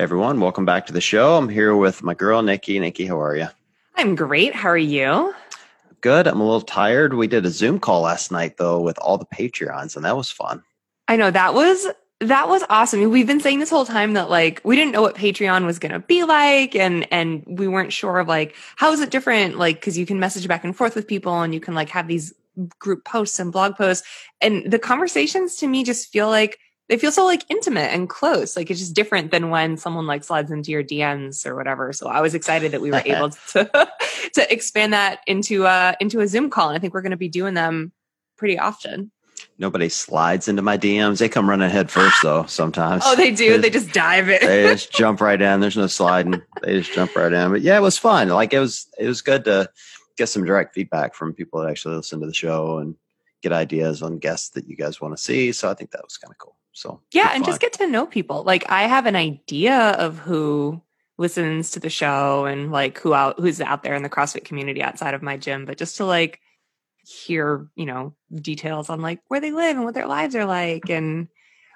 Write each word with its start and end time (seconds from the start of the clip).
everyone, 0.00 0.40
welcome 0.40 0.64
back 0.64 0.86
to 0.86 0.94
the 0.94 1.00
show. 1.00 1.36
I'm 1.36 1.50
here 1.50 1.76
with 1.76 2.02
my 2.02 2.14
girl 2.14 2.40
Nikki. 2.40 2.78
Nikki, 2.78 3.04
how 3.04 3.20
are 3.20 3.36
you? 3.36 3.48
I'm 3.96 4.14
great. 4.14 4.54
How 4.54 4.70
are 4.70 4.78
you? 4.78 5.34
Good. 6.00 6.26
I'm 6.26 6.40
a 6.40 6.44
little 6.44 6.62
tired. 6.62 7.12
We 7.12 7.26
did 7.26 7.44
a 7.44 7.50
Zoom 7.50 7.78
call 7.78 8.00
last 8.00 8.32
night 8.32 8.56
though 8.56 8.80
with 8.80 8.98
all 8.98 9.18
the 9.18 9.26
Patreons, 9.26 9.96
and 9.96 10.06
that 10.06 10.16
was 10.16 10.30
fun. 10.30 10.62
I 11.06 11.16
know 11.16 11.30
that 11.30 11.52
was 11.52 11.86
that 12.20 12.48
was 12.48 12.64
awesome. 12.70 13.10
We've 13.10 13.26
been 13.26 13.40
saying 13.40 13.58
this 13.58 13.68
whole 13.68 13.84
time 13.84 14.14
that 14.14 14.30
like 14.30 14.62
we 14.64 14.74
didn't 14.74 14.92
know 14.92 15.02
what 15.02 15.16
Patreon 15.16 15.66
was 15.66 15.78
going 15.78 15.92
to 15.92 15.98
be 15.98 16.24
like 16.24 16.74
and 16.74 17.06
and 17.12 17.44
we 17.46 17.68
weren't 17.68 17.92
sure 17.92 18.20
of 18.20 18.26
like 18.26 18.56
how 18.76 18.92
is 18.92 19.00
it 19.00 19.10
different 19.10 19.58
like 19.58 19.82
cuz 19.82 19.98
you 19.98 20.06
can 20.06 20.18
message 20.18 20.48
back 20.48 20.64
and 20.64 20.74
forth 20.74 20.94
with 20.94 21.06
people 21.06 21.42
and 21.42 21.52
you 21.52 21.60
can 21.60 21.74
like 21.74 21.90
have 21.90 22.08
these 22.08 22.32
group 22.78 23.04
posts 23.04 23.38
and 23.38 23.52
blog 23.52 23.76
posts 23.76 24.06
and 24.40 24.70
the 24.70 24.78
conversations 24.78 25.56
to 25.56 25.68
me 25.68 25.84
just 25.84 26.10
feel 26.10 26.28
like 26.28 26.58
they 26.90 26.98
feel 26.98 27.12
so 27.12 27.24
like 27.24 27.44
intimate 27.48 27.92
and 27.92 28.08
close. 28.08 28.56
Like 28.56 28.68
it's 28.68 28.80
just 28.80 28.94
different 28.94 29.30
than 29.30 29.48
when 29.48 29.76
someone 29.76 30.08
like 30.08 30.24
slides 30.24 30.50
into 30.50 30.72
your 30.72 30.82
DMs 30.82 31.46
or 31.46 31.54
whatever. 31.54 31.92
So 31.92 32.08
I 32.08 32.20
was 32.20 32.34
excited 32.34 32.72
that 32.72 32.80
we 32.80 32.90
were 32.90 33.00
able 33.06 33.30
to 33.30 33.88
to 34.34 34.52
expand 34.52 34.92
that 34.92 35.20
into 35.28 35.66
uh 35.66 35.94
into 36.00 36.20
a 36.20 36.26
Zoom 36.26 36.50
call. 36.50 36.68
And 36.68 36.76
I 36.76 36.80
think 36.80 36.92
we're 36.92 37.02
going 37.02 37.12
to 37.12 37.16
be 37.16 37.28
doing 37.28 37.54
them 37.54 37.92
pretty 38.36 38.58
often. 38.58 39.12
Nobody 39.56 39.88
slides 39.88 40.48
into 40.48 40.62
my 40.62 40.76
DMs. 40.76 41.18
They 41.18 41.28
come 41.28 41.48
running 41.48 41.70
head 41.70 41.92
first 41.92 42.16
though. 42.24 42.44
Sometimes. 42.46 43.04
oh, 43.06 43.14
they 43.14 43.30
do. 43.30 43.52
They, 43.52 43.58
they 43.58 43.70
just 43.70 43.92
dive 43.92 44.28
in. 44.28 44.40
they 44.40 44.64
just 44.72 44.92
jump 44.96 45.20
right 45.20 45.40
in. 45.40 45.60
There's 45.60 45.76
no 45.76 45.86
sliding. 45.86 46.42
They 46.62 46.80
just 46.80 46.92
jump 46.92 47.14
right 47.14 47.32
in. 47.32 47.52
But 47.52 47.62
yeah, 47.62 47.76
it 47.76 47.82
was 47.82 47.98
fun. 47.98 48.30
Like 48.30 48.52
it 48.52 48.58
was. 48.58 48.88
It 48.98 49.06
was 49.06 49.22
good 49.22 49.44
to 49.44 49.70
get 50.18 50.28
some 50.28 50.44
direct 50.44 50.74
feedback 50.74 51.14
from 51.14 51.34
people 51.34 51.60
that 51.60 51.70
actually 51.70 51.94
listen 51.94 52.20
to 52.20 52.26
the 52.26 52.34
show 52.34 52.78
and 52.78 52.96
get 53.42 53.52
ideas 53.52 54.02
on 54.02 54.18
guests 54.18 54.50
that 54.50 54.68
you 54.68 54.74
guys 54.74 55.00
want 55.00 55.16
to 55.16 55.22
see. 55.22 55.52
So 55.52 55.70
I 55.70 55.74
think 55.74 55.92
that 55.92 56.02
was 56.02 56.16
kind 56.16 56.32
of 56.32 56.38
cool. 56.38 56.56
So 56.80 57.02
yeah, 57.12 57.32
and 57.34 57.44
just 57.44 57.60
get 57.60 57.74
to 57.74 57.86
know 57.86 58.06
people. 58.06 58.42
Like 58.42 58.64
I 58.70 58.84
have 58.84 59.04
an 59.04 59.14
idea 59.14 59.90
of 59.98 60.18
who 60.18 60.80
listens 61.18 61.72
to 61.72 61.80
the 61.80 61.90
show 61.90 62.46
and 62.46 62.72
like 62.72 62.98
who 62.98 63.12
out 63.12 63.38
who's 63.38 63.60
out 63.60 63.82
there 63.82 63.94
in 63.94 64.02
the 64.02 64.08
CrossFit 64.08 64.46
community 64.46 64.82
outside 64.82 65.12
of 65.12 65.20
my 65.20 65.36
gym, 65.36 65.66
but 65.66 65.76
just 65.76 65.98
to 65.98 66.06
like 66.06 66.40
hear, 67.04 67.68
you 67.76 67.84
know, 67.84 68.14
details 68.34 68.88
on 68.88 69.02
like 69.02 69.20
where 69.28 69.40
they 69.40 69.52
live 69.52 69.76
and 69.76 69.84
what 69.84 69.92
their 69.92 70.06
lives 70.06 70.34
are 70.34 70.46
like. 70.46 70.88
And 70.88 71.28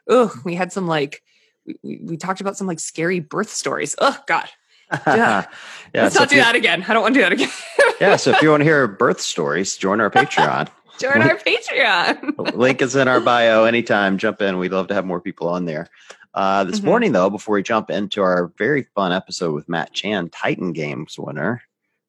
oh, 0.09 0.35
we 0.43 0.55
had 0.55 0.73
some 0.73 0.87
like 0.87 1.23
we, 1.67 2.01
we 2.03 2.17
talked 2.17 2.41
about 2.41 2.57
some 2.57 2.67
like 2.67 2.81
scary 2.81 3.21
birth 3.21 3.51
stories. 3.51 3.95
Oh 3.99 4.19
God. 4.27 4.49
Yeah. 4.91 5.05
yeah 5.95 6.03
Let's 6.05 6.15
so 6.15 6.21
not 6.21 6.31
do 6.31 6.37
that 6.37 6.55
again. 6.55 6.83
I 6.89 6.95
don't 6.95 7.03
want 7.03 7.15
to 7.15 7.21
do 7.21 7.25
that 7.25 7.33
again. 7.33 7.51
yeah. 8.01 8.17
So 8.17 8.31
if 8.31 8.41
you 8.41 8.49
want 8.53 8.63
to 8.63 8.65
hear 8.65 8.89
birth 8.89 9.21
stories, 9.21 9.77
join 9.77 10.01
our 10.01 10.11
Patreon. 10.11 10.71
Join 10.99 11.23
our 11.23 11.37
Patreon. 11.37 12.55
Link 12.55 12.81
is 12.81 12.95
in 12.95 13.09
our 13.09 13.21
bio. 13.21 13.65
Anytime, 13.65 14.19
jump 14.19 14.41
in. 14.41 14.59
We'd 14.59 14.73
love 14.73 14.89
to 14.89 14.95
have 14.95 15.05
more 15.05 15.21
people 15.21 15.49
on 15.49 15.65
there. 15.65 15.89
Uh, 16.35 16.65
this 16.65 16.79
mm-hmm. 16.79 16.87
morning, 16.87 17.13
though, 17.13 17.31
before 17.31 17.55
we 17.55 17.63
jump 17.63 17.91
into 17.91 18.23
our 18.23 18.53
very 18.59 18.83
fun 18.95 19.13
episode 19.13 19.55
with 19.55 19.69
Matt 19.69 19.93
Chan, 19.93 20.31
Titan 20.31 20.73
Games 20.73 21.17
winner, 21.19 21.63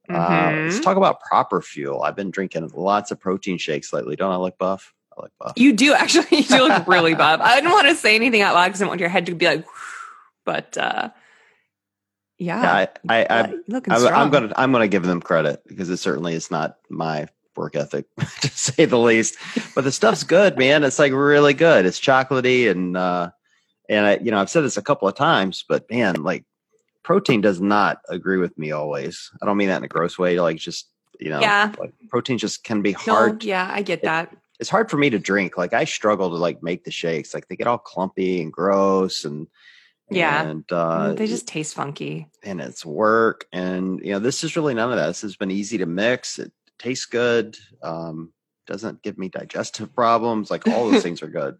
mm-hmm. 0.09 0.15
uh, 0.15 0.63
let's 0.63 0.75
mm-hmm. 0.75 0.83
talk 0.83 0.97
about 0.97 1.21
proper 1.21 1.61
fuel. 1.61 2.03
I've 2.03 2.15
been 2.15 2.31
drinking 2.31 2.69
lots 2.73 3.11
of 3.11 3.19
protein 3.19 3.57
shakes 3.57 3.93
lately. 3.93 4.15
Don't 4.15 4.31
I 4.31 4.37
look 4.37 4.57
buff? 4.57 4.93
I 5.15 5.21
look 5.21 5.31
buff. 5.39 5.53
You 5.55 5.73
do 5.73 5.93
actually. 5.93 6.25
You 6.31 6.43
do 6.43 6.67
look 6.67 6.87
really 6.87 7.13
buff. 7.15 7.39
I 7.41 7.55
didn't 7.55 7.71
want 7.71 7.87
to 7.87 7.95
say 7.95 8.15
anything 8.15 8.41
out 8.41 8.55
loud 8.55 8.67
because 8.67 8.81
I 8.81 8.87
want 8.87 8.99
your 8.99 9.09
head 9.09 9.27
to 9.27 9.35
be 9.35 9.45
like, 9.45 9.65
but 10.45 10.77
uh, 10.77 11.09
yeah, 12.37 12.61
yeah 12.61 12.87
I, 13.09 13.21
I, 13.21 13.25
I, 13.29 14.23
am 14.23 14.29
gonna 14.31 14.53
I'm 14.57 14.71
gonna 14.71 14.87
give 14.87 15.03
them 15.03 15.21
credit 15.21 15.61
because 15.67 15.89
it 15.89 15.97
certainly 15.97 16.33
is 16.33 16.51
not 16.51 16.77
my 16.89 17.27
work 17.57 17.75
ethic 17.75 18.05
to 18.41 18.49
say 18.49 18.85
the 18.85 18.99
least. 18.99 19.37
But 19.73 19.83
the 19.83 19.91
stuff's 19.91 20.23
good, 20.23 20.57
man. 20.57 20.83
It's 20.83 20.99
like 20.99 21.13
really 21.13 21.53
good. 21.53 21.85
It's 21.85 21.99
chocolatey 21.99 22.69
and 22.69 22.95
uh 22.97 23.31
and 23.89 24.05
I 24.05 24.17
you 24.17 24.31
know, 24.31 24.39
I've 24.39 24.49
said 24.49 24.61
this 24.61 24.77
a 24.77 24.81
couple 24.81 25.07
of 25.07 25.15
times, 25.15 25.63
but 25.67 25.89
man, 25.89 26.23
like 26.23 26.45
protein 27.03 27.41
does 27.41 27.61
not 27.61 27.99
agree 28.09 28.37
with 28.37 28.57
me 28.57 28.71
always. 28.71 29.31
I 29.41 29.45
don't 29.45 29.57
mean 29.57 29.69
that 29.69 29.77
in 29.77 29.83
a 29.83 29.89
gross 29.89 30.17
way, 30.17 30.39
like 30.39 30.57
just 30.57 30.89
you 31.19 31.29
know, 31.29 31.39
yeah. 31.39 31.71
like 31.79 31.93
protein 32.09 32.37
just 32.37 32.63
can 32.63 32.81
be 32.81 32.91
hard. 32.91 33.43
No, 33.43 33.47
yeah, 33.47 33.69
I 33.71 33.81
get 33.81 34.03
that. 34.03 34.33
It, 34.33 34.39
it's 34.59 34.69
hard 34.69 34.89
for 34.89 34.97
me 34.97 35.09
to 35.09 35.19
drink. 35.19 35.57
Like 35.57 35.73
I 35.73 35.85
struggle 35.85 36.29
to 36.29 36.35
like 36.35 36.63
make 36.63 36.83
the 36.83 36.91
shakes. 36.91 37.33
Like 37.33 37.47
they 37.47 37.55
get 37.55 37.67
all 37.67 37.77
clumpy 37.77 38.41
and 38.41 38.51
gross 38.51 39.25
and 39.25 39.47
yeah. 40.09 40.43
And 40.43 40.71
uh, 40.71 41.13
they 41.13 41.27
just 41.27 41.47
taste 41.47 41.75
funky. 41.75 42.27
And 42.43 42.61
it's 42.61 42.85
work. 42.85 43.45
And, 43.51 43.99
you 44.01 44.11
know, 44.11 44.19
this 44.19 44.43
is 44.43 44.55
really 44.55 44.73
none 44.73 44.91
of 44.91 44.97
that. 44.97 45.07
This 45.07 45.21
has 45.21 45.35
been 45.35 45.51
easy 45.51 45.77
to 45.79 45.85
mix. 45.85 46.39
It 46.39 46.51
tastes 46.79 47.05
good. 47.05 47.57
Um, 47.81 48.31
doesn't 48.67 49.03
give 49.03 49.17
me 49.17 49.29
digestive 49.29 49.93
problems. 49.93 50.49
Like 50.49 50.67
all 50.67 50.89
those 50.89 51.03
things 51.03 51.21
are 51.21 51.27
good. 51.27 51.57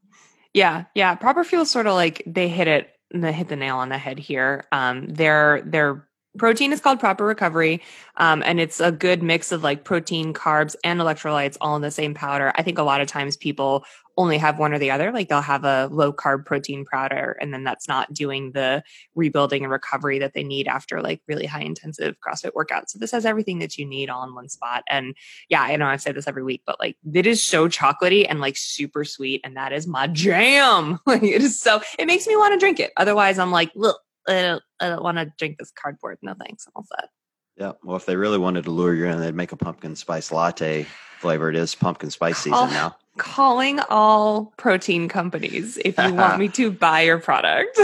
Yeah, 0.53 0.85
yeah. 0.95 1.15
Proper 1.15 1.43
fuel 1.43 1.65
sort 1.65 1.87
of 1.87 1.93
like 1.93 2.23
they 2.25 2.47
hit 2.47 2.67
it, 2.67 2.89
they 3.13 3.33
hit 3.33 3.49
the 3.49 3.55
nail 3.55 3.77
on 3.77 3.89
the 3.89 3.97
head 3.97 4.17
here. 4.17 4.65
Um, 4.71 5.07
their 5.07 5.61
their 5.65 6.07
protein 6.37 6.71
is 6.73 6.81
called 6.81 6.99
proper 6.99 7.25
recovery, 7.25 7.81
um, 8.17 8.41
and 8.45 8.59
it's 8.59 8.79
a 8.79 8.91
good 8.91 9.21
mix 9.21 9.51
of 9.51 9.63
like 9.63 9.83
protein, 9.83 10.33
carbs, 10.33 10.75
and 10.83 10.99
electrolytes 10.99 11.57
all 11.61 11.75
in 11.75 11.81
the 11.81 11.91
same 11.91 12.13
powder. 12.13 12.51
I 12.55 12.63
think 12.63 12.77
a 12.77 12.83
lot 12.83 13.01
of 13.01 13.07
times 13.07 13.37
people 13.37 13.83
only 14.17 14.37
have 14.37 14.59
one 14.59 14.73
or 14.73 14.79
the 14.79 14.91
other. 14.91 15.11
Like 15.11 15.29
they'll 15.29 15.41
have 15.41 15.65
a 15.65 15.87
low 15.91 16.13
carb 16.13 16.45
protein 16.45 16.85
powder, 16.85 17.37
and 17.41 17.53
then 17.53 17.63
that's 17.63 17.87
not 17.87 18.13
doing 18.13 18.51
the 18.51 18.83
rebuilding 19.13 19.63
and 19.63 19.71
recovery 19.71 20.19
that 20.19 20.33
they 20.33 20.43
need 20.43 20.67
after 20.67 21.01
like 21.01 21.21
really 21.27 21.45
high 21.45 21.61
intensive 21.61 22.15
CrossFit 22.25 22.51
workouts. 22.51 22.89
So 22.89 22.99
this 22.99 23.11
has 23.11 23.25
everything 23.25 23.59
that 23.59 23.77
you 23.77 23.85
need 23.85 24.09
all 24.09 24.23
in 24.23 24.33
one 24.33 24.49
spot. 24.49 24.83
And 24.89 25.15
yeah, 25.49 25.61
I 25.61 25.75
know 25.75 25.87
I've 25.87 26.01
said 26.01 26.15
this 26.15 26.27
every 26.27 26.43
week, 26.43 26.61
but 26.65 26.79
like 26.79 26.97
it 27.13 27.27
is 27.27 27.43
so 27.43 27.67
chocolatey 27.67 28.25
and 28.27 28.39
like 28.39 28.57
super 28.57 29.03
sweet, 29.03 29.41
and 29.43 29.57
that 29.57 29.73
is 29.73 29.87
my 29.87 30.07
jam. 30.07 30.99
Like 31.15 31.23
it 31.23 31.43
is 31.43 31.61
so 31.61 31.81
it 31.99 32.07
makes 32.07 32.27
me 32.27 32.35
want 32.35 32.53
to 32.53 32.59
drink 32.59 32.79
it. 32.79 32.91
Otherwise, 32.97 33.39
I'm 33.39 33.51
like, 33.51 33.71
look, 33.75 33.99
I 34.27 34.41
don't, 34.41 34.63
I 34.79 34.89
don't 34.89 35.03
want 35.03 35.17
to 35.17 35.31
drink 35.37 35.57
this 35.57 35.71
cardboard. 35.71 36.17
No 36.21 36.33
thanks. 36.33 36.65
I'm 36.67 36.73
all 36.75 36.83
set. 36.83 37.09
Yeah. 37.55 37.73
Well, 37.83 37.95
if 37.95 38.05
they 38.05 38.15
really 38.15 38.37
wanted 38.37 38.65
to 38.65 38.71
lure 38.71 38.93
you 38.93 39.05
in, 39.05 39.19
they'd 39.19 39.35
make 39.35 39.51
a 39.51 39.55
pumpkin 39.55 39.95
spice 39.95 40.31
latte 40.31 40.87
flavor. 41.19 41.49
It 41.49 41.55
is 41.55 41.75
pumpkin 41.75 42.09
spice 42.09 42.39
oh, 42.39 42.43
season 42.43 42.69
now 42.71 42.97
calling 43.17 43.79
all 43.89 44.53
protein 44.57 45.07
companies 45.07 45.77
if 45.83 45.97
you 45.97 46.13
want 46.13 46.39
me 46.39 46.49
to 46.49 46.71
buy 46.71 47.01
your 47.01 47.19
product. 47.19 47.79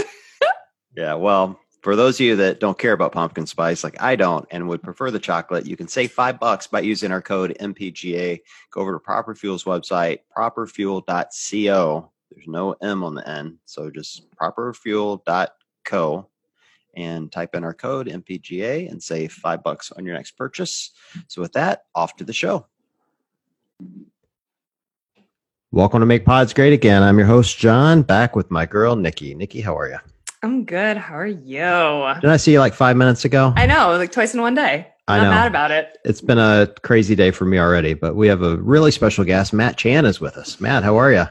yeah, 0.96 1.14
well, 1.14 1.58
for 1.82 1.96
those 1.96 2.16
of 2.16 2.20
you 2.20 2.36
that 2.36 2.60
don't 2.60 2.78
care 2.78 2.92
about 2.92 3.12
pumpkin 3.12 3.46
spice, 3.46 3.82
like 3.82 4.00
I 4.00 4.14
don't, 4.16 4.46
and 4.50 4.68
would 4.68 4.82
prefer 4.82 5.10
the 5.10 5.18
chocolate, 5.18 5.66
you 5.66 5.76
can 5.76 5.88
save 5.88 6.12
five 6.12 6.38
bucks 6.38 6.66
by 6.66 6.80
using 6.80 7.10
our 7.10 7.22
code 7.22 7.56
MPGA. 7.58 8.40
Go 8.70 8.80
over 8.80 8.92
to 8.92 9.00
Proper 9.00 9.34
Fuel's 9.34 9.64
website, 9.64 10.20
properfuel.co. 10.36 12.12
There's 12.30 12.48
no 12.48 12.72
M 12.80 13.02
on 13.02 13.14
the 13.14 13.28
end, 13.28 13.58
so 13.64 13.90
just 13.90 14.30
properfuel.co 14.36 16.28
and 16.94 17.32
type 17.32 17.54
in 17.54 17.64
our 17.64 17.74
code 17.74 18.06
MPGA 18.06 18.90
and 18.90 19.02
save 19.02 19.32
five 19.32 19.62
bucks 19.62 19.90
on 19.92 20.04
your 20.04 20.14
next 20.14 20.32
purchase. 20.32 20.92
So, 21.26 21.40
with 21.40 21.52
that, 21.52 21.82
off 21.94 22.16
to 22.16 22.24
the 22.24 22.32
show. 22.32 22.66
Welcome 25.74 26.00
to 26.00 26.06
Make 26.06 26.26
Pods 26.26 26.52
Great 26.52 26.74
Again. 26.74 27.02
I'm 27.02 27.16
your 27.16 27.26
host, 27.26 27.56
John, 27.56 28.02
back 28.02 28.36
with 28.36 28.50
my 28.50 28.66
girl, 28.66 28.94
Nikki. 28.94 29.34
Nikki, 29.34 29.62
how 29.62 29.74
are 29.74 29.88
you? 29.88 29.96
I'm 30.42 30.66
good. 30.66 30.98
How 30.98 31.14
are 31.14 31.26
you? 31.26 32.14
Did 32.20 32.28
I 32.28 32.36
see 32.36 32.52
you 32.52 32.60
like 32.60 32.74
five 32.74 32.94
minutes 32.94 33.24
ago? 33.24 33.54
I 33.56 33.64
know, 33.64 33.96
like 33.96 34.12
twice 34.12 34.34
in 34.34 34.42
one 34.42 34.54
day. 34.54 34.88
I 35.08 35.16
am 35.16 35.24
know. 35.24 35.30
mad 35.30 35.46
about 35.46 35.70
it. 35.70 35.96
It's 36.04 36.20
been 36.20 36.36
a 36.36 36.68
crazy 36.82 37.14
day 37.14 37.30
for 37.30 37.46
me 37.46 37.58
already, 37.58 37.94
but 37.94 38.16
we 38.16 38.28
have 38.28 38.42
a 38.42 38.58
really 38.58 38.90
special 38.90 39.24
guest. 39.24 39.54
Matt 39.54 39.78
Chan 39.78 40.04
is 40.04 40.20
with 40.20 40.36
us. 40.36 40.60
Matt, 40.60 40.84
how 40.84 40.98
are 40.98 41.10
you? 41.10 41.24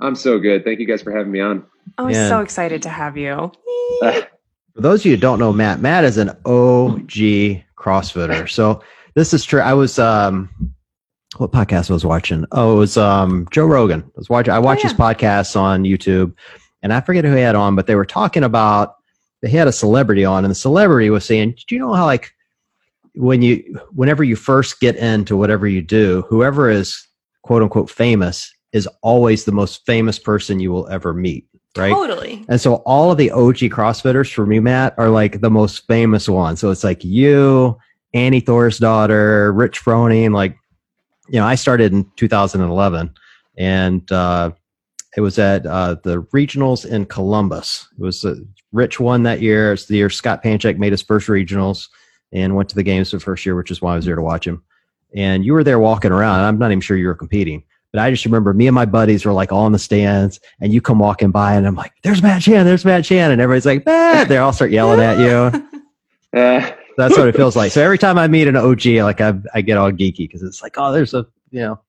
I'm 0.00 0.16
so 0.16 0.38
good. 0.38 0.64
Thank 0.64 0.80
you 0.80 0.86
guys 0.86 1.02
for 1.02 1.14
having 1.14 1.30
me 1.30 1.40
on. 1.40 1.62
Oh, 1.98 2.06
I'm 2.06 2.14
so 2.14 2.40
excited 2.40 2.80
to 2.84 2.88
have 2.88 3.18
you. 3.18 3.52
for 4.00 4.80
those 4.80 5.00
of 5.00 5.04
you 5.04 5.16
who 5.16 5.20
don't 5.20 5.38
know 5.38 5.52
Matt, 5.52 5.80
Matt 5.80 6.04
is 6.04 6.16
an 6.16 6.30
OG 6.46 7.60
CrossFitter. 7.76 8.48
So 8.48 8.82
this 9.14 9.34
is 9.34 9.44
true. 9.44 9.60
I 9.60 9.74
was 9.74 9.98
um 9.98 10.48
what 11.36 11.52
podcast 11.52 11.90
I 11.90 11.94
was 11.94 12.04
watching. 12.04 12.44
Oh, 12.52 12.74
it 12.74 12.78
was 12.78 12.96
um, 12.96 13.46
Joe 13.50 13.66
Rogan. 13.66 14.02
I 14.04 14.18
was 14.18 14.28
watching. 14.28 14.52
I 14.52 14.58
watched 14.58 14.84
oh, 14.84 14.88
yeah. 14.88 14.92
his 14.92 14.98
podcasts 14.98 15.56
on 15.56 15.84
YouTube, 15.84 16.34
and 16.82 16.92
I 16.92 17.00
forget 17.00 17.24
who 17.24 17.34
he 17.34 17.42
had 17.42 17.54
on, 17.54 17.76
but 17.76 17.86
they 17.86 17.94
were 17.94 18.06
talking 18.06 18.44
about. 18.44 18.96
They 19.42 19.48
had 19.48 19.68
a 19.68 19.72
celebrity 19.72 20.24
on, 20.24 20.44
and 20.44 20.50
the 20.50 20.56
celebrity 20.56 21.08
was 21.08 21.24
saying, 21.24 21.56
"Do 21.66 21.74
you 21.74 21.80
know 21.80 21.94
how 21.94 22.04
like 22.04 22.32
when 23.14 23.42
you 23.42 23.80
whenever 23.92 24.24
you 24.24 24.36
first 24.36 24.80
get 24.80 24.96
into 24.96 25.36
whatever 25.36 25.66
you 25.66 25.82
do, 25.82 26.24
whoever 26.28 26.68
is 26.68 27.06
quote 27.42 27.62
unquote 27.62 27.90
famous 27.90 28.52
is 28.72 28.86
always 29.02 29.44
the 29.44 29.52
most 29.52 29.84
famous 29.86 30.18
person 30.18 30.60
you 30.60 30.72
will 30.72 30.88
ever 30.88 31.14
meet." 31.14 31.46
Right. 31.76 31.90
Totally. 31.90 32.44
And 32.48 32.60
so 32.60 32.76
all 32.78 33.12
of 33.12 33.18
the 33.18 33.30
OG 33.30 33.58
CrossFitters 33.70 34.34
for 34.34 34.44
me, 34.44 34.58
Matt, 34.58 34.92
are 34.98 35.08
like 35.08 35.40
the 35.40 35.50
most 35.50 35.86
famous 35.86 36.28
ones. 36.28 36.58
So 36.58 36.70
it's 36.70 36.82
like 36.82 37.04
you, 37.04 37.78
Annie 38.12 38.42
Thorisdottir, 38.42 39.56
Rich 39.56 39.80
Froning, 39.80 40.34
like 40.34 40.56
you 41.30 41.38
know, 41.38 41.46
I 41.46 41.54
started 41.54 41.92
in 41.92 42.10
2011, 42.16 43.14
and 43.56 44.12
uh, 44.12 44.50
it 45.16 45.20
was 45.20 45.38
at 45.38 45.64
uh, 45.66 45.96
the 46.02 46.22
regionals 46.24 46.84
in 46.84 47.06
Columbus. 47.06 47.88
It 47.98 48.02
was 48.02 48.24
a 48.24 48.36
Rich 48.72 49.00
one 49.00 49.24
that 49.24 49.40
year. 49.40 49.72
It's 49.72 49.86
the 49.86 49.96
year 49.96 50.10
Scott 50.10 50.44
Panchik 50.44 50.78
made 50.78 50.92
his 50.92 51.02
first 51.02 51.26
regionals 51.28 51.88
and 52.32 52.54
went 52.54 52.68
to 52.68 52.76
the 52.76 52.84
games 52.84 53.10
for 53.10 53.16
the 53.16 53.24
first 53.24 53.44
year, 53.44 53.56
which 53.56 53.70
is 53.70 53.82
why 53.82 53.94
I 53.94 53.96
was 53.96 54.04
there 54.04 54.14
to 54.14 54.22
watch 54.22 54.46
him. 54.46 54.62
And 55.16 55.44
you 55.44 55.54
were 55.54 55.64
there 55.64 55.80
walking 55.80 56.12
around. 56.12 56.40
I'm 56.40 56.58
not 56.58 56.70
even 56.70 56.80
sure 56.80 56.96
you 56.96 57.08
were 57.08 57.16
competing, 57.16 57.64
But 57.92 58.00
I 58.00 58.10
just 58.12 58.24
remember 58.24 58.54
me 58.54 58.68
and 58.68 58.74
my 58.74 58.84
buddies 58.84 59.24
were 59.24 59.32
like 59.32 59.50
all 59.50 59.66
in 59.66 59.72
the 59.72 59.78
stands, 59.80 60.38
and 60.60 60.72
you 60.72 60.80
come 60.80 61.00
walking 61.00 61.32
by, 61.32 61.54
and 61.54 61.66
I'm 61.66 61.74
like, 61.74 61.92
"There's 62.04 62.22
Matt 62.22 62.42
Chan, 62.42 62.64
there's 62.64 62.84
Matt 62.84 63.04
Chan," 63.04 63.32
and 63.32 63.40
everybody's 63.40 63.66
like, 63.66 63.84
"Matt!" 63.84 64.28
They 64.28 64.36
all 64.36 64.52
start 64.52 64.70
yelling 64.70 65.00
at 65.00 65.18
you. 65.18 65.68
Uh, 66.38 66.70
That's 67.00 67.18
what 67.18 67.28
it 67.28 67.34
feels 67.36 67.56
like. 67.56 67.72
So 67.72 67.82
every 67.82 67.98
time 67.98 68.18
I 68.18 68.28
meet 68.28 68.46
an 68.48 68.56
OG, 68.56 68.86
like 69.02 69.20
I, 69.20 69.34
I 69.54 69.60
get 69.62 69.76
all 69.76 69.90
geeky 69.90 70.18
because 70.18 70.42
it's 70.42 70.62
like, 70.62 70.76
oh, 70.78 70.92
there's 70.92 71.14
a 71.14 71.26
you 71.50 71.60
know 71.60 71.80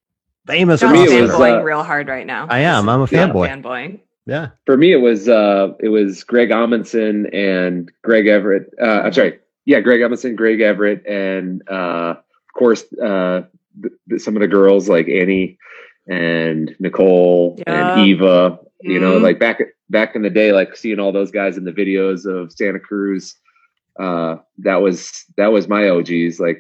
famous. 0.48 0.82
John's 0.82 0.94
me, 1.10 1.18
it 1.18 1.22
was, 1.22 1.32
fanboying 1.32 1.60
uh, 1.60 1.64
real 1.64 1.84
hard 1.84 2.08
right 2.08 2.26
now. 2.26 2.48
I 2.50 2.60
am. 2.60 2.90
I'm 2.90 3.02
a 3.02 3.08
Yeah. 3.12 3.28
fanboy. 3.30 3.48
fanboying. 3.50 4.00
Yeah. 4.28 4.50
for 4.66 4.78
me, 4.78 4.94
it 4.94 4.98
was 5.02 5.28
uh, 5.30 5.74
it 5.80 5.90
was 5.90 6.24
Greg 6.24 6.50
Amundson 6.50 7.34
and 7.36 7.92
Greg 8.04 8.28
Everett. 8.28 8.72
Uh, 8.82 9.02
I'm 9.06 9.14
sorry, 9.14 9.40
yeah, 9.66 9.80
Greg 9.82 10.00
Amundson, 10.02 10.36
Greg 10.36 10.62
Everett, 10.62 11.06
and 11.08 11.62
uh, 11.70 12.16
of 12.18 12.54
course 12.58 12.84
uh, 13.04 13.42
th- 13.82 13.94
th- 14.10 14.22
some 14.22 14.36
of 14.36 14.42
the 14.42 14.48
girls 14.48 14.88
like 14.90 15.08
Annie 15.10 15.58
and 16.08 16.76
Nicole 16.80 17.56
Yeah. 17.68 17.98
and 17.98 18.08
Eva. 18.08 18.60
You 18.84 19.00
know, 19.00 19.20
Mhm. 19.20 19.24
like 19.24 19.40
back 19.40 19.60
back 19.90 20.16
in 20.16 20.22
the 20.24 20.30
day, 20.30 20.52
like 20.54 20.76
seeing 20.76 21.00
all 21.00 21.12
those 21.12 21.30
guys 21.32 21.58
in 21.58 21.66
the 21.66 21.72
videos 21.72 22.26
of 22.26 22.52
Santa 22.52 22.80
Cruz. 22.80 23.36
Uh, 24.02 24.38
that 24.58 24.78
was 24.78 25.26
that 25.38 25.52
was 25.52 25.68
my 25.68 25.88
OGs, 25.88 26.40
like 26.40 26.60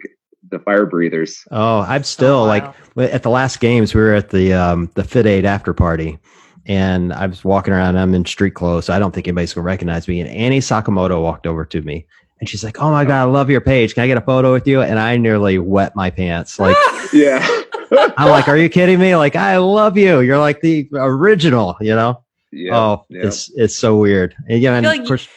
the 0.49 0.59
fire 0.59 0.85
breathers. 0.85 1.43
Oh, 1.49 1.79
I'm 1.79 2.03
still 2.03 2.43
So 2.43 2.45
like 2.45 2.63
at 2.97 3.23
the 3.23 3.31
last 3.31 3.59
games, 3.59 3.95
we 3.95 4.01
were 4.01 4.13
at 4.13 4.29
the 4.29 4.53
um, 4.53 4.91
the 4.93 5.03
Fit 5.03 5.25
Aid 5.25 5.43
after 5.43 5.73
party, 5.73 6.19
and 6.67 7.11
I 7.11 7.25
was 7.25 7.43
walking 7.43 7.73
around. 7.73 7.97
I'm 7.97 8.13
in 8.13 8.25
street 8.25 8.53
clothes, 8.53 8.85
so 8.85 8.93
I 8.93 8.99
don't 8.99 9.11
think 9.11 9.27
anybody's 9.27 9.53
gonna 9.53 9.65
recognize 9.65 10.07
me. 10.07 10.21
And 10.21 10.29
Annie 10.29 10.59
Sakamoto 10.59 11.19
walked 11.19 11.47
over 11.47 11.65
to 11.65 11.81
me, 11.81 12.05
and 12.39 12.47
she's 12.47 12.63
like, 12.63 12.79
"Oh 12.79 12.91
my 12.91 13.05
god, 13.05 13.21
I 13.21 13.23
love 13.23 13.49
your 13.49 13.61
page. 13.61 13.95
Can 13.95 14.03
I 14.03 14.07
get 14.07 14.17
a 14.17 14.21
photo 14.21 14.53
with 14.53 14.67
you?" 14.67 14.83
And 14.83 14.99
I 14.99 15.17
nearly 15.17 15.57
wet 15.57 15.95
my 15.95 16.11
pants. 16.11 16.59
Like 16.59 16.77
Yeah. 17.13 17.43
I'm 18.17 18.29
like, 18.29 18.49
"Are 18.49 18.57
you 18.57 18.69
kidding 18.69 18.99
me? 18.99 19.15
Like 19.15 19.35
I 19.35 19.57
love 19.57 19.97
you. 19.97 20.19
You're 20.19 20.37
like 20.37 20.61
the 20.61 20.87
original." 20.93 21.75
You 21.81 21.95
know? 21.95 22.23
yeah. 22.51 22.77
oh, 22.77 23.05
yeah. 23.09 23.25
it's 23.25 23.49
it's 23.55 23.75
so 23.75 23.97
weird. 23.97 24.35
And 24.47 24.61
yeah, 24.61 24.75
and 24.75 24.85
feel 24.85 24.93
of 24.93 24.99
like 24.99 25.07
course, 25.07 25.27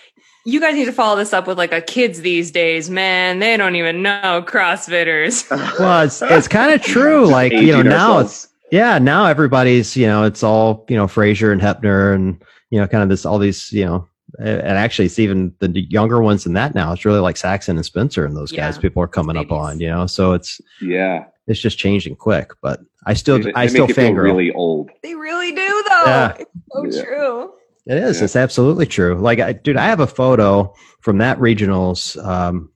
You 0.47 0.61
guys 0.61 0.75
need 0.75 0.85
to 0.85 0.93
follow 0.93 1.17
this 1.17 1.33
up 1.33 1.47
with 1.47 1.57
like 1.57 1.73
a 1.73 1.81
kids 1.81 2.21
these 2.21 2.51
days, 2.51 2.91
man. 2.91 3.39
They 3.39 3.57
don't 3.57 3.77
even 3.77 4.03
know 4.03 4.45
CrossFitters. 4.47 5.49
well, 5.79 6.03
it's 6.05 6.21
it's 6.21 6.49
kind 6.49 6.73
of 6.73 6.83
true. 6.83 7.27
Like 7.27 7.53
you 7.53 7.73
know, 7.73 7.83
now 7.83 8.19
it's 8.19 8.49
Yeah, 8.71 8.99
now 8.99 9.25
everybody's, 9.27 9.97
you 9.97 10.07
know, 10.07 10.25
it's 10.25 10.43
all, 10.43 10.85
you 10.89 10.97
know, 10.97 11.07
Fraser 11.09 11.51
and 11.53 11.63
Heppner 11.63 12.15
and, 12.15 12.43
you 12.71 12.79
know, 12.81 12.87
kind 12.87 13.03
of 13.03 13.09
this, 13.09 13.25
all 13.25 13.39
these, 13.39 13.73
you 13.73 13.85
know, 13.87 14.07
and 14.39 14.61
actually 14.67 15.07
it's 15.07 15.19
even 15.19 15.55
the 15.61 15.69
younger 15.91 16.21
ones 16.21 16.45
than 16.45 16.55
that 16.55 16.75
now. 16.75 16.93
It's 16.93 17.05
really 17.05 17.21
like 17.21 17.37
Saxon 17.37 17.77
and 17.77 17.87
Spencer 17.87 18.27
and 18.27 18.37
those 18.37 18.53
guys 18.53 18.77
people 18.77 19.03
are 19.03 19.09
coming 19.09 19.37
up 19.37 19.51
on, 19.53 19.81
you 19.81 19.89
know, 19.89 20.07
so 20.07 20.33
it's, 20.33 20.61
yeah. 20.83 21.25
it's 21.47 21.61
just 21.61 21.79
changing 21.79 22.17
quick, 22.17 22.51
but 22.61 22.81
I 23.07 23.15
still, 23.15 23.39
They- 23.41 23.53
I 23.55 23.67
they 23.67 23.69
still 23.71 23.87
make 23.87 23.97
feel 23.97 24.11
fangirl. 24.11 24.23
really 24.25 24.53
old. 24.53 24.91
They 25.03 25.15
really 25.15 25.53
do, 25.53 25.85
though. 25.89 26.05
Yeah. 26.07 26.37
It's 26.39 26.51
so 26.73 26.85
Yeah. 26.87 27.03
true. 27.05 27.53
It 27.87 27.99
is. 27.99 28.19
Yeah. 28.19 28.25
It's 28.25 28.37
absolutely 28.37 28.87
true. 28.87 29.15
Like, 29.17 29.41
I, 29.41 29.53
dude, 29.53 29.77
I 29.77 29.87
have 29.87 30.01
a 30.01 30.07
photo 30.07 30.75
from 31.01 31.19
that 31.19 31.39
regionals. 31.39 32.23
Um, 32.25 32.71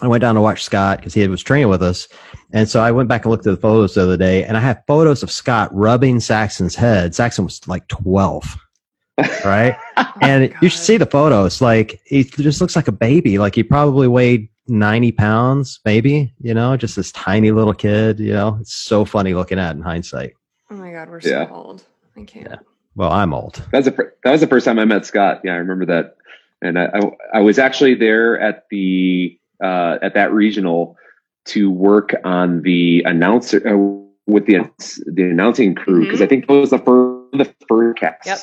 I 0.00 0.06
went 0.06 0.20
down 0.20 0.36
to 0.36 0.40
watch 0.40 0.62
Scott 0.62 0.98
because 0.98 1.12
he 1.12 1.26
was 1.26 1.42
training 1.42 1.68
with 1.68 1.82
us, 1.82 2.06
and 2.52 2.68
so 2.68 2.80
I 2.80 2.92
went 2.92 3.08
back 3.08 3.24
and 3.24 3.32
looked 3.32 3.46
at 3.48 3.50
the 3.50 3.60
photos 3.60 3.94
the 3.94 4.02
other 4.04 4.16
day, 4.16 4.44
and 4.44 4.56
I 4.56 4.60
have 4.60 4.80
photos 4.86 5.24
of 5.24 5.30
Scott 5.30 5.70
rubbing 5.74 6.20
Saxon's 6.20 6.76
head. 6.76 7.16
Saxon 7.16 7.44
was 7.44 7.66
like 7.66 7.88
twelve, 7.88 8.44
right? 9.44 9.76
and 10.22 10.54
you 10.62 10.68
should 10.68 10.80
see 10.80 10.98
the 10.98 11.06
photos. 11.06 11.60
Like 11.60 12.00
he 12.04 12.22
just 12.22 12.60
looks 12.60 12.76
like 12.76 12.86
a 12.86 12.92
baby. 12.92 13.38
Like 13.38 13.56
he 13.56 13.64
probably 13.64 14.06
weighed 14.06 14.48
ninety 14.68 15.10
pounds, 15.10 15.80
maybe. 15.84 16.32
You 16.40 16.54
know, 16.54 16.76
just 16.76 16.94
this 16.94 17.10
tiny 17.10 17.50
little 17.50 17.74
kid. 17.74 18.20
You 18.20 18.34
know, 18.34 18.58
it's 18.60 18.74
so 18.74 19.04
funny 19.04 19.34
looking 19.34 19.58
at 19.58 19.74
in 19.74 19.82
hindsight. 19.82 20.34
Oh 20.70 20.76
my 20.76 20.92
God, 20.92 21.08
we're 21.08 21.20
Yeah. 21.24 21.48
so 21.48 21.54
old. 21.54 21.84
I 22.16 22.22
can't. 22.22 22.46
Yeah. 22.50 22.56
Well, 22.98 23.12
I'm 23.12 23.32
old. 23.32 23.62
That 23.70 23.78
was 23.78 23.84
the 23.86 24.12
that 24.24 24.32
was 24.32 24.40
the 24.40 24.48
first 24.48 24.64
time 24.66 24.80
I 24.80 24.84
met 24.84 25.06
Scott. 25.06 25.40
Yeah, 25.44 25.52
I 25.52 25.56
remember 25.58 25.86
that. 25.86 26.16
And 26.60 26.76
I 26.76 26.86
I, 26.86 27.00
I 27.34 27.40
was 27.40 27.56
actually 27.56 27.94
there 27.94 28.38
at 28.40 28.64
the 28.70 29.38
uh, 29.62 29.98
at 30.02 30.14
that 30.14 30.32
regional 30.32 30.96
to 31.46 31.70
work 31.70 32.12
on 32.24 32.62
the 32.62 33.04
announcer 33.06 33.62
uh, 33.66 33.76
with 34.26 34.46
the 34.46 34.68
the 35.06 35.22
announcing 35.22 35.76
crew 35.76 36.04
because 36.04 36.20
I 36.20 36.26
think 36.26 36.44
it 36.48 36.52
was 36.52 36.70
the 36.70 36.78
first 36.78 37.32
the 37.34 37.54
first 37.68 37.98
cast 38.00 38.26
Yep. 38.26 38.38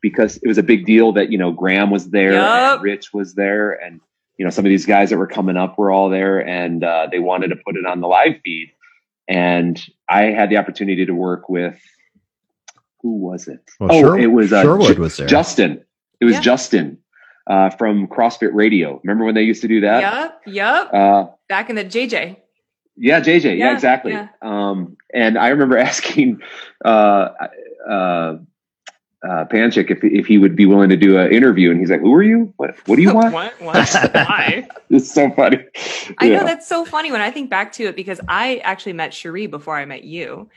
because 0.00 0.36
it 0.38 0.48
was 0.48 0.56
a 0.56 0.62
big 0.62 0.86
deal 0.86 1.12
that 1.12 1.30
you 1.30 1.36
know 1.36 1.52
Graham 1.52 1.90
was 1.90 2.08
there 2.08 2.32
Yep. 2.32 2.72
and 2.74 2.82
Rich 2.82 3.12
was 3.12 3.34
there 3.34 3.72
and 3.72 4.00
you 4.38 4.44
know 4.46 4.50
some 4.50 4.64
of 4.64 4.70
these 4.70 4.86
guys 4.86 5.10
that 5.10 5.18
were 5.18 5.26
coming 5.26 5.58
up 5.58 5.76
were 5.76 5.90
all 5.90 6.08
there 6.08 6.40
and 6.40 6.82
uh, 6.82 7.06
they 7.12 7.18
wanted 7.18 7.48
to 7.48 7.56
put 7.56 7.76
it 7.76 7.84
on 7.84 8.00
the 8.00 8.08
live 8.08 8.36
feed 8.42 8.72
and 9.28 9.78
I 10.08 10.22
had 10.24 10.48
the 10.48 10.56
opportunity 10.56 11.04
to 11.04 11.12
work 11.12 11.50
with 11.50 11.78
who 13.02 13.16
was 13.16 13.48
it? 13.48 13.60
Well, 13.78 13.90
oh, 13.92 14.00
Sher- 14.00 14.18
it 14.18 14.28
was 14.28 14.52
uh, 14.52 14.62
Sherwood 14.62 14.96
Ju- 14.96 15.00
was 15.02 15.16
there. 15.16 15.26
Justin. 15.26 15.82
It 16.20 16.24
was 16.24 16.34
Yeah. 16.34 16.40
Justin 16.40 16.98
uh, 17.46 17.70
from 17.70 18.06
CrossFit 18.08 18.50
Radio. 18.52 19.00
Remember 19.04 19.24
when 19.24 19.34
they 19.34 19.42
used 19.42 19.62
to 19.62 19.68
do 19.68 19.80
that? 19.80 20.00
Yep. 20.46 20.54
Yep. 20.54 20.94
Uh, 20.94 21.26
Back 21.48 21.70
in 21.70 21.76
the 21.76 21.84
JJ. 21.84 22.36
yeah, 22.96 23.20
JJ. 23.20 23.44
Yeah, 23.44 23.50
Yeah, 23.52 23.72
exactly. 23.74 24.12
yeah. 24.12 24.28
Um, 24.42 24.96
and 25.14 25.38
I 25.38 25.48
remember 25.48 25.78
asking 25.90 26.40
uh, 26.84 27.28
uh, 27.88 28.36
uh, 29.22 29.44
Panchik 29.46 29.90
if 29.90 30.02
if 30.02 30.26
he 30.26 30.38
would 30.38 30.56
be 30.56 30.64
willing 30.66 30.88
to 30.90 30.96
do 30.96 31.18
an 31.18 31.30
interview, 31.32 31.70
and 31.70 31.78
he's 31.78 31.90
like, 31.90 32.00
"Who 32.00 32.14
are 32.14 32.22
you? 32.22 32.54
What 32.56 32.74
What 32.86 32.96
do 32.96 33.02
you 33.02 33.12
want?" 33.14 33.34
What? 33.34 33.52
What? 33.60 33.90
Why? 34.14 34.66
It's 34.90 35.12
so 35.12 35.30
funny. 35.30 35.58
I 36.18 36.30
know 36.30 36.44
that's 36.44 36.66
so 36.66 36.84
funny 36.84 37.12
when 37.12 37.20
I 37.20 37.30
think 37.30 37.48
back 37.50 37.70
to 37.72 37.84
it 37.84 37.96
because 37.96 38.20
I 38.28 38.56
actually 38.64 38.94
met 38.94 39.12
Sheree 39.12 39.48
before 39.50 39.76
I 39.76 39.84
met 39.84 40.04
you. 40.04 40.48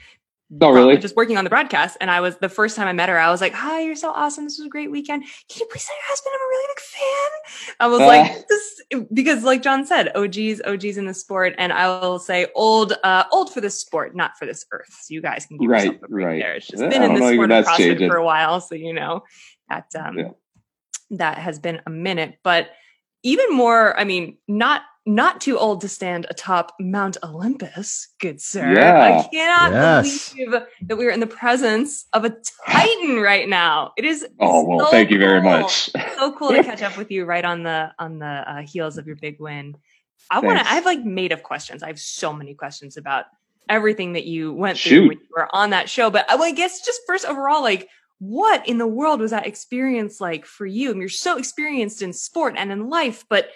Oh, 0.62 0.72
really? 0.72 0.98
Just 0.98 1.16
working 1.16 1.38
on 1.38 1.44
the 1.44 1.50
broadcast, 1.50 1.98
and 2.02 2.12
I 2.12 2.20
was 2.22 2.38
the 2.38 2.50
first 2.50 2.76
time 2.76 2.88
I 2.88 2.94
met 2.94 3.10
her. 3.10 3.18
I 3.18 3.32
was 3.32 3.42
like, 3.42 3.54
"Hi, 3.54 3.82
you're 3.82 3.96
so 3.96 4.12
awesome. 4.12 4.44
This 4.44 4.58
was 4.60 4.68
a 4.68 4.70
great 4.70 4.92
weekend. 4.92 5.24
Can 5.24 5.60
you 5.60 5.66
please 5.72 5.86
tell 5.86 5.96
your 5.96 6.04
husband 6.08 6.32
I'm 6.36 6.42
a 6.42 6.50
really 6.50 6.68
big 6.76 6.80
fan?" 6.80 7.76
I 7.80 7.88
was 7.88 8.02
Uh. 8.02 8.08
like, 8.08 8.48
"This," 8.48 8.82
because, 9.14 9.44
like 9.44 9.62
John 9.62 9.86
said, 9.86 10.12
OGs, 10.16 10.62
OGs 10.66 10.98
in 10.98 11.06
the 11.06 11.14
sport, 11.14 11.56
and 11.58 11.74
I 11.74 11.88
will 12.00 12.20
say 12.20 12.48
old, 12.56 12.94
uh, 13.04 13.24
old 13.32 13.54
for 13.54 13.62
this 13.62 13.80
sport, 13.80 14.16
not 14.16 14.38
for 14.38 14.46
this 14.46 14.66
earth. 14.72 14.90
So 15.02 15.14
you 15.14 15.22
guys 15.22 15.46
can 15.46 15.58
give 15.58 15.70
Right, 15.70 15.86
yourself 15.86 16.04
a 16.04 16.08
right. 16.14 16.40
there. 16.42 16.56
It's 16.56 16.68
just 16.68 16.84
Yeah, 16.84 16.90
been 16.90 17.04
in 17.04 17.14
this 17.16 17.24
sport 17.24 17.34
even 17.34 17.52
of 17.52 17.66
CrossFit 17.66 17.78
changing. 17.78 18.10
for 18.10 18.18
a 18.18 18.26
while, 18.26 18.62
so 18.62 18.76
you 18.76 18.94
know 18.94 19.24
that 19.70 19.86
um, 19.98 20.20
Yeah. 20.20 20.30
that 21.12 21.38
has 21.40 21.58
been 21.60 21.82
a 21.88 21.90
minute, 21.90 22.38
but 22.44 22.70
even 23.24 23.52
more. 23.52 23.98
I 23.98 24.04
mean, 24.04 24.38
not 24.48 24.82
not 25.06 25.42
too 25.42 25.58
old 25.58 25.82
to 25.82 25.90
stand 25.90 26.26
atop 26.30 26.74
Mount 26.80 27.18
Olympus, 27.24 28.08
good 28.20 28.40
sir. 28.42 28.74
Yeah. 28.74 29.22
I 29.26 29.28
cannot 29.30 29.72
Yes. 29.74 30.34
believe 30.34 30.62
that 30.84 30.98
we 30.98 31.06
are 31.06 31.10
in 31.12 31.20
the 31.20 31.28
presence 31.28 32.06
of 32.14 32.24
a 32.24 32.36
titan 32.68 33.20
right 33.22 33.48
now. 33.50 33.92
It 33.98 34.06
is. 34.06 34.26
Oh 34.40 34.64
well, 34.64 34.80
so 34.86 34.92
thank 34.92 35.12
you 35.12 35.20
very 35.20 35.42
much. 35.42 35.90
So 36.18 36.32
cool 36.34 36.50
to 36.50 36.64
catch 36.64 36.82
up 36.82 36.98
with 36.98 37.12
you 37.12 37.26
right 37.26 37.44
on 37.44 37.64
the 37.64 37.92
on 38.00 38.20
the 38.20 38.26
uh, 38.26 38.62
heels 38.62 38.98
of 38.98 39.06
your 39.08 39.18
big 39.18 39.40
win. 39.40 39.76
I 40.31 40.40
want 40.40 40.60
to. 40.60 40.66
I 40.66 40.76
have 40.76 40.86
like 40.86 41.04
made 41.04 41.33
of 41.33 41.44
questions. 41.44 41.83
I 41.83 41.88
have 41.88 42.00
so 42.00 42.31
many 42.31 42.54
questions 42.54 42.95
about 42.95 43.26
everything 43.69 44.14
that 44.14 44.26
you 44.26 44.54
went 44.54 44.78
through 44.78 44.90
Shoot. 44.90 45.07
when 45.10 45.18
you 45.18 45.28
were 45.36 45.54
on 45.54 45.72
that 45.72 45.90
show. 45.90 46.10
But 46.10 46.30
I, 46.30 46.36
well, 46.36 46.45
I 46.45 46.52
guess 46.52 46.86
just 46.86 47.02
first 47.06 47.26
overall, 47.26 47.62
like 47.62 47.90
what 48.19 48.68
in 48.69 48.78
the 48.78 48.88
world 48.88 49.19
was 49.19 49.31
that 49.31 49.45
experience 49.45 50.22
like 50.22 50.45
for 50.45 50.66
you? 50.66 50.90
I 50.90 50.94
mean, 50.94 51.02
you're 51.02 51.10
so 51.10 51.38
experienced 51.38 52.02
in 52.02 52.14
sport 52.14 52.56
and 52.57 52.72
in 52.72 52.90
life, 52.90 53.26
but 53.30 53.50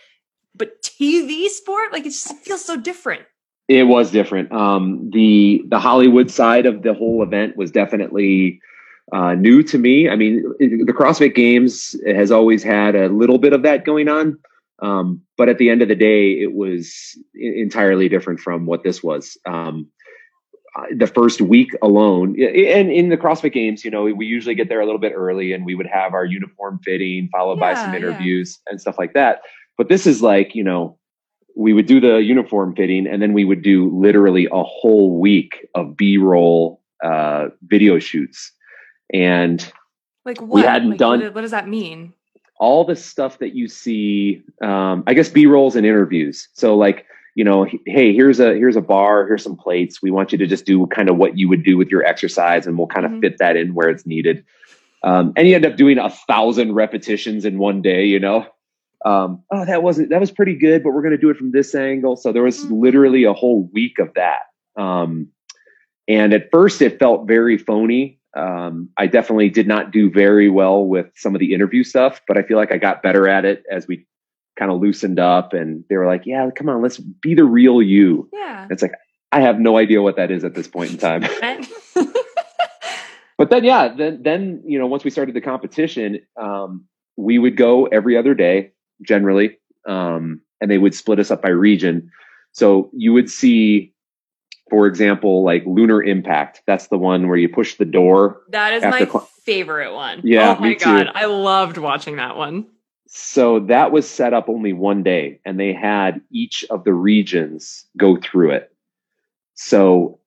but 0.57 0.81
TV 0.81 1.47
sport, 1.47 1.91
like 1.91 2.05
it 2.05 2.09
just 2.11 2.35
feels 2.39 2.63
so 2.65 2.77
different. 2.77 3.23
It 3.67 3.83
was 3.83 4.11
different. 4.11 4.51
Um, 4.51 5.09
the 5.11 5.61
the 5.67 5.79
Hollywood 5.79 6.31
side 6.31 6.65
of 6.65 6.83
the 6.83 6.93
whole 6.93 7.21
event 7.23 7.57
was 7.57 7.69
definitely 7.71 8.59
uh, 9.13 9.33
new 9.35 9.63
to 9.63 9.77
me. 9.77 10.09
I 10.09 10.15
mean, 10.15 10.43
it- 10.59 10.85
the 10.85 10.93
CrossFit 10.93 11.35
Games 11.35 11.95
has 12.05 12.31
always 12.31 12.63
had 12.63 12.95
a 12.95 13.09
little 13.09 13.37
bit 13.37 13.53
of 13.53 13.63
that 13.63 13.85
going 13.85 14.07
on, 14.09 14.37
um, 14.81 15.21
but 15.37 15.49
at 15.49 15.57
the 15.57 15.69
end 15.69 15.81
of 15.81 15.87
the 15.89 15.95
day, 15.95 16.31
it 16.33 16.53
was 16.53 17.17
entirely 17.35 18.09
different 18.09 18.39
from 18.39 18.65
what 18.65 18.83
this 18.83 19.03
was. 19.03 19.37
Um, 19.45 19.87
uh, 20.77 20.83
the 20.95 21.07
first 21.07 21.41
week 21.41 21.71
alone, 21.81 22.39
and 22.39 22.91
in 22.91 23.09
the 23.09 23.17
CrossFit 23.17 23.51
Games, 23.53 23.83
you 23.83 23.89
know, 23.91 24.03
we 24.03 24.25
usually 24.27 24.53
get 24.55 24.69
there 24.69 24.79
a 24.81 24.85
little 24.85 24.99
bit 25.01 25.13
early, 25.15 25.51
and 25.53 25.65
we 25.65 25.73
would 25.75 25.87
have 25.87 26.13
our 26.13 26.25
uniform 26.25 26.79
fitting, 26.85 27.29
followed 27.31 27.59
by 27.59 27.71
Yeah, 27.71 27.83
some 27.83 27.93
yeah. 27.93 27.97
interviews 27.99 28.59
and 28.69 28.79
stuff 28.79 28.97
like 28.99 29.13
that. 29.13 29.41
But 29.77 29.89
this 29.89 30.07
is 30.07 30.21
like, 30.21 30.55
you 30.55 30.63
know, 30.63 30.97
we 31.55 31.73
would 31.73 31.85
do 31.85 31.99
the 31.99 32.17
uniform 32.17 32.75
fitting 32.75 33.07
and 33.07 33.21
then 33.21 33.33
we 33.33 33.45
would 33.45 33.61
do 33.61 33.89
literally 33.95 34.47
a 34.51 34.63
whole 34.63 35.19
week 35.19 35.67
of 35.75 35.97
b-roll 35.97 36.81
uh, 37.03 37.47
video 37.63 37.97
shoots 37.99 38.51
and 39.13 39.71
Like 40.25 40.39
what? 40.39 40.49
we 40.49 40.61
hadn't 40.61 40.89
Like, 40.91 40.99
done- 40.99 41.21
What, 41.33 41.41
does 41.41 41.51
that 41.51 41.67
mean? 41.67 42.13
all 42.59 42.83
the 42.85 42.95
stuff 42.95 43.37
that 43.37 43.53
you 43.55 43.67
see 43.67 44.41
um, 44.63 45.03
i 45.05 45.13
guess 45.13 45.29
b-rolls 45.29 45.75
and 45.75 45.85
interviews 45.85 46.47
so 46.53 46.75
like 46.75 47.05
you 47.35 47.43
know 47.43 47.67
hey 47.85 48.15
here's 48.15 48.39
a 48.39 48.55
here's 48.55 48.75
a 48.75 48.81
bar 48.81 49.27
here's 49.27 49.43
some 49.43 49.55
plates 49.55 50.01
we 50.01 50.09
want 50.09 50.31
you 50.31 50.39
to 50.39 50.47
just 50.47 50.65
do 50.65 50.87
kind 50.87 51.07
of 51.07 51.17
what 51.17 51.37
you 51.37 51.47
would 51.47 51.63
do 51.63 51.77
with 51.77 51.89
your 51.89 52.03
exercise 52.03 52.65
and 52.65 52.75
we'll 52.75 52.87
kind 52.87 53.05
of 53.05 53.11
Mhm. 53.11 53.21
fit 53.21 53.37
that 53.37 53.55
in 53.55 53.75
where 53.75 53.89
it's 53.89 54.07
needed 54.07 54.43
um, 55.03 55.33
and 55.35 55.47
you 55.47 55.53
end 55.55 55.67
up 55.67 55.75
doing 55.75 55.99
a 55.99 56.09
thousand 56.09 56.73
repetitions 56.73 57.45
in 57.45 57.59
one 57.59 57.83
day 57.83 58.05
you 58.07 58.19
know 58.19 58.45
um, 59.07 59.43
oh 59.51 59.65
that 59.65 59.83
wasn't 59.83 60.09
that 60.09 60.19
was 60.19 60.31
pretty 60.31 60.55
good 60.55 60.83
but 60.83 60.91
we're 60.91 61.01
going 61.01 61.11
to 61.11 61.17
do 61.17 61.29
it 61.29 61.37
from 61.37 61.51
this 61.51 61.73
angle 61.75 62.15
so 62.15 62.31
there 62.31 62.43
was 62.43 62.65
Mhm. 62.65 62.81
literally 62.81 63.23
a 63.23 63.33
whole 63.33 63.69
week 63.73 63.99
of 63.99 64.13
that 64.15 64.39
um, 64.77 65.29
and 66.07 66.33
at 66.33 66.49
first 66.51 66.81
it 66.81 66.99
felt 66.99 67.27
very 67.27 67.57
phony. 67.57 68.19
Um, 68.35 68.89
I 68.97 69.07
definitely 69.07 69.49
did 69.49 69.67
not 69.67 69.91
do 69.91 70.11
very 70.11 70.49
well 70.49 70.85
with 70.85 71.07
some 71.15 71.35
of 71.35 71.39
the 71.39 71.53
interview 71.53 71.83
stuff, 71.83 72.21
but 72.27 72.37
I 72.37 72.43
feel 72.43 72.57
like 72.57 72.71
I 72.71 72.77
got 72.77 73.01
better 73.01 73.27
at 73.27 73.45
it 73.45 73.63
as 73.71 73.87
we 73.87 74.05
kind 74.57 74.71
of 74.71 74.79
loosened 74.79 75.19
up 75.19 75.53
and 75.53 75.83
they 75.89 75.97
were 75.97 76.05
like, 76.05 76.25
yeah, 76.25 76.47
come 76.55 76.69
on, 76.69 76.81
let's 76.81 76.97
be 76.97 77.33
the 77.33 77.43
real 77.43 77.81
you. 77.81 78.29
Yeah. 78.31 78.67
It's 78.69 78.81
like, 78.81 78.93
I 79.31 79.41
have 79.41 79.59
no 79.59 79.77
idea 79.77 80.01
what 80.01 80.15
that 80.17 80.31
is 80.31 80.43
at 80.43 80.53
this 80.53 80.67
point 80.67 80.91
in 80.91 80.97
time. 80.97 81.23
but 83.37 83.49
then, 83.49 83.63
yeah, 83.63 83.87
then, 83.89 84.21
then, 84.23 84.61
you 84.65 84.79
know, 84.79 84.87
once 84.87 85.03
we 85.03 85.09
started 85.09 85.35
the 85.35 85.41
competition, 85.41 86.19
um, 86.39 86.85
we 87.17 87.39
would 87.39 87.57
go 87.57 87.85
every 87.87 88.17
other 88.17 88.35
day 88.35 88.71
generally. 89.01 89.57
Um, 89.85 90.41
and 90.61 90.69
they 90.71 90.77
would 90.77 90.95
split 90.95 91.19
us 91.19 91.31
up 91.31 91.41
by 91.41 91.49
region. 91.49 92.11
So 92.51 92.89
you 92.93 93.13
would 93.13 93.29
see, 93.29 93.93
for 94.69 94.87
example, 94.87 95.43
like 95.43 95.63
lunar 95.65 96.01
impact. 96.03 96.61
That's 96.65 96.87
the 96.87 96.97
one 96.97 97.27
where 97.27 97.37
you 97.37 97.47
push 97.49 97.75
the 97.75 97.85
door. 97.85 98.41
that 98.49 98.73
is 98.73 98.83
my 98.83 99.05
cl- 99.05 99.29
favorite 99.43 99.93
one. 99.93 100.21
Yeah, 100.23 100.55
Oh 100.57 100.61
my 100.61 100.69
me 100.69 100.75
too. 100.75 100.85
god. 100.85 101.11
I 101.13 101.25
loved 101.25 101.77
watching 101.77 102.15
that 102.17 102.35
one. 102.35 102.65
So 103.07 103.61
that 103.61 103.91
was 103.93 104.09
set 104.09 104.33
up 104.33 104.49
only 104.49 104.73
one 104.73 105.03
day 105.03 105.39
and 105.45 105.57
they 105.59 105.71
had 105.71 106.19
each 106.31 106.65
of 106.69 106.83
the 106.83 106.93
regions 106.93 107.85
go 107.95 108.17
through 108.17 108.51
it. 108.51 108.73
So 109.53 110.19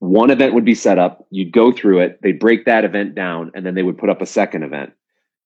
one 0.00 0.30
event 0.30 0.54
would 0.54 0.64
be 0.64 0.74
set 0.74 0.98
up, 0.98 1.26
you'd 1.30 1.52
go 1.52 1.72
through 1.72 2.00
it, 2.00 2.20
they'd 2.22 2.38
break 2.40 2.64
that 2.66 2.84
event 2.84 3.14
down, 3.14 3.52
and 3.54 3.64
then 3.64 3.74
they 3.74 3.82
would 3.82 3.98
put 3.98 4.10
up 4.10 4.20
a 4.20 4.26
second 4.26 4.62
event. 4.62 4.92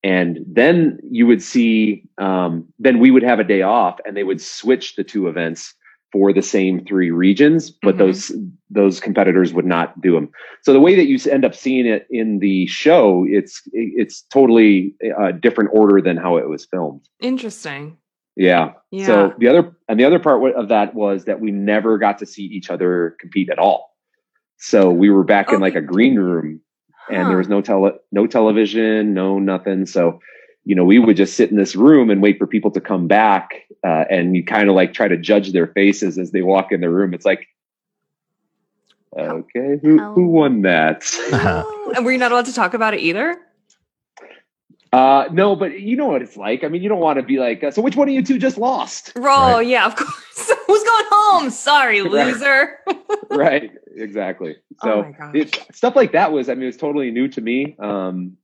And 0.02 0.38
then 0.47 0.99
you 1.11 1.26
would 1.26 1.42
see, 1.42 2.09
um, 2.19 2.66
then 2.78 3.00
we 3.00 3.11
would 3.11 3.23
have 3.23 3.38
a 3.38 3.45
day 3.45 3.62
off 3.62 3.99
and 4.07 4.16
they 4.16 4.25
would 4.25 4.40
switch 4.40 4.97
the 4.97 5.04
two 5.04 5.28
events 5.28 5.75
for 6.12 6.33
the 6.33 6.42
same 6.42 6.85
three 6.85 7.11
regions, 7.11 7.71
but 7.71 7.95
Mhm. 7.95 7.99
those 7.99 8.33
those 8.73 9.00
competitors 9.00 9.52
would 9.52 9.66
not 9.66 10.00
do 10.00 10.12
them. 10.12 10.28
So 10.62 10.73
the 10.73 10.80
way 10.80 10.95
that 10.95 11.07
you 11.07 11.19
end 11.30 11.45
up 11.45 11.54
seeing 11.54 11.87
it 11.87 12.07
in 12.11 12.38
the 12.38 12.66
show, 12.66 13.26
it's 13.28 13.62
it's 13.73 14.23
totally 14.23 14.95
a 15.19 15.33
different 15.33 15.71
order 15.73 16.00
than 16.00 16.16
how 16.16 16.37
it 16.37 16.49
was 16.49 16.66
filmed. 16.66 17.02
Interesting. 17.21 17.97
Yeah. 18.37 18.73
Yeah. 18.90 19.07
So 19.07 19.35
the 19.38 19.49
other 19.49 19.76
and 19.88 20.00
the 20.00 20.04
other 20.04 20.19
part 20.19 20.42
of 20.57 20.69
that 20.69 20.95
was 20.95 21.25
that 21.26 21.40
we 21.40 21.50
never 21.50 21.99
got 21.99 22.19
to 22.19 22.26
see 22.26 22.45
each 22.45 22.71
other 22.71 23.16
compete 23.21 23.50
at 23.50 23.59
all. 23.59 23.90
So 24.59 24.90
we 24.90 25.11
were 25.11 25.25
back 25.25 25.52
in 25.52 25.61
like 25.61 25.75
a 25.75 25.80
green 25.80 26.16
room, 26.19 26.61
and 27.11 27.29
there 27.29 27.37
was 27.37 27.49
no 27.49 27.61
tele 27.61 27.93
no 28.12 28.26
television, 28.26 29.14
no 29.14 29.38
nothing. 29.38 29.87
So 29.87 30.21
you 30.64 30.75
know 30.75 30.85
we 30.85 30.99
would 30.99 31.17
just 31.17 31.35
sit 31.37 31.50
in 31.50 31.57
this 31.57 31.75
room 31.76 32.11
and 32.11 32.23
wait 32.23 32.38
for 32.38 32.47
people 32.47 32.71
to 32.73 32.81
come 32.81 33.07
back, 33.09 33.50
uh, 33.85 34.05
and 34.11 34.37
you 34.37 34.45
kind 34.45 34.69
of 34.69 34.75
like 34.75 34.93
try 34.93 35.09
to 35.09 35.17
judge 35.17 35.52
their 35.52 35.67
faces 35.69 36.19
as 36.19 36.31
they 36.33 36.43
walk 36.43 36.73
in 36.73 36.81
the 36.81 36.90
room. 36.90 37.14
It's 37.14 37.25
like. 37.26 37.47
Okay, 39.19 39.76
who 39.83 39.99
who 39.99 40.29
won 40.29 40.62
that? 40.62 41.02
Oh, 41.33 41.93
and 41.97 42.05
were 42.05 42.12
you 42.12 42.19
not 42.19 42.31
allowed 42.31 42.47
to 42.47 42.55
talk 42.55 42.75
about 42.75 42.95
it 42.95 43.00
either? 43.00 43.37
Uh, 44.93 45.29
no, 45.33 45.57
but 45.57 45.81
you 45.81 45.97
know 45.97 46.07
what 46.07 46.23
it's 46.23 46.37
like. 46.37 46.62
I 46.62 46.69
mean, 46.69 46.81
you 46.83 46.88
don't 46.88 47.00
want 47.00 47.19
to 47.19 47.25
be 47.25 47.38
like, 47.38 47.62
uh, 47.62 47.71
so 47.73 47.83
which 47.83 47.97
one 47.97 48.09
of 48.09 48.14
you 48.14 48.23
two 48.25 48.38
just 48.38 48.57
lost? 48.59 49.12
Oh, 49.17 49.21
Right. 49.21 49.67
yeah, 49.67 49.87
of 49.87 49.97
course. 49.97 50.52
Who's 50.71 50.85
going 50.85 51.05
home? 51.11 51.50
Sorry, 51.50 52.00
loser. 52.03 52.79
right 53.31 53.71
exactly 53.97 54.57
so 54.83 55.05
Oh 55.21 55.31
it, 55.35 55.57
stuff 55.73 55.95
like 55.95 56.11
that 56.12 56.33
was 56.33 56.49
i 56.49 56.55
mean 56.55 56.65
it 56.65 56.67
was 56.67 56.77
totally 56.77 57.11
new 57.12 57.29
to 57.29 57.41
me 57.41 57.77
um 57.79 58.37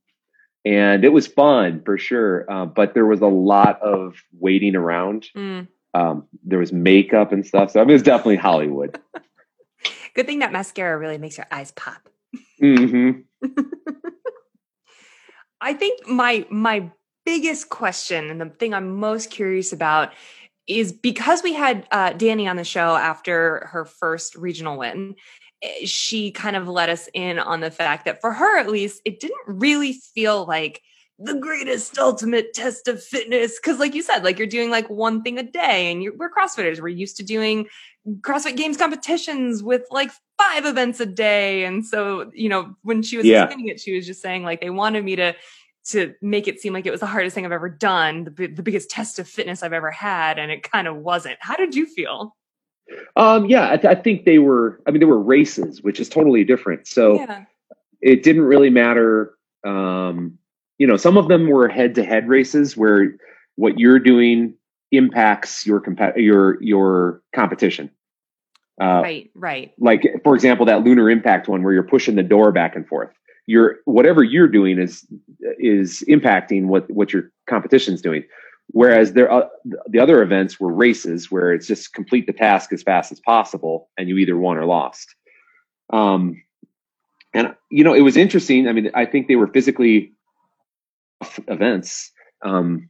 and 0.63 1.03
it 1.03 1.09
was 1.11 1.27
fun 1.27 1.81
for 1.83 1.97
sure 1.97 2.49
uh, 2.49 2.65
but 2.65 2.93
there 2.93 3.05
was 3.05 3.19
a 3.19 3.27
lot 3.27 3.81
of 3.81 4.15
waiting 4.39 4.75
around 4.77 5.27
Mm. 5.35 5.67
um 5.93 6.25
there 6.45 6.59
was 6.59 6.71
makeup 6.71 7.33
and 7.33 7.45
stuff 7.45 7.71
so 7.71 7.81
i 7.81 7.83
mean 7.83 7.89
it 7.91 7.93
was 7.93 8.03
definitely 8.03 8.37
hollywood 8.37 8.97
Good 10.15 10.25
thing 10.25 10.39
that 10.39 10.53
mascara 10.53 10.97
really 10.97 11.17
makes 11.17 11.37
your 11.37 11.47
eyes 11.51 11.71
pop. 11.71 12.07
hmm 12.59 13.11
I 15.61 15.73
think 15.73 16.07
my 16.07 16.45
my 16.49 16.91
biggest 17.25 17.69
question 17.69 18.29
and 18.29 18.39
the 18.39 18.49
thing 18.49 18.73
I'm 18.73 18.95
most 18.99 19.31
curious 19.31 19.73
about 19.73 20.13
is 20.67 20.91
because 20.91 21.43
we 21.43 21.53
had 21.53 21.87
uh, 21.91 22.13
Danny 22.13 22.47
on 22.47 22.55
the 22.57 22.63
show 22.63 22.95
after 22.95 23.67
her 23.71 23.85
first 23.85 24.35
regional 24.35 24.77
win. 24.77 25.15
eh, 25.61 25.85
She 25.85 26.31
kind 26.31 26.55
of 26.55 26.67
let 26.67 26.89
us 26.89 27.09
in 27.13 27.39
on 27.39 27.61
the 27.61 27.71
fact 27.71 28.05
that 28.05 28.21
for 28.21 28.31
her, 28.33 28.57
at 28.59 28.69
least, 28.69 29.01
it 29.05 29.19
didn't 29.19 29.37
really 29.47 29.93
feel 29.93 30.45
like 30.45 30.81
the 31.19 31.33
greatest 31.33 31.97
ultimate 31.97 32.53
test 32.53 32.87
of 32.87 33.01
fitness. 33.03 33.57
Cause 33.59 33.79
like 33.79 33.95
you 33.95 34.03
said, 34.03 34.23
like 34.23 34.37
you're 34.37 34.47
doing 34.47 34.69
like 34.69 34.87
one 34.87 35.23
thing 35.23 35.39
a 35.39 35.43
day 35.43 35.91
and 35.91 36.03
you're, 36.03 36.15
we're 36.15 36.29
CrossFitters. 36.29 36.79
We're 36.79 36.89
used 36.89 37.17
to 37.17 37.23
doing 37.23 37.67
CrossFit 38.21 38.55
games 38.55 38.77
competitions 38.77 39.63
with 39.63 39.81
like 39.89 40.11
five 40.37 40.65
events 40.65 40.99
a 40.99 41.07
day. 41.07 41.63
And 41.63 41.83
so, 41.83 42.29
you 42.35 42.49
know, 42.49 42.75
when 42.83 43.01
she 43.01 43.17
was 43.17 43.25
Yeah. 43.25 43.45
explaining 43.45 43.69
it, 43.69 43.79
she 43.79 43.95
was 43.95 44.05
just 44.05 44.21
saying 44.21 44.43
like 44.43 44.61
they 44.61 44.69
wanted 44.69 45.03
me 45.03 45.15
to 45.15 45.33
to 45.87 46.13
make 46.21 46.47
it 46.47 46.59
seem 46.59 46.73
like 46.73 46.85
it 46.85 46.91
was 46.91 46.99
the 46.99 47.05
hardest 47.05 47.33
thing 47.35 47.45
I've 47.45 47.51
ever 47.51 47.69
done, 47.69 48.25
the, 48.35 48.47
the 48.47 48.63
biggest 48.63 48.89
test 48.89 49.19
of 49.19 49.27
fitness 49.27 49.63
I've 49.63 49.73
ever 49.73 49.91
had, 49.91 50.39
and 50.39 50.51
it 50.51 50.63
kind 50.63 50.87
of 50.87 50.97
wasn't. 50.97 51.37
How 51.39 51.55
did 51.55 51.75
you 51.75 51.85
feel? 51.85 52.35
um 53.17 53.47
yeah 53.47 53.69
I, 53.69 53.75
th- 53.75 53.97
I 53.97 53.99
think 53.99 54.23
they 54.23 54.39
were 54.39 54.79
i 54.87 54.91
mean 54.91 55.01
they 55.01 55.05
were 55.05 55.21
races 55.21 55.83
which 55.83 55.99
is 55.99 56.07
totally 56.07 56.45
different 56.45 56.87
so 56.87 57.15
yeah. 57.15 57.43
it 58.01 58.23
didn't 58.23 58.43
really 58.43 58.69
matter. 58.69 59.33
Um, 59.63 60.37
you 60.77 60.87
know, 60.87 60.97
some 60.97 61.17
of 61.17 61.27
them 61.27 61.47
were 61.47 61.67
head 61.67 61.95
to 61.95 62.03
head 62.03 62.27
races 62.27 62.77
where 62.77 63.15
what 63.55 63.79
you're 63.79 63.99
doing 63.99 64.55
impacts 64.91 65.65
your 65.65 65.83
your 66.17 66.61
your 66.61 67.21
competition. 67.35 67.91
Uh, 68.79 69.01
right, 69.01 69.31
right. 69.33 69.73
Like 69.79 70.03
for 70.23 70.35
example, 70.35 70.65
that 70.67 70.83
lunar 70.83 71.09
impact 71.09 71.47
one 71.47 71.63
where 71.63 71.73
you're 71.73 71.83
pushing 71.83 72.15
the 72.15 72.23
door 72.23 72.51
back 72.51 72.75
and 72.75 72.87
forth. 72.87 73.09
You're 73.47 73.77
whatever 73.85 74.23
you're 74.23 74.47
doing 74.47 74.77
is 74.77 75.05
is 75.59 76.03
impacting 76.07 76.65
what 76.67 76.89
what 76.91 77.11
your 77.13 77.31
competition's 77.47 78.01
doing. 78.01 78.23
Whereas 78.71 79.13
there 79.13 79.31
uh, 79.31 79.47
the 79.89 79.99
other 79.99 80.21
events 80.21 80.59
were 80.59 80.73
races 80.73 81.31
where 81.31 81.53
it's 81.53 81.65
just 81.67 81.93
complete 81.93 82.27
the 82.27 82.33
task 82.33 82.73
as 82.73 82.83
fast 82.83 83.11
as 83.11 83.19
possible, 83.21 83.89
and 83.97 84.09
you 84.09 84.17
either 84.17 84.37
won 84.37 84.57
or 84.57 84.65
lost. 84.65 85.15
Um, 85.91 86.43
and 87.33 87.55
you 87.71 87.83
know, 87.85 87.93
it 87.93 88.01
was 88.01 88.17
interesting. 88.17 88.67
I 88.67 88.73
mean, 88.73 88.91
I 88.93 89.05
think 89.05 89.27
they 89.27 89.37
were 89.37 89.47
physically 89.47 90.11
events, 91.47 92.11
um, 92.43 92.89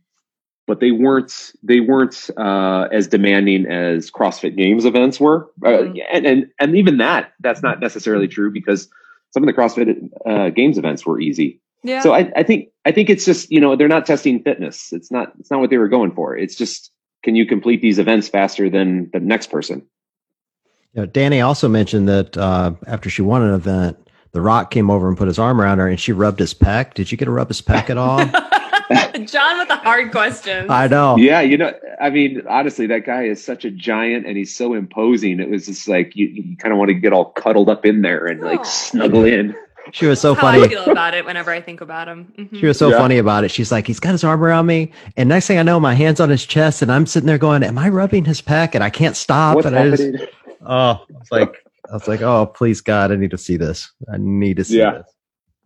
but 0.66 0.80
they 0.80 0.92
weren't 0.92 1.52
they 1.64 1.80
weren't 1.80 2.30
uh, 2.38 2.88
as 2.92 3.08
demanding 3.08 3.68
as 3.68 4.10
CrossFit 4.10 4.58
Games 4.58 4.86
events 4.86 5.20
were. 5.20 5.52
Uh, 5.64 5.70
Mhm. 5.70 6.02
and, 6.12 6.26
and 6.26 6.48
and 6.60 6.76
even 6.76 6.98
that 6.98 7.34
that's 7.42 7.62
not 7.62 7.80
necessarily 7.80 8.28
true 8.28 8.52
because 8.52 8.90
some 9.32 9.44
of 9.44 9.48
the 9.48 9.54
CrossFit 9.54 10.10
uh, 10.26 10.50
Games 10.50 10.78
events 10.78 11.06
were 11.06 11.20
easy. 11.20 11.62
Yeah. 11.84 12.02
So 12.02 12.14
I, 12.14 12.32
I 12.36 12.44
think 12.44 12.70
I 12.86 12.92
think 12.92 13.10
it's 13.10 13.26
just 13.26 13.52
you 13.52 13.60
know 13.60 13.76
they're 13.76 13.88
not 13.88 14.06
testing 14.06 14.42
fitness. 14.42 14.92
It's 14.92 15.12
not 15.12 15.34
it's 15.40 15.52
not 15.52 15.60
what 15.60 15.70
they 15.70 15.78
were 15.78 15.88
going 15.88 16.12
for. 16.12 16.36
It's 16.36 16.56
just 16.56 16.92
can 17.24 17.36
you 17.36 17.46
complete 17.46 17.82
these 17.82 18.00
events 18.00 18.28
faster 18.28 18.70
than 18.70 19.10
the 19.12 19.20
next 19.20 19.52
person? 19.52 19.86
You 20.94 21.02
know, 21.02 21.06
Danny 21.06 21.42
also 21.42 21.68
mentioned 21.68 22.08
that 22.08 22.38
uh, 22.38 22.74
after 22.88 23.10
she 23.10 23.22
won 23.22 23.44
an 23.44 23.54
event, 23.54 23.98
The 24.32 24.42
Rock 24.42 24.72
came 24.72 24.90
over 24.90 25.08
and 25.08 25.18
put 25.18 25.28
his 25.28 25.38
arm 25.38 25.62
around 25.62 25.80
her, 25.80 25.88
and 25.88 26.00
she 26.00 26.12
rubbed 26.12 26.40
his 26.40 26.54
pec. 26.54 26.94
Did 26.94 27.12
you 27.12 27.18
get 27.18 27.26
to 27.26 27.32
rub 27.32 27.50
his 27.50 27.62
pec 27.62 27.90
at 27.90 27.98
all? 27.98 28.20
John 29.26 29.58
with 29.60 29.68
the 29.68 29.76
hard 29.84 30.12
questions. 30.12 30.70
I 30.70 30.88
know. 30.88 31.18
Yeah, 31.18 31.42
you 31.42 31.58
know, 31.58 31.74
I 32.02 32.10
mean, 32.10 32.42
honestly, 32.48 32.88
that 32.88 33.06
guy 33.06 33.24
is 33.24 33.44
such 33.44 33.66
a 33.66 33.72
giant 33.72 34.26
and 34.26 34.38
he's 34.38 34.56
so 34.56 34.74
imposing. 34.74 35.40
It 35.40 35.50
was 35.50 35.66
just 35.66 35.88
like 35.88 36.16
you, 36.16 36.28
you 36.28 36.58
kind 36.58 36.72
of 36.72 36.78
want 36.78 36.90
to 36.90 36.94
get 36.96 37.14
all 37.14 37.26
cuddled 37.32 37.70
up 37.70 37.86
in 37.86 38.02
there 38.02 38.26
and 38.26 38.42
like 38.42 38.60
Aw. 38.62 38.64
snuggle 38.64 39.26
in. 39.26 39.56
She 39.94 40.06
was 40.06 40.20
so 40.20 40.34
How 40.34 40.48
I 40.48 40.60
funny. 40.60 40.68
feel 40.70 40.84
about 40.90 41.14
it 41.14 41.24
whenever 41.26 41.50
I 41.52 41.62
think 41.62 41.80
about 41.80 42.08
him. 42.10 42.34
Mhm. 42.38 42.60
She 42.60 42.66
was 42.66 42.78
so 42.78 42.90
Yeah. 42.90 42.98
funny 42.98 43.18
about 43.20 43.44
it. 43.46 43.52
She's 43.52 43.72
like, 43.72 43.88
he's 43.88 44.00
got 44.02 44.12
his 44.12 44.24
arm 44.24 44.44
around 44.44 44.66
me, 44.66 44.92
and 45.16 45.30
next 45.30 45.48
thing 45.48 45.58
I 45.60 45.64
know, 45.64 45.80
my 45.80 45.94
hands 45.94 46.20
on 46.20 46.30
his 46.30 46.46
chest, 46.46 46.82
and 46.82 46.92
I'm 46.92 47.06
sitting 47.06 47.26
there 47.28 47.38
going, 47.38 47.64
"Am 47.64 47.78
I 47.78 47.88
rubbing 47.88 48.26
his 48.26 48.42
pec?" 48.42 48.76
And 48.76 48.84
I 48.84 48.90
can't 48.90 49.16
stop. 49.16 49.56
What's 49.56 49.66
and 49.68 49.78
I 49.80 49.90
just, 49.90 50.04
oh, 50.66 51.06
it's 51.22 51.32
like, 51.32 51.54
I 51.90 51.94
was 51.94 52.06
like, 52.08 52.22
oh, 52.22 52.48
please 52.48 52.82
God, 52.82 53.14
I 53.14 53.16
need 53.16 53.32
to 53.32 53.38
see 53.38 53.56
this. 53.56 53.90
I 54.12 54.18
need 54.18 54.58
to 54.58 54.66
see 54.66 54.80
Yeah. 54.80 54.92
this. 54.98 55.14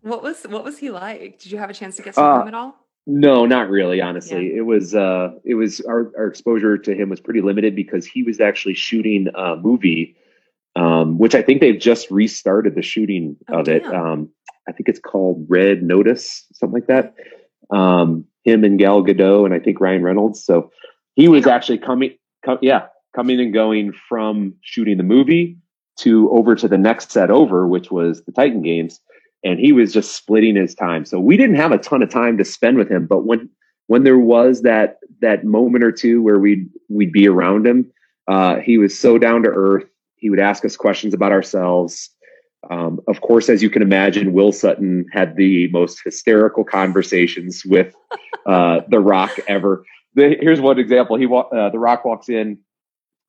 What 0.04 0.22
was 0.22 0.44
what 0.44 0.64
was 0.64 0.78
he 0.78 0.92
like? 0.92 1.40
Did 1.40 1.52
you 1.52 1.58
have 1.58 1.70
a 1.72 1.74
chance 1.74 1.96
to 1.96 2.04
get 2.04 2.14
to 2.14 2.22
know 2.22 2.28
Uh, 2.32 2.42
him 2.44 2.48
at 2.50 2.54
all? 2.54 2.76
No, 3.08 3.46
not 3.46 3.70
really. 3.70 4.00
Honestly, 4.02 4.56
it 4.56 4.66
was 4.66 4.94
uh, 4.94 5.32
it 5.44 5.56
was 5.56 5.82
our, 5.82 6.12
our 6.18 6.28
exposure 6.28 6.78
to 6.78 6.94
him 6.96 7.10
was 7.10 7.20
pretty 7.20 7.42
limited 7.42 7.76
because 7.76 8.06
he 8.06 8.22
was 8.24 8.40
actually 8.40 8.76
shooting 8.76 9.28
a 9.34 9.56
movie, 9.56 10.16
um, 10.76 11.18
which 11.18 11.34
I 11.34 11.42
think 11.42 11.62
they've 11.62 11.80
just 11.80 12.12
restarted 12.12 12.76
the 12.76 12.84
shooting 12.84 13.38
Oh, 13.50 13.60
of 13.60 13.68
it. 13.68 13.86
Um, 13.86 14.30
I 14.68 14.72
think 14.72 14.88
it's 14.88 15.00
called 15.00 15.46
Red 15.50 15.82
Notice, 15.82 16.46
something 16.54 16.80
like 16.80 16.88
that. 16.88 17.16
Um, 17.76 18.26
him 18.44 18.64
and 18.64 18.78
Gal 18.78 19.04
Gadot 19.04 19.46
and 19.46 19.54
I 19.54 19.60
think 19.60 19.80
Ryan 19.82 20.04
Reynolds. 20.04 20.44
So 20.44 20.72
he 21.16 21.28
was 21.28 21.46
Yeah. 21.48 21.56
actually 21.56 21.80
coming, 21.80 22.12
com- 22.46 22.60
yeah, 22.62 22.86
coming 23.16 23.40
and 23.40 23.52
going 23.54 23.94
from 23.94 24.56
shooting 24.62 24.98
the 24.98 25.04
movie 25.04 25.58
to 26.00 26.30
over 26.32 26.56
to 26.56 26.68
the 26.68 26.78
next 26.78 27.12
set 27.12 27.32
over, 27.32 27.68
which 27.68 27.90
was 27.92 28.24
the 28.24 28.32
Titan 28.32 28.62
Games 28.62 29.00
and 29.44 29.60
he 29.60 29.72
was 29.72 29.94
just 29.94 30.16
splitting 30.16 30.56
his 30.56 30.76
time. 30.76 31.06
So 31.06 31.20
we 31.20 31.38
didn't 31.38 31.56
have 31.56 31.72
a 31.72 31.78
ton 31.78 32.04
of 32.04 32.10
time 32.10 32.38
to 32.38 32.46
spend 32.46 32.78
with 32.78 32.90
him, 32.90 33.08
but 33.08 33.26
when 33.26 33.50
when 33.88 34.04
there 34.04 34.20
was 34.20 34.62
that 34.62 34.98
that 35.22 35.44
moment 35.44 35.84
or 35.84 35.92
two 35.92 36.22
where 36.22 36.40
we'd 36.40 36.70
we'd 36.90 37.12
be 37.12 37.28
around 37.28 37.66
him, 37.68 37.92
uh, 38.28 38.58
he 38.58 38.78
was 38.78 38.98
so 38.98 39.18
down 39.18 39.44
to 39.44 39.50
earth. 39.50 39.86
He 40.16 40.30
would 40.30 40.40
ask 40.40 40.64
us 40.64 40.76
questions 40.76 41.14
about 41.14 41.32
ourselves. 41.32 42.10
Um, 42.70 43.00
of 43.08 43.22
course, 43.22 43.50
as 43.50 43.64
you 43.64 43.72
can 43.72 43.82
imagine, 43.82 44.34
Will 44.34 44.52
Sutton 44.52 45.08
had 45.12 45.36
the 45.36 45.68
most 45.70 46.00
hysterical 46.06 46.64
conversations 46.64 47.64
with 47.66 47.96
uh, 48.46 48.82
The 48.88 49.00
Rock 49.00 49.32
ever. 49.48 49.84
The, 50.14 50.38
here's 50.40 50.62
one 50.62 50.78
example. 50.78 51.18
He 51.18 51.26
uh, 51.26 51.70
The 51.70 51.80
Rock 51.80 52.06
walks 52.06 52.30
in 52.30 52.60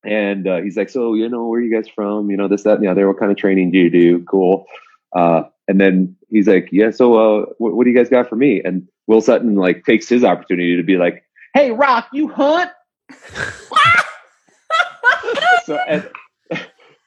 and 0.05 0.47
uh, 0.47 0.61
he's 0.61 0.77
like, 0.77 0.91
"So, 0.91 1.15
you 1.15 1.29
know, 1.29 1.47
where 1.47 1.61
are 1.61 1.63
you 1.63 1.75
guys 1.75 1.89
from? 1.89 2.31
You 2.31 2.37
know, 2.37 2.49
this, 2.49 2.65
that, 2.65 2.75
and 2.75 2.85
the 2.85 2.91
other. 2.91 3.07
What 3.07 3.19
kind 3.19 3.31
of 3.31 3.39
training 3.39 3.71
do 3.71 3.79
you 3.79 3.91
do? 3.91 4.25
Cool." 4.25 4.67
Uh, 5.15 5.45
and 5.69 5.81
then 5.81 6.17
he's 6.29 6.49
like, 6.49 6.69
"Yeah, 6.73 6.91
so 6.91 7.15
uh, 7.15 7.47
what, 7.59 7.75
what 7.75 7.85
do 7.85 7.91
you 7.91 7.97
guys 7.97 8.09
got 8.09 8.29
for 8.29 8.37
me?" 8.37 8.61
And 8.65 8.89
Will 9.07 9.21
Sutton 9.21 9.55
like 9.55 9.85
takes 9.85 10.09
his 10.09 10.25
opportunity 10.25 10.77
to 10.77 10.83
be 10.83 10.97
like, 10.97 11.25
"Hey, 11.55 11.71
Rock, 11.71 12.09
you 12.13 12.29
hunt?" 12.29 12.71
so 15.65 15.77
and, 15.89 16.09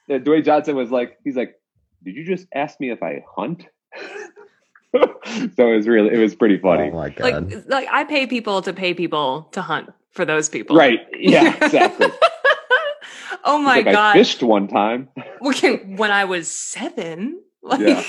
and 0.10 0.26
Dwayne 0.26 0.46
Johnson 0.46 0.76
was 0.76 0.92
like, 0.92 1.18
he's 1.24 1.36
like, 1.36 1.56
"Did 2.04 2.16
you 2.16 2.26
just 2.26 2.48
ask 2.54 2.80
me 2.80 2.92
if 2.92 3.02
I 3.04 3.24
hunt?" 3.36 3.68
so 4.94 5.72
it 5.72 5.76
was 5.76 5.88
really, 5.88 6.14
it 6.14 6.20
was 6.20 6.36
pretty 6.36 6.58
funny. 6.58 6.90
Oh 6.92 6.96
my 6.96 7.10
god! 7.10 7.52
Like, 7.52 7.68
like 7.68 7.88
I 7.92 8.04
pay 8.06 8.28
people 8.28 8.62
to 8.62 8.74
pay 8.74 8.94
people 8.94 9.50
to 9.52 9.62
hunt 9.62 9.90
for 10.12 10.26
those 10.26 10.50
people. 10.50 10.76
Right? 10.76 11.00
Yeah, 11.18 11.56
exactly. 11.62 12.08
oh 13.44 13.58
my 13.58 13.78
like, 13.78 13.86
god! 13.86 13.96
I 13.96 14.14
fished 14.14 14.44
one 14.44 14.68
time. 14.68 15.10
Okay, 15.46 15.78
when 15.96 16.12
I 16.12 16.26
was 16.26 16.50
seven, 16.50 17.42
like 17.70 17.80
Yeah. 17.82 18.04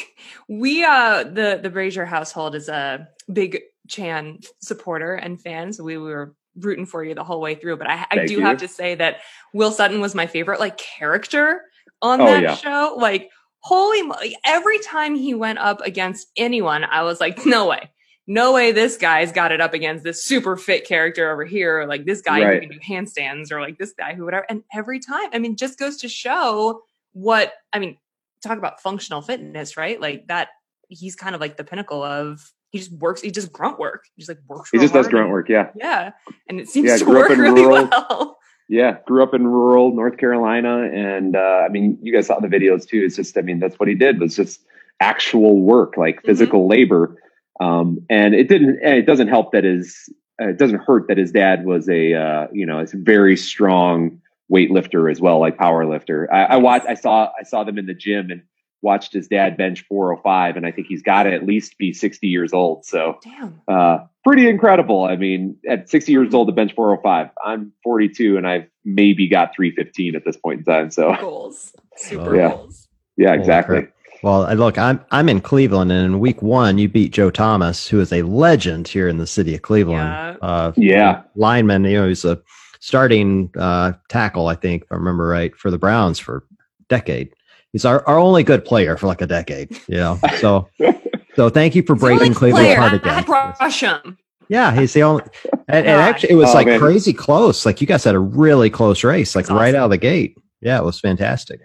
we 0.48 0.84
uh 0.84 1.24
the 1.24 1.58
the 1.62 1.70
Brazier 1.70 2.04
household 2.04 2.54
is 2.54 2.68
a 2.68 3.08
big 3.32 3.60
Chan 3.88 4.40
supporter 4.60 5.14
and 5.14 5.40
fan, 5.40 5.72
so 5.72 5.82
we 5.84 5.96
were 5.96 6.34
rooting 6.56 6.86
for 6.86 7.04
you 7.04 7.14
the 7.14 7.24
whole 7.24 7.40
way 7.40 7.54
through. 7.54 7.76
But 7.76 7.88
I, 7.90 8.06
I 8.10 8.26
do 8.26 8.34
you. 8.34 8.40
have 8.40 8.58
to 8.58 8.68
say 8.68 8.94
that 8.96 9.18
Will 9.54 9.70
Sutton 9.70 10.00
was 10.00 10.14
my 10.14 10.26
favorite 10.26 10.60
like 10.60 10.76
character 10.76 11.62
on 12.02 12.20
Oh, 12.20 12.26
that 12.26 12.42
yeah. 12.42 12.54
show. 12.56 12.96
Like 12.98 13.30
holy 13.60 14.02
moly! 14.02 14.36
Every 14.44 14.78
time 14.80 15.14
he 15.14 15.34
went 15.34 15.58
up 15.58 15.80
against 15.82 16.28
anyone, 16.36 16.84
I 16.84 17.02
was 17.02 17.20
like, 17.20 17.44
no 17.46 17.66
way. 17.68 17.90
No 18.28 18.52
way 18.52 18.72
this 18.72 18.96
guy's 18.96 19.30
got 19.30 19.52
it 19.52 19.60
up 19.60 19.72
against 19.72 20.02
this 20.02 20.24
super 20.24 20.56
fit 20.56 20.84
character 20.84 21.30
over 21.30 21.44
here, 21.44 21.80
or 21.80 21.86
like 21.86 22.04
this 22.06 22.20
guy 22.22 22.42
Right. 22.44 22.54
who 22.62 22.68
can 22.68 22.78
do 22.78 22.80
handstands, 22.80 23.52
or 23.52 23.60
like 23.60 23.78
this 23.78 23.92
guy 23.96 24.14
who 24.14 24.24
whatever. 24.24 24.46
And 24.50 24.64
every 24.74 24.98
time, 24.98 25.28
I 25.32 25.38
mean, 25.38 25.56
just 25.56 25.78
goes 25.78 25.98
to 25.98 26.08
show 26.08 26.82
what 27.12 27.52
I 27.72 27.78
mean, 27.78 27.96
talk 28.46 28.58
about 28.58 28.80
functional 28.80 29.20
fitness, 29.22 29.76
right? 29.76 30.00
Like 30.00 30.26
that 30.28 30.48
he's 30.88 31.16
kind 31.16 31.34
of 31.34 31.40
like 31.40 31.56
the 31.56 31.64
pinnacle 31.64 32.02
of 32.02 32.40
he 32.70 32.78
just 32.78 32.92
works, 32.92 33.20
he 33.20 33.30
just 33.30 33.52
grunt 33.52 33.78
work. 33.78 34.04
He 34.14 34.22
just 34.22 34.28
like 34.28 34.38
works. 34.46 34.70
He 34.70 34.78
just 34.78 34.92
does 34.94 35.08
grunt 35.08 35.30
work. 35.30 35.48
Yeah. 35.48 35.70
Yeah. 35.74 36.12
And 36.48 36.60
it 36.60 36.68
seems 36.68 36.88
Yeah, 36.88 36.96
to 36.98 37.04
grew 37.04 37.16
up 37.22 37.28
work 37.28 37.30
in 37.32 37.38
really 37.40 37.62
rural- 37.62 37.88
well. 37.90 38.38
Yeah, 38.68 38.96
grew 39.06 39.22
up 39.22 39.32
in 39.32 39.46
rural 39.46 39.94
North 39.94 40.16
Carolina, 40.16 40.90
and 40.92 41.36
uh, 41.36 41.62
I 41.64 41.68
mean, 41.68 41.98
you 42.02 42.12
guys 42.12 42.26
saw 42.26 42.40
the 42.40 42.48
videos 42.48 42.84
too. 42.84 43.00
It's 43.04 43.14
just, 43.14 43.38
I 43.38 43.42
mean, 43.42 43.60
that's 43.60 43.78
what 43.78 43.88
he 43.88 43.94
did 43.94 44.18
was 44.18 44.34
just 44.34 44.60
actual 44.98 45.60
work, 45.62 45.96
like 45.96 46.16
Mm-hmm. 46.16 46.26
physical 46.26 46.66
labor. 46.66 47.22
Um, 47.60 48.00
and 48.10 48.34
it 48.34 48.48
didn't. 48.48 48.80
and 48.82 48.94
It 48.98 49.06
doesn't 49.06 49.28
help 49.28 49.52
that 49.52 49.62
his. 49.62 50.12
Uh, 50.42 50.48
it 50.48 50.58
doesn't 50.58 50.80
hurt 50.80 51.06
that 51.06 51.16
his 51.16 51.30
dad 51.30 51.64
was 51.64 51.88
a, 51.88 52.12
uh, 52.14 52.46
you 52.52 52.66
know, 52.66 52.80
it's 52.80 52.92
very 52.92 53.36
strong 53.36 54.20
weightlifter 54.52 55.10
as 55.10 55.20
well, 55.20 55.38
like 55.40 55.56
power 55.58 55.86
lifter. 55.86 56.32
I, 56.32 56.44
I 56.44 56.56
watched. 56.56 56.86
I 56.86 56.94
saw. 56.94 57.30
I 57.38 57.42
saw 57.44 57.64
them 57.64 57.78
in 57.78 57.86
the 57.86 57.94
gym 57.94 58.30
and 58.30 58.42
watched 58.82 59.12
his 59.12 59.26
dad 59.26 59.56
bench 59.56 59.84
405, 59.88 60.56
and 60.56 60.66
I 60.66 60.70
think 60.70 60.86
he's 60.86 61.02
got 61.02 61.24
to 61.24 61.32
at 61.32 61.44
least 61.46 61.76
be 61.78 61.92
60 61.92 62.28
years 62.28 62.52
old. 62.52 62.84
So 62.84 63.18
Damn. 63.24 63.60
uh, 63.66 63.98
pretty 64.22 64.48
incredible. 64.48 65.04
I 65.04 65.16
mean, 65.16 65.56
at 65.68 65.88
60 65.88 66.12
years 66.12 66.34
old 66.34 66.46
to 66.48 66.52
bench 66.52 66.72
405, 66.74 67.30
I'm 67.44 67.72
42 67.82 68.36
and 68.36 68.46
I've 68.46 68.66
maybe 68.84 69.26
got 69.28 69.56
315 69.56 70.14
at 70.14 70.24
this 70.24 70.36
point 70.36 70.58
in 70.60 70.64
time. 70.64 70.90
So 70.90 71.16
Goals. 71.20 71.72
Super 71.96 72.36
Yeah. 72.36 72.50
goals. 72.50 72.86
yeah, 73.16 73.32
exactly. 73.32 73.80
crap. 73.82 73.92
Well, 74.22 74.54
look, 74.54 74.78
I'm 74.78 75.00
I'm 75.10 75.28
in 75.28 75.40
Cleveland, 75.40 75.90
and 75.92 76.04
in 76.06 76.20
week 76.20 76.40
one, 76.42 76.78
you 76.78 76.88
beat 76.88 77.12
Joe 77.12 77.30
Thomas, 77.30 77.86
who 77.88 78.00
is 78.00 78.12
a 78.12 78.22
legend 78.22 78.88
here 78.88 79.08
in 79.08 79.18
the 79.18 79.26
city 79.26 79.54
of 79.54 79.62
Cleveland. 79.62 79.98
Yeah. 79.98 80.36
Uh, 80.42 80.72
Yeah. 80.76 81.22
lineman. 81.34 81.84
You 81.84 82.02
know, 82.02 82.08
he's 82.08 82.24
a 82.24 82.40
starting 82.86 83.50
uh, 83.58 83.92
tackle, 84.08 84.46
I 84.46 84.54
think, 84.54 84.84
if 84.84 84.92
I 84.92 84.94
remember 84.94 85.26
right, 85.26 85.54
for 85.56 85.72
the 85.72 85.78
Browns 85.78 86.20
for 86.20 86.36
a 86.36 86.40
decade. 86.88 87.34
He's 87.72 87.84
our, 87.84 88.06
our 88.06 88.16
only 88.16 88.44
good 88.44 88.64
player 88.64 88.96
for 88.96 89.08
like 89.08 89.20
a 89.20 89.26
decade. 89.26 89.76
You 89.88 89.96
know, 89.96 90.20
so 90.38 90.68
so 91.34 91.48
thank 91.50 91.74
you 91.74 91.82
for 91.82 91.94
He's 91.94 92.00
the 92.02 92.06
only 92.06 92.18
breaking 92.18 92.34
Cleveland 92.34 92.64
player. 92.66 92.76
apart 92.76 92.92
again. 92.94 93.14
I 93.14 93.22
crush 93.54 93.80
him. 93.80 94.18
Yeah, 94.48 94.72
he's 94.78 94.92
the 94.92 95.02
only. 95.02 95.24
And, 95.68 95.84
and 95.84 96.00
actually, 96.00 96.30
it 96.30 96.36
was 96.36 96.50
Oh, 96.50 96.54
like 96.54 96.68
man. 96.68 96.78
crazy 96.78 97.12
close. 97.12 97.66
Like 97.66 97.80
you 97.80 97.86
guys 97.88 98.04
had 98.04 98.14
a 98.14 98.20
really 98.20 98.70
close 98.70 99.02
race, 99.02 99.34
like 99.34 99.46
That's 99.46 99.58
right 99.58 99.70
awesome. 99.74 99.80
out 99.80 99.84
of 99.86 99.90
the 99.90 99.98
gate. 99.98 100.36
Yeah, 100.60 100.78
it 100.78 100.84
was 100.84 101.00
fantastic. 101.00 101.58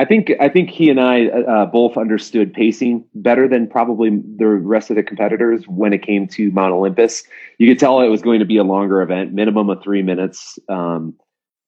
I 0.00 0.04
think 0.04 0.30
I 0.38 0.48
think 0.48 0.70
he 0.70 0.90
and 0.90 1.00
I 1.00 1.26
uh, 1.26 1.66
both 1.66 1.96
understood 1.96 2.54
pacing 2.54 3.04
better 3.16 3.48
than 3.48 3.66
probably 3.66 4.10
the 4.10 4.46
rest 4.46 4.90
of 4.90 4.96
the 4.96 5.02
competitors 5.02 5.64
when 5.66 5.92
it 5.92 6.02
came 6.02 6.28
to 6.28 6.52
Mount 6.52 6.72
Olympus. 6.72 7.24
You 7.58 7.68
could 7.68 7.80
tell 7.80 8.00
it 8.00 8.08
was 8.08 8.22
going 8.22 8.38
to 8.38 8.44
be 8.46 8.58
a 8.58 8.64
longer 8.64 9.02
event, 9.02 9.32
minimum 9.32 9.68
of 9.70 9.82
three 9.82 10.02
minutes, 10.02 10.56
um, 10.68 11.14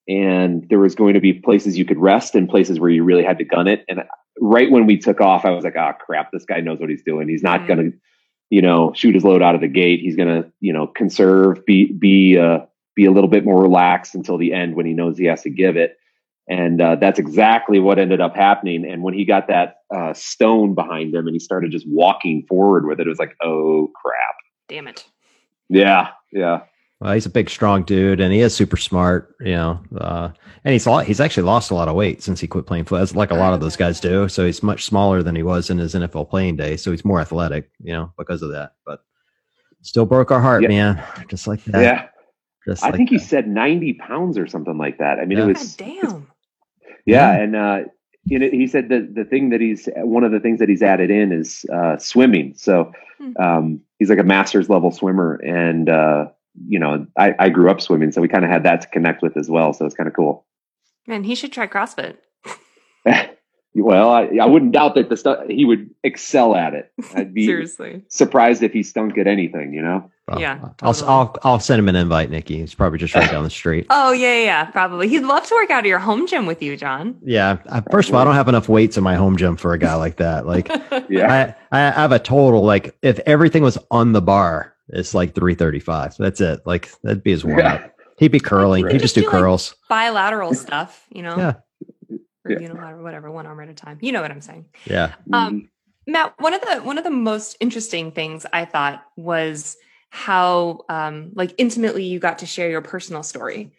and 0.07 0.65
there 0.71 0.79
was 0.79 0.95
going 0.95 1.15
to 1.15 1.21
be 1.21 1.33
places 1.33 1.77
you 1.77 1.85
could 1.85 1.99
rest 1.99 2.37
and 2.37 2.49
places 2.49 2.79
where 2.79 2.91
you 2.91 3.03
really 3.03 3.25
had 3.25 3.39
to 3.39 3.45
gun 3.45 3.67
it. 3.67 3.85
And 3.89 4.05
right 4.41 4.71
when 4.71 4.87
we 4.87 4.97
took 4.97 5.21
off, 5.21 5.45
I 5.45 5.51
was 5.51 5.65
like, 5.65 5.77
"Oh 5.77 5.93
crap, 5.99 6.31
this 6.31 6.45
guy 6.45 6.61
knows 6.61 6.79
what 6.79 6.89
he's 6.89 7.03
doing. 7.03 7.29
He's 7.29 7.43
not 7.43 7.63
Mhm. 7.63 7.67
going 7.67 7.91
to, 7.91 7.99
you 8.51 8.63
know, 8.63 8.93
shoot 8.95 9.15
his 9.17 9.25
load 9.25 9.43
out 9.43 9.57
of 9.57 9.61
the 9.61 9.69
gate. 9.69 10.01
He's 10.01 10.15
going 10.15 10.43
to, 10.43 10.49
you 10.61 10.73
know, 10.73 10.87
conserve, 10.87 11.67
be 11.67 11.93
be 11.93 12.39
uh, 12.39 12.61
be 12.95 13.07
a 13.07 13.11
little 13.11 13.29
bit 13.29 13.45
more 13.45 13.61
relaxed 13.61 14.15
until 14.15 14.39
the 14.39 14.53
end 14.53 14.77
when 14.77 14.87
he 14.87 14.93
knows 14.93 15.19
he 15.19 15.25
has 15.25 15.43
to 15.43 15.51
give 15.51 15.77
it." 15.77 15.97
And 16.51 16.83
uh, 16.83 16.97
that's 16.97 17.19
exactly 17.21 17.79
what 17.79 17.99
ended 18.01 18.21
up 18.21 18.35
happening. 18.35 18.85
And 18.85 19.03
when 19.05 19.15
he 19.15 19.25
got 19.25 19.47
that 19.49 19.77
uh, 19.95 20.13
stone 20.15 20.75
behind 20.75 21.15
him 21.15 21.27
and 21.29 21.35
he 21.35 21.39
started 21.39 21.71
just 21.71 21.87
walking 21.89 22.45
forward 22.49 22.87
with 22.87 22.99
it, 22.99 23.07
it 23.07 23.09
was 23.09 23.21
like, 23.21 23.37
oh 23.41 23.89
crap. 23.95 24.35
Damn 24.69 24.89
it. 24.89 25.05
Yeah, 25.69 26.09
yeah. 26.33 26.63
well, 27.01 27.13
he's 27.13 27.27
a 27.27 27.31
big, 27.31 27.49
strong 27.49 27.85
dude, 27.85 28.21
and 28.21 28.33
he 28.33 28.41
is 28.41 28.55
super 28.55 28.77
smart. 28.77 29.35
You 29.39 29.53
know, 29.53 29.81
uh, 29.97 30.31
and 30.65 30.73
he's 30.73 30.87
lo- 30.89 30.99
he's 30.99 31.21
actually 31.21 31.45
lost 31.45 31.71
a 31.71 31.75
lot 31.75 31.87
of 31.87 31.95
weight 31.95 32.21
since 32.23 32.41
he 32.41 32.49
quit 32.49 32.67
playing 32.67 32.85
football, 32.85 33.03
as 33.03 33.15
like 33.15 33.31
a 33.31 33.37
lot 33.37 33.55
of 33.55 33.61
those 33.61 33.77
guys 33.77 34.01
do. 34.01 34.29
So 34.29 34.45
he's 34.45 34.63
much 34.63 34.85
smaller 34.85 35.23
than 35.23 35.37
he 35.37 35.45
was 35.45 35.71
in 35.71 35.79
his 35.79 35.95
NFL 35.95 36.29
playing 36.31 36.57
days. 36.57 36.83
So 36.83 36.91
he's 36.91 37.05
more 37.05 37.21
athletic, 37.21 37.71
you 37.81 37.93
know, 37.93 38.13
because 38.19 38.43
of 38.43 38.51
that. 38.51 38.73
But 38.85 39.05
still 39.83 40.07
broke 40.07 40.33
our 40.33 40.41
heart, 40.41 40.63
Yeah. 40.63 40.69
man. 40.69 41.05
Just 41.29 41.47
like 41.47 41.63
that. 41.67 41.81
yeah. 41.81 42.07
Just 42.67 42.83
I 42.83 42.89
like 42.89 42.97
think 42.97 43.09
he 43.11 43.19
said 43.19 43.47
90 43.49 43.95
pounds 43.95 44.37
or 44.37 44.47
something 44.49 44.77
like 44.77 44.99
that. 44.99 45.19
I 45.21 45.25
mean, 45.25 45.39
Yeah. 45.39 45.45
it 45.45 45.55
God 45.55 45.59
was, 45.61 45.77
damn. 45.77 46.27
Yeah. 47.11 47.33
And, 47.33 47.57
uh, 47.57 47.79
you 48.25 48.39
know, 48.39 48.49
he 48.51 48.67
said 48.67 48.89
that 48.91 49.15
the 49.15 49.25
thing 49.25 49.51
that 49.51 49.61
he's 49.61 49.89
one 49.97 50.25
of 50.25 50.33
the 50.33 50.41
things 50.41 50.59
that 50.59 50.69
he's 50.69 50.83
added 50.83 51.11
in 51.11 51.33
is 51.33 51.65
uh, 51.73 51.97
swimming. 51.99 52.55
So 52.57 52.93
Hmm. 53.21 53.33
um, 53.39 53.81
he's 53.99 54.09
like 54.09 54.19
a 54.19 54.25
master's 54.25 54.71
level 54.71 54.91
swimmer, 54.91 55.35
and 55.45 55.91
uh, 55.91 56.29
you 56.67 56.79
know, 56.79 57.07
I, 57.19 57.35
I 57.39 57.49
grew 57.51 57.71
up 57.71 57.81
swimming, 57.83 58.13
so 58.13 58.23
we 58.23 58.29
kind 58.29 58.45
of 58.47 58.51
had 58.51 58.63
that 58.63 58.81
to 58.81 58.89
connect 58.89 59.21
with 59.23 59.37
as 59.37 59.51
well. 59.51 59.75
So 59.75 59.85
it's 59.85 59.95
kind 59.95 60.09
of 60.09 60.15
cool. 60.15 60.47
Man, 61.07 61.25
he 61.25 61.35
should 61.35 61.53
try 61.53 61.67
CrossFit. 61.67 62.17
well, 63.75 64.11
I, 64.11 64.29
I 64.41 64.47
wouldn't 64.47 64.73
doubt 64.73 64.95
that 64.97 65.09
the 65.09 65.17
stuff 65.17 65.47
he 65.49 65.65
would 65.65 65.91
excel 66.05 66.57
at 66.57 66.75
it. 66.75 66.93
I'd 67.15 67.33
be 67.35 67.47
Seriously. 67.47 68.03
surprised 68.09 68.63
if 68.63 68.73
he 68.73 68.83
stunk 68.83 69.17
at 69.19 69.27
anything. 69.27 69.73
You 69.73 69.83
know. 69.83 70.11
Well, 70.29 70.41
Yeah, 70.41 70.61
I'll. 70.83 70.95
I'll 71.07 71.37
I'll 71.43 71.61
send 71.61 71.79
him 71.81 71.89
an 71.89 71.97
invite, 71.97 72.31
Nikki. 72.31 72.59
He's 72.59 72.75
probably 72.75 72.99
just 72.99 73.15
right 73.15 73.31
down 73.31 73.43
the 73.45 73.51
street. 73.51 73.87
Oh 73.91 74.13
yeah, 74.13 74.35
yeah, 74.35 74.43
yeah, 74.45 74.65
probably. 74.67 75.09
He'd 75.09 75.21
love 75.25 75.45
to 75.47 75.55
work 75.55 75.71
out 75.71 75.81
at 75.81 75.87
your 75.87 75.99
home 75.99 76.27
gym 76.27 76.47
with 76.47 76.63
you, 76.63 76.77
John. 76.77 77.17
Yeah. 77.25 77.59
I, 77.71 77.81
first 77.91 78.09
of 78.09 78.15
all, 78.15 78.21
I 78.21 78.25
don't 78.25 78.35
have 78.35 78.49
enough 78.49 78.69
weights 78.69 78.97
in 78.97 79.03
my 79.05 79.15
home 79.17 79.37
gym 79.37 79.57
for 79.57 79.73
a 79.73 79.79
guy 79.79 79.95
like 79.95 80.17
that. 80.17 80.47
Like 80.47 80.69
Yeah. 81.09 81.55
I, 81.73 81.79
I 81.79 81.91
have 81.91 82.13
a 82.13 82.19
total 82.19 82.63
like 82.63 82.97
if 83.03 83.19
everything 83.21 83.63
was 83.65 83.77
on 83.91 84.13
the 84.13 84.23
bar, 84.23 84.75
it's 84.89 85.15
like 85.15 85.35
three 85.35 85.55
thirty 85.55 85.81
five. 85.81 86.17
That's 86.17 86.41
it. 86.41 86.61
Like 86.65 86.91
that'd 87.03 87.23
be 87.25 87.31
his 87.33 87.45
warm 87.45 87.61
up. 87.67 87.93
He'd 88.19 88.31
be 88.33 88.41
curling. 88.41 88.87
He'd 88.89 89.01
just 89.01 89.15
do 89.15 89.23
Just 89.23 89.31
do, 89.31 89.33
like, 89.37 89.43
curls. 89.43 89.75
Bilateral 89.89 90.55
stuff, 90.55 91.07
you 91.11 91.23
know? 91.23 91.37
Yeah. 91.37 91.55
Or 92.51 92.61
Yeah. 92.61 92.69
unilateral, 92.69 93.03
whatever, 93.03 93.31
one 93.31 93.47
arm 93.47 93.61
at 93.61 93.69
a 93.69 93.75
time. 93.75 93.99
You 94.01 94.13
know 94.13 94.23
what 94.23 94.31
I'm 94.31 94.41
saying. 94.41 94.67
Yeah. 94.85 95.15
Um, 95.33 95.71
Matt, 96.07 96.35
one 96.39 96.55
of 96.55 96.61
the 96.61 96.79
one 96.79 96.99
of 96.99 97.05
the 97.05 97.11
most 97.11 97.57
interesting 97.61 98.11
things 98.13 98.47
I 98.53 98.65
thought 98.65 99.05
was 99.17 99.77
how 100.11 100.81
um, 100.89 101.31
like 101.35 101.55
intimately 101.59 102.05
you 102.05 102.19
got 102.19 102.39
to 102.39 102.47
share 102.47 102.71
your 102.71 102.83
personal 102.83 103.23
story 103.23 103.73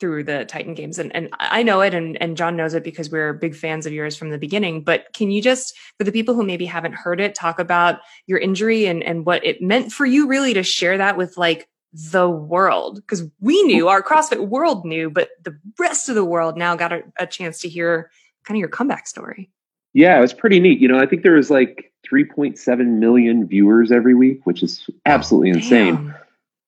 through 0.00 0.24
the 0.24 0.44
Titan 0.44 0.74
games, 0.74 0.98
and 0.98 1.14
and 1.14 1.28
I 1.38 1.62
know 1.62 1.80
it, 1.80 1.94
and 1.94 2.20
and 2.22 2.36
John 2.36 2.56
knows 2.56 2.74
it 2.74 2.84
because 2.84 3.10
we're 3.10 3.32
big 3.32 3.54
fans 3.54 3.86
of 3.86 3.92
yours 3.92 4.16
from 4.16 4.30
the 4.30 4.38
beginning. 4.38 4.82
But 4.82 5.06
can 5.14 5.30
you 5.30 5.42
just, 5.42 5.76
for 5.98 6.04
the 6.04 6.12
people 6.12 6.34
who 6.34 6.42
maybe 6.44 6.66
haven't 6.66 6.94
heard 6.94 7.20
it, 7.20 7.34
talk 7.34 7.58
about 7.58 8.00
your 8.26 8.38
injury 8.38 8.86
and 8.86 9.02
and 9.02 9.26
what 9.26 9.44
it 9.44 9.60
meant 9.60 9.92
for 9.92 10.06
you, 10.06 10.26
really, 10.26 10.54
to 10.54 10.62
share 10.62 10.98
that 10.98 11.16
with 11.16 11.36
like 11.36 11.68
the 11.94 12.28
world 12.28 12.96
because 12.96 13.24
we 13.40 13.62
knew 13.62 13.88
our 13.88 14.02
CrossFit 14.02 14.48
world 14.48 14.84
knew, 14.84 15.08
but 15.10 15.30
the 15.44 15.56
rest 15.78 16.08
of 16.08 16.16
the 16.16 16.24
world 16.24 16.56
now 16.56 16.74
got 16.74 16.92
a, 16.92 17.02
a 17.18 17.26
chance 17.26 17.60
to 17.60 17.68
hear 17.68 18.10
kind 18.44 18.56
of 18.56 18.60
your 18.60 18.68
comeback 18.68 19.06
story. 19.06 19.50
Yeah, 19.92 20.18
it 20.18 20.20
was 20.20 20.32
pretty 20.32 20.58
neat. 20.58 20.80
You 20.80 20.88
know, 20.88 20.98
I 20.98 21.06
think 21.06 21.22
there 21.22 21.34
was 21.34 21.50
like 21.50 21.92
3.7 22.10 22.98
million 22.98 23.46
viewers 23.46 23.92
every 23.92 24.14
week, 24.14 24.44
which 24.44 24.62
is 24.62 24.88
absolutely 25.06 25.50
insane. 25.50 25.94
Damn. 25.94 26.14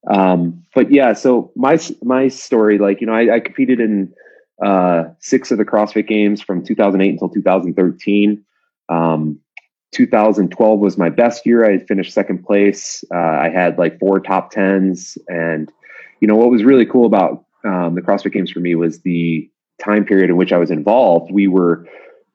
Um, 0.09 0.65
but 0.75 0.93
yeah, 0.93 1.13
so 1.13 1.51
my 1.57 1.81
my 2.03 2.29
story, 2.29 2.79
like 2.79 3.01
you 3.01 3.09
know, 3.09 3.15
I, 3.15 3.35
I 3.35 3.41
competed 3.41 3.81
in 3.81 4.15
uh, 4.65 5.07
six 5.19 5.51
of 5.51 5.59
the 5.59 5.65
CrossFit 5.65 6.07
Games 6.07 6.41
from 6.41 6.65
2008 6.65 7.11
until 7.11 7.29
2013. 7.29 8.45
Um, 8.89 9.41
2012 9.93 10.79
was 10.79 10.99
my 10.99 11.11
best 11.11 11.47
year. 11.47 11.65
I 11.65 11.79
finished 11.79 12.13
second 12.13 12.45
place. 12.45 13.05
Uh, 13.15 13.19
I 13.19 13.49
had 13.49 13.79
like 13.79 13.99
four 13.99 14.21
top 14.21 14.51
tens, 14.51 15.17
and 15.29 15.71
you 16.21 16.29
know 16.29 16.37
what 16.37 16.51
was 16.51 16.65
really 16.65 16.87
cool 16.87 17.07
about 17.07 17.45
um, 17.65 17.95
the 17.95 18.03
CrossFit 18.03 18.33
Games 18.33 18.51
for 18.51 18.61
me 18.61 18.75
was 18.75 19.01
the 19.01 19.51
time 19.83 20.05
period 20.05 20.31
in 20.31 20.37
which 20.37 20.53
I 20.53 20.59
was 20.59 20.71
involved. 20.71 21.31
We 21.31 21.49
were 21.49 21.87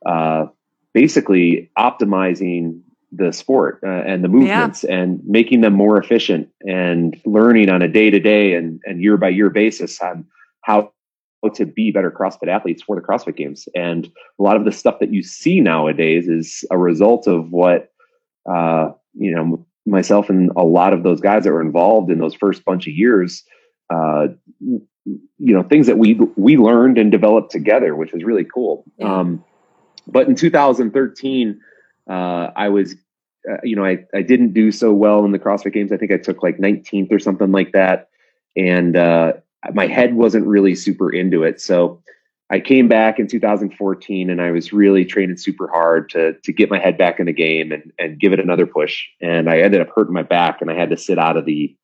uh, 0.06 0.48
basically 0.94 1.70
optimizing 1.78 2.82
the 3.12 3.34
sport 3.34 3.82
uh, 3.84 3.90
and 3.90 4.24
the 4.24 4.30
movements 4.30 4.86
yeah. 4.88 4.96
and 4.96 5.22
making 5.26 5.62
them 5.62 5.74
more 5.74 5.98
efficient 5.98 6.50
and 6.62 7.20
learning 7.26 7.70
on 7.70 7.82
a 7.82 7.88
day 7.88 8.10
to 8.10 8.20
day 8.20 8.54
and 8.54 8.82
and 8.86 9.02
year 9.02 9.18
by 9.18 9.30
year 9.30 9.50
basis 9.50 10.00
on 10.02 10.26
how 10.62 10.94
to 11.50 11.66
be 11.66 11.92
better 11.92 12.12
CrossFit 12.12 12.48
athletes 12.48 12.84
for 12.84 12.96
the 12.96 13.02
CrossFit 13.02 13.36
Games. 13.36 13.68
And 13.76 14.10
a 14.40 14.44
lot 14.44 14.56
of 14.56 14.66
the 14.66 14.72
stuff 14.72 15.00
that 15.00 15.14
you 15.14 15.24
see 15.24 15.60
nowadays 15.60 16.28
is 16.28 16.64
a 16.72 16.78
result 16.78 17.28
of 17.28 17.52
what, 17.52 17.92
uh, 18.50 18.92
you 19.14 19.34
know, 19.34 19.66
myself 19.86 20.30
and 20.30 20.52
a 20.56 20.64
lot 20.64 20.94
of 20.94 21.04
those 21.04 21.20
guys 21.20 21.44
that 21.44 21.52
were 21.52 21.62
involved 21.62 22.12
in 22.12 22.20
those 22.20 22.36
first 22.36 22.64
bunch 22.64 22.88
of 22.88 22.94
years, 22.94 23.44
uh, 23.90 24.28
you 24.64 24.88
know, 25.40 25.64
things 25.64 25.88
that 25.88 25.98
we 25.98 26.14
we 26.36 26.58
learned 26.58 26.98
and 26.98 27.12
developed 27.12 27.52
together, 27.52 27.96
which 27.96 28.14
was 28.14 28.24
really 28.24 28.46
cool. 28.46 28.84
Um, 29.02 29.44
but 30.08 30.28
in 30.28 30.36
2013, 30.36 31.60
uh, 32.10 32.14
I 32.56 32.70
was, 32.70 32.94
uh, 33.50 33.58
you 33.64 33.76
know, 33.76 33.84
I 33.84 34.06
I 34.14 34.22
didn't 34.22 34.54
do 34.54 34.72
so 34.72 34.94
well 34.94 35.26
in 35.26 35.32
the 35.32 35.40
CrossFit 35.40 35.74
Games. 35.74 35.92
I 35.92 35.98
think 35.98 36.12
I 36.12 36.18
took 36.18 36.44
like 36.44 36.58
19th 36.58 37.12
or 37.12 37.20
something 37.20 37.52
like 37.52 37.72
that, 37.72 38.10
and 38.56 38.96
uh, 38.96 39.34
my 39.74 39.88
head 39.88 40.16
wasn't 40.16 40.46
really 40.46 40.76
super 40.76 41.12
into 41.12 41.44
it. 41.44 41.62
So 41.62 42.02
I 42.50 42.60
came 42.60 42.88
back 42.88 43.18
in 43.18 43.28
2014 43.28 44.30
and 44.30 44.42
I 44.42 44.52
was 44.52 44.74
really 44.74 45.06
training 45.06 45.38
super 45.38 45.68
hard 45.68 46.10
to 46.10 46.34
to 46.34 46.52
get 46.52 46.70
my 46.70 46.80
head 46.80 46.98
back 46.98 47.20
in 47.20 47.26
the 47.26 47.34
game 47.34 47.72
and 47.72 47.92
and 47.98 48.20
give 48.20 48.34
it 48.34 48.40
another 48.40 48.66
push. 48.66 49.06
And 49.22 49.50
I 49.50 49.60
ended 49.60 49.82
up 49.82 49.90
hurting 49.96 50.14
my 50.14 50.24
back 50.24 50.62
and 50.62 50.70
I 50.70 50.76
had 50.76 50.90
to 50.90 50.98
sit 50.98 51.18
out 51.18 51.38
of 51.38 51.46
the 51.46 51.76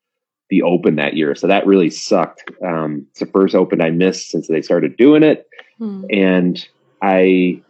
the 0.50 0.62
open 0.62 0.96
that 0.96 1.14
year. 1.14 1.34
So 1.34 1.46
that 1.46 1.66
really 1.66 1.90
sucked. 1.90 2.50
Um, 2.64 3.06
it's 3.10 3.20
the 3.20 3.26
first 3.26 3.54
open 3.54 3.80
I 3.80 3.90
missed 3.90 4.30
since 4.30 4.48
they 4.48 4.62
started 4.62 4.96
doing 4.96 5.22
it. 5.22 5.46
Hmm. 5.78 6.04
And 6.10 6.68
I 7.02 7.62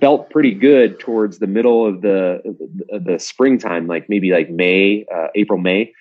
felt 0.00 0.30
pretty 0.30 0.52
good 0.52 1.00
towards 1.00 1.38
the 1.38 1.46
middle 1.46 1.86
of 1.86 2.00
the 2.00 2.40
the 2.88 3.18
springtime, 3.18 3.86
like 3.86 4.08
maybe 4.08 4.30
like 4.30 4.48
May, 4.48 5.04
uh, 5.14 5.28
April, 5.34 5.58
May 5.58 5.92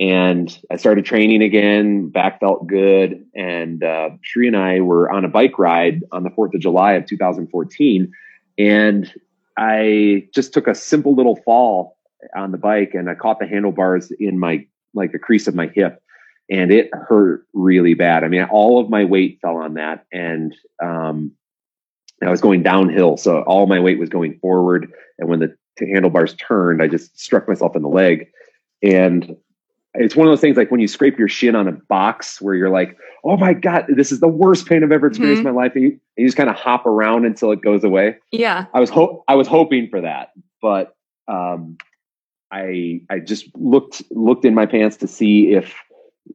and 0.00 0.58
I 0.70 0.76
started 0.76 1.04
training 1.04 1.42
again. 1.42 2.08
Back 2.08 2.40
felt 2.40 2.66
good, 2.66 3.24
and 3.34 3.82
uh, 3.82 4.10
Sheree 4.22 4.48
and 4.48 4.56
I 4.56 4.80
were 4.80 5.10
on 5.10 5.24
a 5.24 5.28
bike 5.28 5.58
ride 5.58 6.02
on 6.12 6.24
the 6.24 6.30
Fourth 6.30 6.54
of 6.54 6.60
July 6.60 6.92
of 6.92 7.06
2014, 7.06 8.12
and 8.58 9.12
I 9.56 10.28
just 10.34 10.52
took 10.52 10.66
a 10.66 10.74
simple 10.74 11.14
little 11.14 11.36
fall 11.36 11.96
on 12.34 12.50
the 12.50 12.58
bike, 12.58 12.94
and 12.94 13.08
I 13.08 13.14
caught 13.14 13.38
the 13.38 13.46
handlebars 13.46 14.10
in 14.18 14.38
my 14.38 14.66
like 14.94 15.12
the 15.12 15.18
crease 15.18 15.46
of 15.46 15.54
my 15.54 15.68
hip, 15.68 16.02
and 16.50 16.72
it 16.72 16.90
hurt 16.92 17.46
really 17.52 17.94
bad. 17.94 18.24
I 18.24 18.28
mean, 18.28 18.44
all 18.44 18.80
of 18.80 18.90
my 18.90 19.04
weight 19.04 19.38
fell 19.42 19.56
on 19.56 19.74
that, 19.74 20.06
and 20.12 20.54
um, 20.82 21.32
I 22.20 22.30
was 22.30 22.40
going 22.40 22.64
downhill, 22.64 23.16
so 23.16 23.42
all 23.42 23.66
my 23.66 23.78
weight 23.78 23.98
was 23.98 24.08
going 24.08 24.38
forward, 24.40 24.90
and 25.18 25.28
when 25.28 25.38
the 25.38 25.56
handlebars 25.78 26.34
turned, 26.34 26.82
I 26.82 26.88
just 26.88 27.18
struck 27.18 27.46
myself 27.46 27.76
in 27.76 27.82
the 27.82 27.88
leg. 27.88 28.28
And 28.82 29.36
it's 29.94 30.16
one 30.16 30.26
of 30.26 30.32
those 30.32 30.40
things 30.40 30.56
like 30.56 30.70
when 30.70 30.80
you 30.80 30.88
scrape 30.88 31.18
your 31.18 31.28
shin 31.28 31.54
on 31.54 31.68
a 31.68 31.72
box 31.72 32.40
where 32.40 32.54
you're 32.54 32.70
like, 32.70 32.96
oh 33.24 33.36
my 33.36 33.52
God, 33.52 33.86
this 33.88 34.10
is 34.10 34.20
the 34.20 34.28
worst 34.28 34.66
pain 34.66 34.82
I've 34.82 34.92
ever 34.92 35.06
experienced 35.06 35.40
mm-hmm. 35.40 35.48
in 35.48 35.54
my 35.54 35.62
life. 35.62 35.72
And 35.74 35.84
you, 35.84 35.90
and 35.90 36.00
you, 36.16 36.26
just 36.26 36.36
kind 36.36 36.50
of 36.50 36.56
hop 36.56 36.84
around 36.86 37.24
until 37.24 37.52
it 37.52 37.62
goes 37.62 37.84
away. 37.84 38.16
Yeah. 38.32 38.66
I 38.74 38.80
was 38.80 38.90
ho- 38.90 39.24
I 39.28 39.36
was 39.36 39.46
hoping 39.46 39.88
for 39.88 40.00
that, 40.00 40.32
but 40.60 40.96
um, 41.28 41.78
I 42.50 43.02
I 43.08 43.20
just 43.20 43.46
looked 43.56 44.02
looked 44.10 44.44
in 44.44 44.54
my 44.54 44.66
pants 44.66 44.96
to 44.98 45.06
see 45.06 45.52
if 45.52 45.74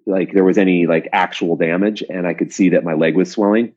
like 0.06 0.34
there 0.34 0.44
was 0.44 0.58
any 0.58 0.88
like 0.88 1.10
actual 1.14 1.56
damage 1.56 2.04
and 2.10 2.28
I 2.28 2.34
could 2.34 2.54
see 2.54 2.70
that 2.70 2.84
my 2.84 2.94
leg 2.94 3.16
was 3.16 3.32
swelling. 3.32 3.74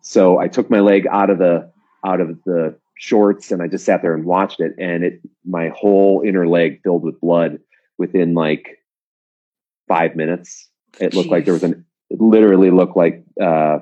So 0.00 0.38
I 0.38 0.48
took 0.48 0.70
my 0.70 0.80
leg 0.80 1.06
out 1.10 1.30
of 1.30 1.38
the 1.38 1.70
out 2.04 2.20
of 2.20 2.42
the 2.44 2.76
shorts 2.98 3.50
and 3.50 3.62
I 3.62 3.68
just 3.68 3.84
sat 3.84 4.02
there 4.02 4.14
and 4.14 4.24
watched 4.24 4.60
it 4.60 4.74
and 4.78 5.04
it 5.04 5.20
my 5.44 5.68
whole 5.68 6.22
inner 6.24 6.48
leg 6.48 6.80
filled 6.82 7.02
with 7.02 7.20
blood 7.20 7.58
within 7.98 8.34
like 8.34 8.78
five 9.88 10.16
minutes. 10.16 10.68
It 11.00 11.14
looked 11.14 11.28
Jeez. 11.28 11.32
like 11.32 11.44
there 11.44 11.54
was 11.54 11.62
an, 11.62 11.84
it 12.10 12.20
literally 12.20 12.70
looked 12.70 12.96
like, 12.96 13.24
uh, 13.40 13.80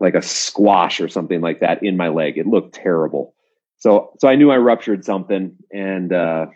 like 0.00 0.14
a 0.14 0.22
squash 0.22 1.00
or 1.00 1.08
something 1.08 1.40
like 1.40 1.60
that 1.60 1.82
in 1.82 1.96
my 1.96 2.08
leg. 2.08 2.38
It 2.38 2.46
looked 2.46 2.74
terrible. 2.74 3.34
So, 3.78 4.12
so 4.18 4.28
I 4.28 4.36
knew 4.36 4.50
I 4.50 4.56
ruptured 4.56 5.04
something 5.04 5.56
and, 5.72 6.12
uh, 6.12 6.46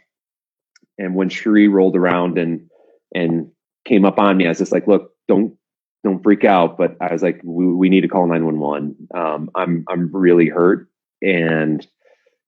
and 0.98 1.14
when 1.14 1.30
Sheree 1.30 1.70
rolled 1.70 1.96
around 1.96 2.38
and, 2.38 2.68
and 3.14 3.50
came 3.84 4.04
up 4.04 4.18
on 4.18 4.36
me, 4.36 4.46
I 4.46 4.50
was 4.50 4.58
just 4.58 4.72
like, 4.72 4.86
look, 4.86 5.12
don't, 5.28 5.56
don't 6.04 6.22
freak 6.22 6.44
out. 6.44 6.76
But 6.76 6.96
I 7.00 7.12
was 7.12 7.22
like, 7.22 7.40
we, 7.42 7.66
we 7.66 7.88
need 7.88 8.02
to 8.02 8.08
call 8.08 8.26
911. 8.26 9.08
Um, 9.14 9.50
I'm, 9.54 9.84
I'm 9.88 10.10
really 10.14 10.48
hurt. 10.48 10.88
And, 11.22 11.86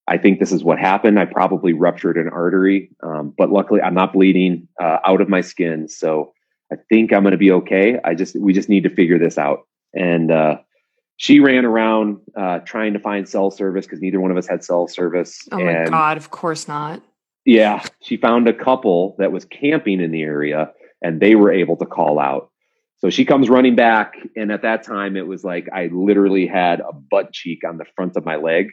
I 0.07 0.17
think 0.17 0.39
this 0.39 0.51
is 0.51 0.63
what 0.63 0.79
happened. 0.79 1.19
I 1.19 1.25
probably 1.25 1.73
ruptured 1.73 2.17
an 2.17 2.27
artery, 2.27 2.91
um, 3.01 3.33
but 3.37 3.51
luckily 3.51 3.81
I'm 3.81 3.93
not 3.93 4.13
bleeding 4.13 4.67
uh, 4.81 4.97
out 5.05 5.21
of 5.21 5.29
my 5.29 5.41
skin. 5.41 5.87
So 5.87 6.33
I 6.71 6.75
think 6.89 7.13
I'm 7.13 7.23
going 7.23 7.31
to 7.31 7.37
be 7.37 7.51
okay. 7.51 7.99
I 8.03 8.13
just, 8.13 8.35
we 8.39 8.51
just 8.51 8.67
need 8.67 8.83
to 8.83 8.89
figure 8.89 9.17
this 9.17 9.37
out. 9.37 9.67
And, 9.93 10.31
uh, 10.31 10.57
she 11.15 11.39
ran 11.39 11.63
around, 11.63 12.17
uh, 12.35 12.59
trying 12.59 12.93
to 12.93 12.99
find 12.99 13.29
cell 13.29 13.51
service 13.51 13.85
because 13.85 14.01
neither 14.01 14.19
one 14.19 14.31
of 14.31 14.37
us 14.37 14.47
had 14.47 14.63
cell 14.63 14.87
service. 14.87 15.47
Oh 15.51 15.63
my 15.63 15.85
God. 15.85 16.17
Of 16.17 16.31
course 16.31 16.67
not. 16.67 17.01
Yeah. 17.45 17.85
She 18.01 18.17
found 18.17 18.47
a 18.47 18.53
couple 18.53 19.15
that 19.19 19.31
was 19.31 19.45
camping 19.45 20.01
in 20.01 20.11
the 20.11 20.23
area 20.23 20.71
and 21.01 21.21
they 21.21 21.35
were 21.35 21.51
able 21.51 21.77
to 21.77 21.85
call 21.85 22.19
out. 22.19 22.49
So 22.97 23.09
she 23.09 23.25
comes 23.25 23.49
running 23.49 23.75
back. 23.75 24.15
And 24.35 24.51
at 24.51 24.63
that 24.63 24.83
time, 24.83 25.15
it 25.15 25.27
was 25.27 25.43
like 25.43 25.69
I 25.71 25.87
literally 25.93 26.47
had 26.47 26.79
a 26.79 26.93
butt 26.93 27.31
cheek 27.31 27.61
on 27.67 27.77
the 27.77 27.85
front 27.95 28.17
of 28.17 28.25
my 28.25 28.37
leg 28.37 28.71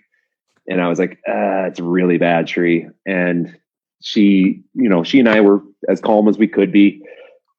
and 0.66 0.80
I 0.80 0.88
was 0.88 0.98
like, 0.98 1.18
uh, 1.28 1.66
it's 1.68 1.80
really 1.80 2.18
bad, 2.18 2.46
Sheree. 2.46 2.90
And 3.06 3.58
she, 4.02 4.62
you 4.74 4.88
know, 4.88 5.02
she 5.02 5.18
and 5.18 5.28
I 5.28 5.40
were 5.40 5.62
as 5.88 6.00
calm 6.00 6.28
as 6.28 6.38
we 6.38 6.48
could 6.48 6.72
be. 6.72 7.02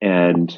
And 0.02 0.56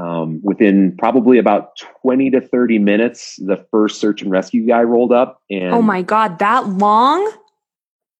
um, 0.00 0.40
within 0.42 0.96
probably 0.96 1.38
about 1.38 1.76
20 2.02 2.30
to 2.30 2.40
30 2.40 2.78
minutes, 2.78 3.36
the 3.36 3.56
first 3.70 4.00
search 4.00 4.22
and 4.22 4.30
rescue 4.30 4.66
guy 4.66 4.82
rolled 4.82 5.12
up. 5.12 5.42
And 5.50 5.74
oh 5.74 5.82
my 5.82 6.02
God, 6.02 6.38
that 6.38 6.68
long? 6.68 7.30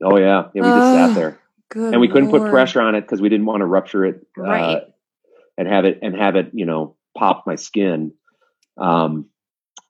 Oh, 0.02 0.18
yeah. 0.18 0.48
Yeah, 0.54 0.62
we 0.62 0.68
just 0.68 0.94
sat 0.94 1.14
there. 1.14 1.40
and 1.74 2.00
we 2.00 2.08
couldn't 2.08 2.30
Lord. 2.30 2.42
put 2.42 2.50
pressure 2.50 2.80
on 2.80 2.94
it 2.94 3.02
because 3.02 3.20
we 3.20 3.28
didn't 3.28 3.46
want 3.46 3.60
to 3.60 3.66
rupture 3.66 4.04
it 4.04 4.26
uh, 4.38 4.42
right. 4.42 4.82
and 5.56 5.68
have 5.68 5.84
it 5.84 6.00
and 6.02 6.14
have 6.16 6.36
it, 6.36 6.50
you 6.52 6.66
know, 6.66 6.96
pop 7.16 7.44
my 7.46 7.54
skin. 7.54 8.12
Um, 8.76 9.26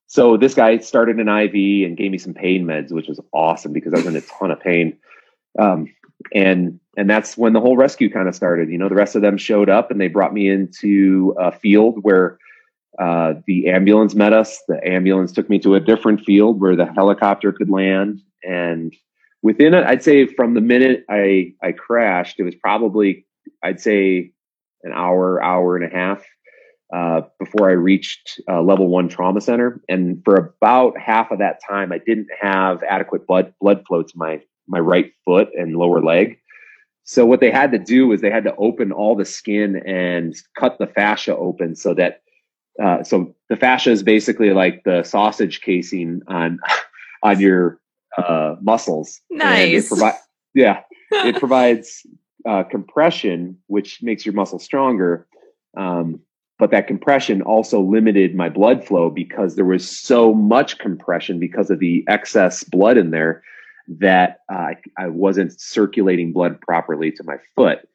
so 0.09 0.39
this 0.39 0.55
guy 0.55 0.79
started 0.79 1.19
an 1.19 1.29
IV 1.29 1.87
and 1.87 1.97
gave 1.97 2.11
me 2.11 2.19
some 2.19 2.33
pain 2.33 2.65
meds, 2.65 2.91
which 2.91 3.09
was 3.09 3.21
awesome 3.33 3.75
because 3.75 3.93
I 3.93 3.99
was 3.99 4.07
in 4.07 4.17
a 4.17 4.23
ton 4.23 4.51
of 4.51 4.59
pain. 4.59 4.97
Um, 5.59 5.93
and 6.35 6.81
and 6.97 7.09
that's 7.09 7.37
when 7.37 7.53
the 7.53 7.61
whole 7.61 7.77
rescue 7.77 8.11
kind 8.11 8.27
of 8.27 8.35
started. 8.35 8.71
You 8.71 8.79
know, 8.79 8.89
the 8.89 8.95
rest 8.95 9.15
of 9.15 9.23
them 9.23 9.37
showed 9.37 9.69
up 9.69 9.91
and 9.91 10.01
they 10.01 10.09
brought 10.09 10.33
me 10.33 10.49
into 10.49 11.35
a 11.39 11.53
field 11.53 11.99
where 12.03 12.39
uh, 12.99 13.35
the 13.47 13.69
ambulance 13.69 14.15
met 14.15 14.33
us. 14.33 14.61
The 14.67 14.81
ambulance 14.85 15.31
took 15.31 15.49
me 15.51 15.59
to 15.61 15.75
a 15.75 15.81
different 15.81 16.25
field 16.25 16.59
where 16.61 16.75
the 16.75 16.87
helicopter 16.87 17.53
could 17.53 17.71
land. 17.71 18.21
And 18.43 18.97
within 19.43 19.75
it, 19.75 19.85
I'd 19.85 20.03
say 20.03 20.27
from 20.27 20.55
the 20.55 20.63
minute 20.63 21.05
I 21.11 21.53
I 21.63 21.73
crashed, 21.73 22.41
it 22.41 22.45
was 22.45 22.55
probably 22.55 23.27
I'd 23.63 23.81
say 23.81 24.33
an 24.83 24.93
hour, 24.95 25.43
hour 25.43 25.77
and 25.77 25.85
a 25.85 25.95
half 25.95 26.25
uh, 26.95 27.23
before 27.39 27.69
I 27.69 27.75
reached 27.75 28.41
uh, 28.51 28.63
level 28.63 28.89
one 28.89 29.09
trauma 29.09 29.41
center. 29.41 29.81
And 29.89 30.23
for 30.25 30.37
about 30.37 30.99
half 30.99 31.31
of 31.31 31.39
that 31.39 31.61
time, 31.69 31.93
I 31.93 31.99
didn't 31.99 32.29
have 32.41 32.83
adequate 32.83 33.27
blood 33.27 33.53
blood 33.61 33.85
flow 33.87 34.03
to 34.03 34.13
my 34.17 34.41
my 34.67 34.79
right 34.79 35.13
foot 35.25 35.49
and 35.55 35.77
lower 35.77 36.03
leg. 36.03 36.39
So 37.05 37.25
what 37.25 37.41
they 37.41 37.51
had 37.51 37.73
to 37.73 37.79
do 37.79 38.09
was 38.09 38.21
they 38.21 38.31
had 38.31 38.45
to 38.45 38.55
open 38.57 38.93
all 38.93 39.17
the 39.17 39.25
skin 39.25 39.83
and 39.87 40.37
cut 40.59 40.79
the 40.79 40.87
fascia 40.87 41.35
open 41.37 41.75
so 41.75 41.95
that 41.95 42.21
uh, 42.83 43.03
so 43.03 43.35
the 43.49 43.57
fascia 43.57 43.91
is 43.91 44.03
basically 44.03 44.53
like 44.53 44.85
the 44.85 45.03
sausage 45.03 45.61
casing 45.61 46.23
on 46.27 46.59
on 47.23 47.41
your 47.41 47.81
uh, 48.17 48.57
muscles. 48.61 49.21
Nice. 49.31 49.85
It 49.85 49.89
provi- 49.89 50.19
yeah, 50.55 50.83
it 51.11 51.37
provides 51.37 52.07
uh, 52.47 52.63
compression, 52.65 53.59
which 53.67 54.03
makes 54.03 54.25
your 54.25 54.35
muscle 54.35 54.59
stronger. 54.59 55.27
Um, 55.77 56.21
but 56.59 56.71
that 56.73 56.87
compression 56.87 57.41
also 57.43 57.81
limited 57.81 58.35
my 58.35 58.49
blood 58.49 58.85
flow 58.85 59.11
because 59.11 59.55
there 59.55 59.65
was 59.65 59.89
so 59.89 60.35
much 60.35 60.79
compression 60.79 61.39
because 61.39 61.71
of 61.71 61.79
the 61.79 62.05
excess 62.09 62.65
blood 62.65 62.97
in 62.97 63.11
there 63.11 63.43
that 63.87 64.41
uh, 64.53 64.73
I 64.99 65.07
wasn't 65.09 65.59
circulating 65.59 66.33
blood 66.33 66.61
properly 66.61 67.11
to 67.13 67.23
my 67.25 67.37
foot. 67.55 67.89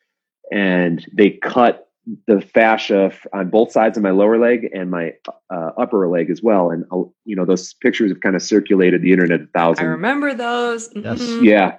And 0.51 1.05
they 1.13 1.31
cut 1.31 1.87
the 2.27 2.41
fascia 2.41 3.11
on 3.31 3.49
both 3.49 3.71
sides 3.71 3.97
of 3.97 4.03
my 4.03 4.11
lower 4.11 4.37
leg 4.37 4.69
and 4.73 4.89
my 4.91 5.13
uh, 5.49 5.71
upper 5.77 6.07
leg 6.07 6.29
as 6.29 6.41
well. 6.41 6.71
And, 6.71 6.85
uh, 6.91 7.03
you 7.25 7.35
know, 7.35 7.45
those 7.45 7.73
pictures 7.75 8.11
have 8.11 8.21
kind 8.21 8.35
of 8.35 8.41
circulated 8.41 9.01
the 9.01 9.11
internet 9.11 9.41
a 9.41 9.45
thousand. 9.47 9.85
I 9.85 9.89
remember 9.89 10.33
those. 10.33 10.89
Mm-hmm. 10.89 11.43
Yeah. 11.43 11.77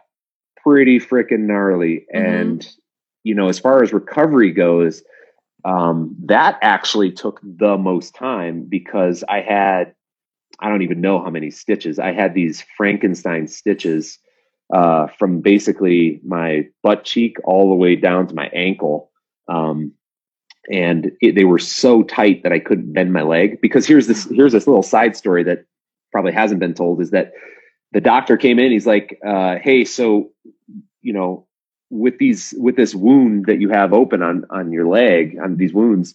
pretty 0.63 0.99
freaking 0.99 1.41
gnarly. 1.41 2.07
Mhm. 2.15 2.41
And, 2.41 2.69
you 3.23 3.35
know, 3.35 3.49
as 3.49 3.59
far 3.59 3.83
as 3.83 3.93
recovery 3.93 4.51
goes, 4.51 5.03
um, 5.65 6.15
that 6.27 6.59
actually 6.63 7.11
took 7.11 7.41
the 7.43 7.77
most 7.79 8.15
time 8.15 8.67
because 8.69 9.25
I 9.29 9.41
had, 9.41 9.95
I 10.61 10.69
don't 10.69 10.83
even 10.83 11.01
know 11.01 11.23
how 11.23 11.31
many 11.31 11.51
stitches. 11.51 11.99
I 11.99 12.13
had 12.13 12.35
these 12.35 12.63
Frankenstein 12.77 13.49
stitches 13.49 14.19
uh, 14.73 15.07
from 15.07 15.41
basically 15.41 16.21
my 16.25 16.69
butt 16.83 17.05
cheek 17.05 17.37
all 17.45 17.71
the 17.71 17.77
way 17.77 17.97
down 17.97 18.27
to 18.29 18.35
my 18.35 18.49
ankle. 18.53 19.11
Um, 19.49 19.93
and 20.71 21.13
it, 21.21 21.35
they 21.35 21.45
were 21.45 21.59
so 21.59 22.03
tight 22.03 22.43
that 22.43 22.53
I 22.53 22.59
couldn't 22.59 22.93
bend 22.93 23.13
my 23.13 23.23
leg. 23.23 23.61
Because 23.61 23.87
here's 23.87 24.07
this 24.07 24.25
here's 24.31 24.53
this 24.53 24.67
little 24.67 24.83
side 24.83 25.17
story 25.17 25.43
that 25.45 25.65
probably 26.13 26.33
hasn't 26.33 26.61
been 26.61 26.75
told 26.75 27.01
is 27.01 27.11
that 27.11 27.33
the 27.93 28.01
doctor 28.01 28.37
came 28.37 28.59
in. 28.59 28.73
He's 28.73 28.87
like, 28.87 29.19
uh, 29.27 29.57
"Hey, 29.57 29.85
so 29.85 30.31
you 31.03 31.13
know, 31.13 31.47
with 31.95 32.19
these 32.19 32.53
with 32.59 32.77
this 32.77 32.95
wound 32.95 33.47
that 33.47 33.61
you 33.61 33.71
have 33.71 33.93
open 33.93 34.23
on 34.23 34.45
on 34.51 34.73
your 34.73 34.87
leg 34.87 35.37
on 35.43 35.57
these 35.57 35.73
wounds." 35.73 36.15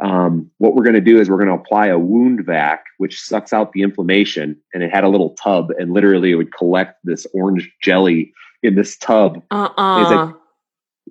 Um, 0.00 0.48
what 0.58 0.74
we're 0.74 0.84
going 0.84 0.94
to 0.94 1.00
do 1.00 1.20
is 1.20 1.28
we're 1.28 1.38
going 1.44 1.48
to 1.48 1.54
apply 1.54 1.88
a 1.88 1.98
wound 1.98 2.46
vac, 2.46 2.84
which 2.98 3.20
sucks 3.20 3.52
out 3.52 3.72
the 3.72 3.82
inflammation. 3.82 4.56
And 4.72 4.84
it 4.84 4.92
had 4.94 5.02
a 5.02 5.08
little 5.08 5.30
tub, 5.30 5.70
and 5.76 5.92
literally 5.92 6.30
it 6.30 6.36
would 6.36 6.54
collect 6.54 7.00
this 7.02 7.26
orange 7.34 7.68
jelly 7.82 8.32
in 8.62 8.76
this 8.76 8.96
tub 8.96 9.42
Uh-uh. 9.50 10.32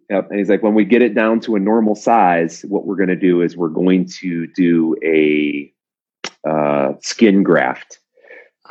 Yep. 0.10 0.30
And 0.30 0.40
he's 0.40 0.48
like, 0.50 0.64
when 0.64 0.74
we 0.74 0.86
get 0.86 1.02
it 1.02 1.14
down 1.16 1.42
to 1.42 1.56
a 1.56 1.60
normal 1.60 1.96
size, 1.96 2.62
what 2.70 2.86
we're 2.86 2.96
going 2.96 3.10
to 3.10 3.16
do 3.18 3.42
is 3.42 3.58
we're 3.58 3.68
going 3.68 4.08
to 4.22 4.48
do 4.56 4.96
a 5.04 5.74
uh, 6.50 6.94
skin 7.02 7.44
graft. 7.44 8.00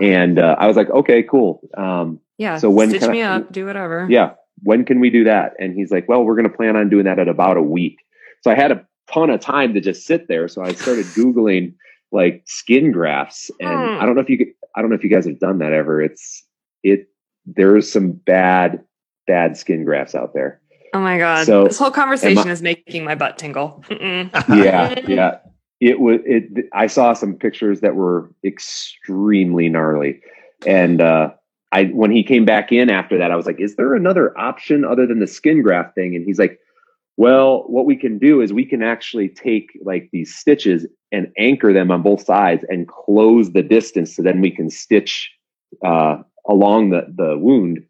And 0.01 0.39
uh, 0.39 0.57
I 0.59 0.67
was 0.67 0.77
like, 0.77 0.89
okay, 0.89 1.23
cool. 1.23 1.61
Um, 1.77 2.21
yeah. 2.39 2.57
so 2.57 2.71
when 2.71 2.89
stitch 2.89 3.03
I- 3.03 3.09
me 3.13 3.21
up, 3.23 3.53
do 3.53 3.67
whatever. 3.67 4.07
yeah, 4.09 4.33
when 4.63 4.85
can 4.85 5.01
we 5.01 5.11
do 5.11 5.25
that? 5.25 5.55
And 5.59 5.75
he's 5.75 5.91
like, 5.91 6.09
well, 6.09 6.23
we're 6.25 6.37
going 6.37 6.51
to 6.51 6.57
plan 6.57 6.77
on 6.77 6.89
doing 6.89 7.05
that 7.05 7.19
at 7.19 7.29
about 7.29 7.57
a 7.57 7.63
week. 7.63 7.99
So 8.43 8.51
I 8.51 8.55
had 8.55 8.73
a 8.73 8.87
ton 9.13 9.31
of 9.31 9.41
time 9.41 9.75
to 9.75 9.81
just 9.81 10.07
sit 10.07 10.29
there. 10.29 10.49
So 10.49 10.63
I 10.63 10.73
started 10.73 11.07
Googling 11.07 11.75
like 12.13 12.43
skin 12.47 12.93
grafts. 12.93 13.51
And 13.61 13.69
Hmm. 13.69 14.03
I 14.03 14.07
don't 14.07 14.15
know 14.15 14.21
if 14.23 14.31
you 14.31 14.39
could, 14.39 14.49
I 14.75 14.81
don't 14.81 14.91
know 14.91 14.97
if 14.97 15.05
you 15.05 15.11
guys 15.11 15.27
have 15.27 15.39
done 15.39 15.59
that 15.59 15.73
ever. 15.73 16.01
It's, 16.01 16.45
it, 16.83 17.09
there's 17.47 17.91
some 17.91 18.13
bad, 18.13 18.83
bad 19.27 19.57
skin 19.57 19.85
grafts 19.85 20.15
out 20.15 20.35
there. 20.35 20.61
Oh 20.95 21.01
my 21.01 21.19
god. 21.19 21.45
So, 21.47 21.65
this 21.65 21.79
whole 21.79 21.91
conversation 21.91 22.49
I- 22.49 22.53
is 22.53 22.63
making 22.63 23.05
my 23.05 23.15
butt 23.15 23.37
tingle. 23.39 23.85
Yeah, 23.91 24.99
yeah. 25.07 25.39
It 25.79 26.01
was. 26.01 26.21
It. 26.25 26.69
I 26.73 26.87
saw 26.87 27.13
some 27.13 27.35
pictures 27.35 27.81
that 27.83 27.97
were 27.97 28.33
extremely 28.43 29.69
gnarly, 29.69 30.21
and 30.67 31.03
uh, 31.03 31.33
I 31.77 31.85
when 31.87 32.11
he 32.11 32.23
came 32.23 32.47
back 32.47 32.73
in 32.73 32.89
after 32.89 33.19
that, 33.19 33.31
I 33.31 33.37
was 33.37 33.45
like, 33.45 33.61
"Is 33.61 33.77
there 33.77 33.95
another 33.95 34.37
option 34.39 34.85
other 34.85 35.07
than 35.07 35.19
the 35.19 35.27
skin 35.27 35.63
graft 35.63 35.95
thing?" 35.95 36.17
And 36.17 36.25
he's 36.25 36.39
like, 36.39 36.59
"Well, 37.19 37.65
what 37.67 37.85
we 37.85 37.97
can 37.97 38.19
do 38.19 38.41
is 38.41 38.51
we 38.51 38.65
can 38.65 38.83
actually 38.83 39.29
take 39.29 39.69
like 39.85 40.09
these 40.11 40.35
stitches 40.35 40.87
and 41.13 41.31
anchor 41.37 41.75
them 41.75 41.91
on 41.91 42.01
both 42.03 42.23
sides 42.23 42.65
and 42.71 42.89
close 42.89 43.53
the 43.53 43.63
distance, 43.63 44.17
so 44.17 44.23
then 44.23 44.41
we 44.41 44.51
can 44.51 44.71
stitch 44.71 45.31
uh, 45.85 46.17
along 46.49 46.91
the 46.91 47.03
the 47.15 47.37
wound." 47.37 47.85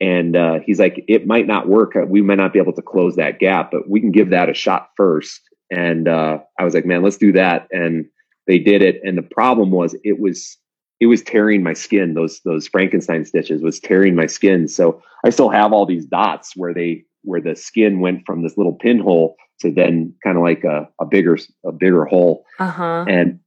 And 0.00 0.34
uh, 0.34 0.58
he's 0.66 0.80
like, 0.80 1.04
it 1.06 1.28
might 1.28 1.46
not 1.46 1.68
work. 1.68 1.94
We 2.08 2.22
might 2.22 2.38
not 2.38 2.52
be 2.52 2.58
able 2.58 2.72
to 2.72 2.82
close 2.82 3.14
that 3.14 3.38
gap, 3.38 3.70
but 3.70 3.88
we 3.88 4.00
can 4.00 4.10
give 4.10 4.30
that 4.30 4.48
a 4.48 4.54
shot 4.54 4.88
first. 4.96 5.40
And 5.70 6.08
uh, 6.08 6.38
I 6.58 6.64
was 6.64 6.74
like, 6.74 6.84
man, 6.84 7.04
let's 7.04 7.18
do 7.18 7.30
that. 7.34 7.68
And 7.70 8.06
they 8.48 8.58
did 8.58 8.82
it. 8.82 9.00
And 9.04 9.16
the 9.16 9.22
problem 9.22 9.70
was, 9.70 9.94
it 10.02 10.18
was 10.18 10.58
it 11.02 11.06
was 11.06 11.20
tearing 11.22 11.64
my 11.64 11.72
skin. 11.72 12.14
Those 12.14 12.40
those 12.44 12.68
Frankenstein 12.68 13.24
stitches 13.24 13.60
was 13.60 13.80
tearing 13.80 14.14
my 14.14 14.26
skin. 14.26 14.68
So 14.68 15.02
I 15.24 15.30
still 15.30 15.50
have 15.50 15.72
all 15.72 15.84
these 15.84 16.06
dots 16.06 16.56
where 16.56 16.72
they 16.72 17.04
where 17.22 17.40
the 17.40 17.56
skin 17.56 17.98
went 17.98 18.24
from 18.24 18.42
this 18.42 18.56
little 18.56 18.74
pinhole 18.74 19.34
to 19.60 19.72
then 19.72 20.14
kind 20.22 20.36
of 20.36 20.44
like 20.44 20.62
a, 20.62 20.88
a 21.00 21.04
bigger 21.04 21.36
a 21.64 21.72
bigger 21.72 22.04
hole. 22.04 22.46
Uh-huh. 22.60 23.04
And 23.08 23.40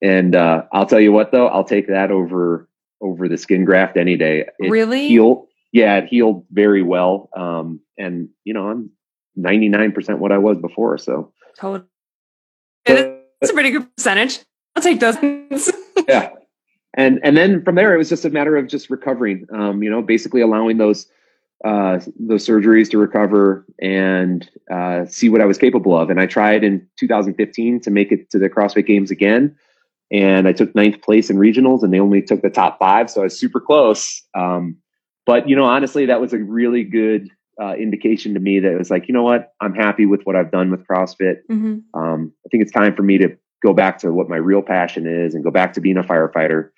and 0.00 0.34
uh, 0.34 0.62
I'll 0.72 0.86
tell 0.86 1.00
you 1.00 1.12
what 1.12 1.32
though, 1.32 1.48
I'll 1.48 1.64
take 1.64 1.88
that 1.88 2.10
over 2.10 2.66
over 3.02 3.28
the 3.28 3.36
skin 3.36 3.66
graft 3.66 3.98
any 3.98 4.16
day. 4.16 4.46
It 4.58 4.70
really? 4.70 5.08
healed 5.08 5.48
yeah 5.74 5.96
it 5.96 6.06
healed 6.06 6.44
very 6.50 6.82
well 6.82 7.30
um 7.34 7.80
and 7.96 8.28
you 8.44 8.52
know 8.52 8.68
i'm 8.68 8.90
99% 9.38 10.18
what 10.18 10.30
i 10.30 10.36
was 10.36 10.58
before 10.58 10.98
so 10.98 11.32
Totally. 11.58 11.86
That's 13.42 13.50
a 13.50 13.54
pretty 13.54 13.70
good 13.70 13.94
percentage. 13.96 14.40
I'll 14.76 14.82
take 14.82 15.00
those. 15.00 15.16
yeah 16.08 16.30
and 16.94 17.20
and 17.22 17.36
then 17.36 17.62
from 17.62 17.74
there 17.74 17.94
it 17.94 17.98
was 17.98 18.08
just 18.08 18.24
a 18.24 18.30
matter 18.30 18.56
of 18.56 18.68
just 18.68 18.90
recovering 18.90 19.46
um 19.52 19.82
you 19.82 19.90
know 19.90 20.02
basically 20.02 20.40
allowing 20.40 20.78
those 20.78 21.06
uh 21.64 22.00
those 22.18 22.46
surgeries 22.46 22.90
to 22.90 22.98
recover 22.98 23.64
and 23.80 24.50
uh 24.70 25.04
see 25.06 25.28
what 25.28 25.40
i 25.40 25.44
was 25.44 25.58
capable 25.58 25.96
of. 25.96 26.10
And 26.10 26.20
i 26.20 26.26
tried 26.26 26.64
in 26.64 26.86
2015 26.98 27.80
to 27.80 27.90
make 27.90 28.12
it 28.12 28.30
to 28.30 28.38
the 28.38 28.50
crossfit 28.50 28.86
games 28.86 29.10
again. 29.10 29.56
And 30.10 30.48
i 30.48 30.52
took 30.52 30.74
ninth 30.74 31.00
place 31.02 31.30
in 31.30 31.36
regionals 31.36 31.82
and 31.82 31.92
they 31.92 32.00
only 32.00 32.22
took 32.22 32.42
the 32.42 32.50
top 32.50 32.78
five 32.78 33.10
so 33.10 33.20
i 33.20 33.24
was 33.24 33.38
super 33.38 33.60
close. 33.60 34.22
Um 34.34 34.76
but 35.24 35.48
you 35.48 35.56
know 35.56 35.64
honestly 35.64 36.06
that 36.06 36.20
was 36.20 36.32
a 36.32 36.38
really 36.38 36.84
good 36.84 37.28
uh, 37.62 37.74
indication 37.74 38.32
to 38.32 38.40
me 38.40 38.58
that 38.58 38.72
it 38.72 38.78
was 38.78 38.90
like 38.90 39.06
you 39.06 39.14
know 39.14 39.22
what? 39.22 39.52
I'm 39.60 39.74
happy 39.74 40.06
with 40.06 40.22
what 40.24 40.36
i've 40.36 40.50
done 40.50 40.70
with 40.70 40.86
crossfit. 40.86 41.42
Hmm 41.48 41.78
um, 41.94 42.32
I 42.44 42.48
think 42.48 42.62
it's 42.62 42.72
time 42.72 42.96
for 42.96 43.02
me 43.02 43.18
to 43.18 43.36
go 43.62 43.72
back 43.72 43.98
to 43.98 44.12
what 44.12 44.28
my 44.28 44.36
real 44.36 44.62
passion 44.62 45.06
is 45.06 45.34
and 45.34 45.44
go 45.44 45.50
back 45.50 45.74
to 45.74 45.80
being 45.80 45.96
a 45.96 46.02
firefighter 46.02 46.70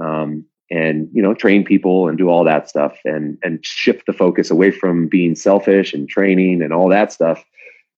um, 0.00 0.44
and 0.70 1.08
you 1.12 1.22
know 1.22 1.34
train 1.34 1.64
people 1.64 2.08
and 2.08 2.18
do 2.18 2.28
all 2.28 2.44
that 2.44 2.68
stuff 2.68 2.98
and 3.04 3.38
and 3.42 3.64
shift 3.64 4.06
the 4.06 4.12
focus 4.12 4.50
away 4.50 4.70
from 4.70 5.08
being 5.08 5.34
selfish 5.34 5.92
and 5.94 6.08
training 6.08 6.62
and 6.62 6.72
all 6.72 6.88
that 6.88 7.12
stuff 7.12 7.44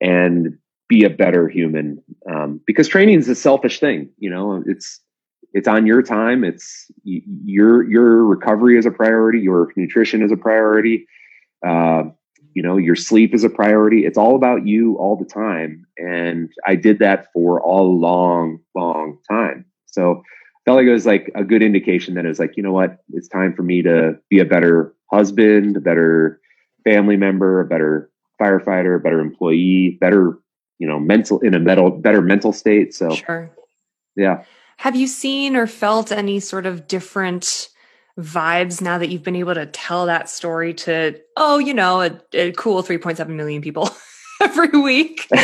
and 0.01 0.59
be 0.89 1.05
a 1.05 1.11
better 1.11 1.49
human. 1.49 2.03
Um, 2.31 2.61
because 2.67 2.89
training 2.89 3.19
is 3.19 3.29
a 3.29 3.35
selfish 3.35 3.81
thing 3.81 4.11
you 4.19 4.31
know 4.31 4.63
it's 4.67 5.01
it's 5.53 5.69
on 5.69 5.87
your 5.87 6.03
time. 6.03 6.45
It's 6.45 6.91
your 7.05 7.89
your 7.89 8.25
recovery 8.25 8.79
is 8.79 8.87
a 8.87 8.91
priority. 8.91 9.41
Your 9.41 9.73
nutrition 9.77 10.23
is 10.23 10.33
a 10.33 10.37
priority. 10.37 11.07
Uh, 11.67 12.05
you 12.55 12.63
know 12.63 12.77
your 12.77 12.97
sleep 12.97 13.35
is 13.35 13.45
a 13.45 13.51
priority. 13.51 14.05
It's 14.05 14.19
all 14.19 14.37
about 14.37 14.67
you 14.67 14.97
all 14.97 15.17
the 15.17 15.25
time. 15.25 15.87
And 15.97 16.51
i 16.67 16.75
did 16.75 16.99
that 17.01 17.29
for 17.33 17.59
a 17.59 17.83
long 17.83 18.61
long 18.75 19.19
time. 19.31 19.65
So 19.87 20.23
felt 20.69 20.77
like 20.77 20.87
it 20.87 20.93
was 20.93 21.07
like 21.07 21.31
a 21.35 21.45
good 21.45 21.63
indication 21.63 22.15
that 22.15 22.25
it 22.25 22.29
was 22.29 22.39
like 22.39 22.57
you 22.57 22.63
know 22.63 22.73
what 22.73 22.99
it's 23.13 23.29
time 23.29 23.55
for 23.55 23.63
me 23.63 23.81
to 23.83 24.17
be 24.29 24.39
a 24.39 24.45
better 24.45 24.95
husband 25.11 25.77
a 25.77 25.81
better 25.81 26.41
family 26.85 27.17
member 27.17 27.61
a 27.61 27.67
better 27.67 28.11
firefighter 28.41 28.97
a 28.97 29.01
better 29.01 29.21
employee 29.21 29.97
better 30.01 30.39
you 30.79 30.87
know 30.87 30.99
mental 31.01 31.41
in 31.41 31.55
a 31.55 31.59
mental 31.59 31.91
better 31.91 32.21
mental 32.21 32.53
state 32.53 32.95
so 32.95 33.09
Sure. 33.11 33.51
yeah 34.17 34.45
Have 34.79 34.95
you 34.95 35.07
seen 35.07 35.57
or 35.57 35.67
felt 35.67 36.13
any 36.13 36.39
sort 36.41 36.67
of 36.67 36.87
different 36.87 37.69
vibes 38.21 38.81
now 38.83 38.99
that 38.99 39.09
you've 39.09 39.23
been 39.25 39.37
able 39.37 39.55
to 39.55 39.67
tell 39.67 40.07
that 40.07 40.29
story 40.29 40.75
to, 40.75 41.17
oh, 41.37 41.59
you 41.59 41.73
know, 41.73 42.01
a, 42.01 42.11
a 42.35 42.53
cool 42.53 42.83
3.7 42.83 43.29
million 43.29 43.63
people 43.63 43.89
every 44.43 44.69
week? 44.81 45.27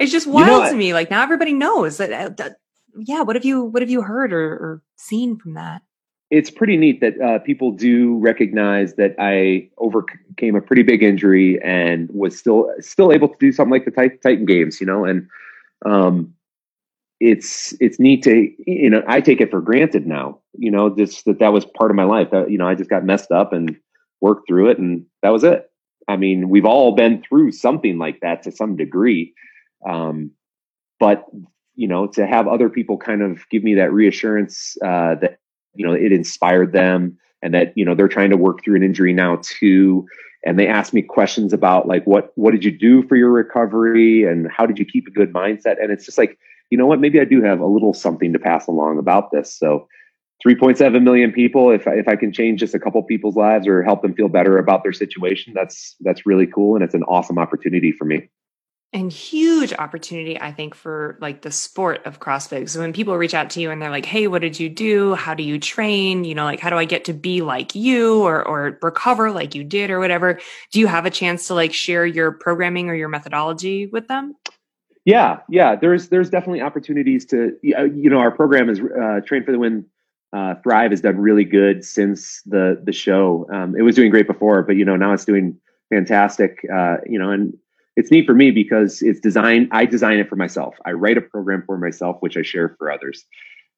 It's 0.00 0.12
just 0.12 0.26
know, 0.26 0.32
wild 0.34 0.62
I- 0.62 0.70
to 0.70 0.76
me. 0.76 0.94
Like 0.94 1.10
now 1.10 1.22
everybody 1.22 1.52
knows 1.52 1.98
that, 1.98 2.36
that 2.38 2.56
yeah, 2.96 3.22
what 3.22 3.36
have 3.36 3.44
you 3.44 3.64
what 3.64 3.82
have 3.82 3.90
you 3.90 4.02
heard 4.02 4.32
or, 4.32 4.52
or 4.52 4.82
seen 4.96 5.38
from 5.38 5.54
that? 5.54 5.82
it's 6.30 6.50
pretty 6.50 6.76
neat 6.76 7.00
that 7.00 7.20
uh, 7.20 7.40
people 7.40 7.72
do 7.72 8.16
recognize 8.18 8.94
that 8.94 9.14
I 9.18 9.68
overcame 9.78 10.54
a 10.54 10.60
pretty 10.60 10.82
big 10.84 11.02
injury 11.02 11.60
and 11.62 12.08
was 12.12 12.38
still 12.38 12.72
still 12.78 13.12
able 13.12 13.28
to 13.28 13.36
do 13.40 13.50
something 13.50 13.72
like 13.72 13.84
the 13.84 13.90
Titan 14.22 14.46
Games, 14.46 14.80
you 14.80 14.86
know, 14.86 15.04
and 15.04 15.28
um, 15.84 16.32
it's 17.18 17.74
it's 17.80 17.98
neat 17.98 18.22
to 18.22 18.48
you 18.66 18.88
know 18.88 19.02
I 19.08 19.20
take 19.20 19.40
it 19.40 19.50
for 19.50 19.60
granted 19.60 20.06
now, 20.06 20.38
you 20.56 20.70
know, 20.70 20.94
just 20.94 21.24
that 21.24 21.40
that 21.40 21.52
was 21.52 21.64
part 21.64 21.90
of 21.90 21.96
my 21.96 22.04
life. 22.04 22.30
That, 22.30 22.50
you 22.50 22.58
know, 22.58 22.68
I 22.68 22.76
just 22.76 22.90
got 22.90 23.04
messed 23.04 23.32
up 23.32 23.52
and 23.52 23.76
worked 24.20 24.46
through 24.46 24.70
it, 24.70 24.78
and 24.78 25.04
that 25.22 25.30
was 25.30 25.42
it. 25.42 25.68
I 26.06 26.16
mean, 26.16 26.48
we've 26.48 26.64
all 26.64 26.94
been 26.94 27.22
through 27.28 27.52
something 27.52 27.98
like 27.98 28.20
that 28.20 28.44
to 28.44 28.52
some 28.52 28.76
degree, 28.76 29.34
um, 29.88 30.30
but 31.00 31.24
you 31.74 31.88
know, 31.88 32.06
to 32.08 32.26
have 32.26 32.46
other 32.46 32.68
people 32.68 32.98
kind 32.98 33.22
of 33.22 33.48
give 33.50 33.62
me 33.62 33.74
that 33.74 33.92
reassurance 33.92 34.76
uh, 34.84 35.14
that 35.16 35.38
you 35.74 35.86
know 35.86 35.92
it 35.92 36.12
inspired 36.12 36.72
them 36.72 37.18
and 37.42 37.54
that 37.54 37.72
you 37.76 37.84
know 37.84 37.94
they're 37.94 38.08
trying 38.08 38.30
to 38.30 38.36
work 38.36 38.62
through 38.64 38.76
an 38.76 38.82
injury 38.82 39.12
now 39.12 39.38
too. 39.42 40.06
And 40.44 40.58
they 40.58 40.66
ask 40.66 40.94
me 40.94 41.02
questions 41.02 41.52
about 41.52 41.86
like 41.86 42.04
what 42.04 42.32
what 42.34 42.52
did 42.52 42.64
you 42.64 42.76
do 42.76 43.02
for 43.02 43.16
your 43.16 43.30
recovery 43.30 44.24
and 44.24 44.50
how 44.50 44.66
did 44.66 44.78
you 44.78 44.84
keep 44.84 45.06
a 45.06 45.10
good 45.10 45.32
mindset? 45.32 45.82
And 45.82 45.92
it's 45.92 46.04
just 46.04 46.18
like 46.18 46.38
you 46.70 46.78
know 46.78 46.86
what? 46.86 47.00
Maybe 47.00 47.20
i 47.20 47.24
do 47.24 47.42
have 47.42 47.60
a 47.60 47.66
little 47.66 47.92
something 47.92 48.32
to 48.32 48.38
pass 48.38 48.66
along 48.66 48.98
about 48.98 49.32
this. 49.32 49.54
So 49.54 49.88
3.7 50.44 51.02
million 51.02 51.32
people 51.32 51.70
if 51.70 51.86
I, 51.86 51.92
if 51.92 52.08
I 52.08 52.16
can 52.16 52.32
change 52.32 52.60
just 52.60 52.74
a 52.74 52.78
couple 52.78 53.02
people's 53.02 53.36
lives 53.36 53.66
or 53.66 53.82
help 53.82 54.02
them 54.02 54.14
feel 54.14 54.28
better 54.28 54.58
about 54.58 54.82
their 54.82 54.92
situation 54.92 55.52
that's 55.54 55.96
that's 56.00 56.24
really 56.24 56.46
cool 56.46 56.74
and 56.74 56.84
it's 56.84 56.94
an 56.94 57.02
awesome 57.04 57.38
opportunity 57.38 57.92
for 57.92 58.04
me 58.04 58.30
and 58.92 59.12
huge 59.12 59.72
opportunity 59.74 60.40
i 60.40 60.50
think 60.50 60.74
for 60.74 61.16
like 61.20 61.42
the 61.42 61.50
sport 61.50 62.04
of 62.06 62.18
crossfit. 62.18 62.68
So 62.68 62.80
when 62.80 62.92
people 62.92 63.16
reach 63.16 63.34
out 63.34 63.50
to 63.50 63.60
you 63.60 63.70
and 63.70 63.80
they're 63.80 63.90
like 63.90 64.06
hey 64.06 64.26
what 64.26 64.42
did 64.42 64.58
you 64.58 64.68
do? 64.68 65.14
How 65.14 65.34
do 65.34 65.42
you 65.42 65.58
train? 65.58 66.24
You 66.24 66.34
know 66.34 66.44
like 66.44 66.60
how 66.60 66.70
do 66.70 66.76
i 66.76 66.84
get 66.84 67.04
to 67.04 67.12
be 67.12 67.42
like 67.42 67.74
you 67.74 68.22
or 68.22 68.46
or 68.46 68.78
recover 68.82 69.30
like 69.30 69.54
you 69.54 69.64
did 69.64 69.90
or 69.90 70.00
whatever? 70.00 70.40
Do 70.72 70.80
you 70.80 70.86
have 70.86 71.06
a 71.06 71.10
chance 71.10 71.46
to 71.46 71.54
like 71.54 71.72
share 71.72 72.04
your 72.04 72.32
programming 72.32 72.88
or 72.88 72.94
your 72.94 73.08
methodology 73.08 73.86
with 73.86 74.08
them? 74.08 74.34
Yeah 75.04 75.40
yeah. 75.48 75.76
There's 75.76 76.08
there's 76.08 76.30
definitely 76.30 76.62
opportunities 76.62 77.24
to 77.26 77.56
you 77.62 78.10
know 78.10 78.18
our 78.18 78.30
program 78.30 78.68
is 78.68 78.80
uh, 78.80 79.20
train 79.24 79.44
for 79.44 79.52
the 79.52 79.58
win 79.58 79.86
uh, 80.32 80.54
thrive 80.62 80.92
has 80.92 81.00
done 81.00 81.18
really 81.18 81.44
good 81.44 81.84
since 81.84 82.42
the 82.46 82.80
the 82.84 82.92
show. 82.92 83.48
Um, 83.52 83.74
it 83.76 83.82
was 83.82 83.94
doing 83.94 84.10
great 84.10 84.26
before 84.26 84.62
but 84.62 84.76
you 84.76 84.84
know 84.84 84.96
now 84.96 85.12
it's 85.12 85.24
doing 85.24 85.58
fantastic 85.90 86.66
uh, 86.74 86.96
you 87.06 87.18
know 87.18 87.30
and 87.30 87.54
it's 87.96 88.10
neat 88.10 88.26
for 88.26 88.34
me 88.34 88.50
because 88.50 89.02
it's 89.02 89.20
designed 89.20 89.68
i 89.72 89.84
design 89.84 90.18
it 90.18 90.28
for 90.28 90.36
myself. 90.36 90.76
I 90.84 90.92
write 90.92 91.18
a 91.18 91.22
program 91.22 91.62
for 91.66 91.76
myself 91.78 92.16
which 92.20 92.36
i 92.36 92.42
share 92.42 92.74
for 92.78 92.90
others. 92.90 93.24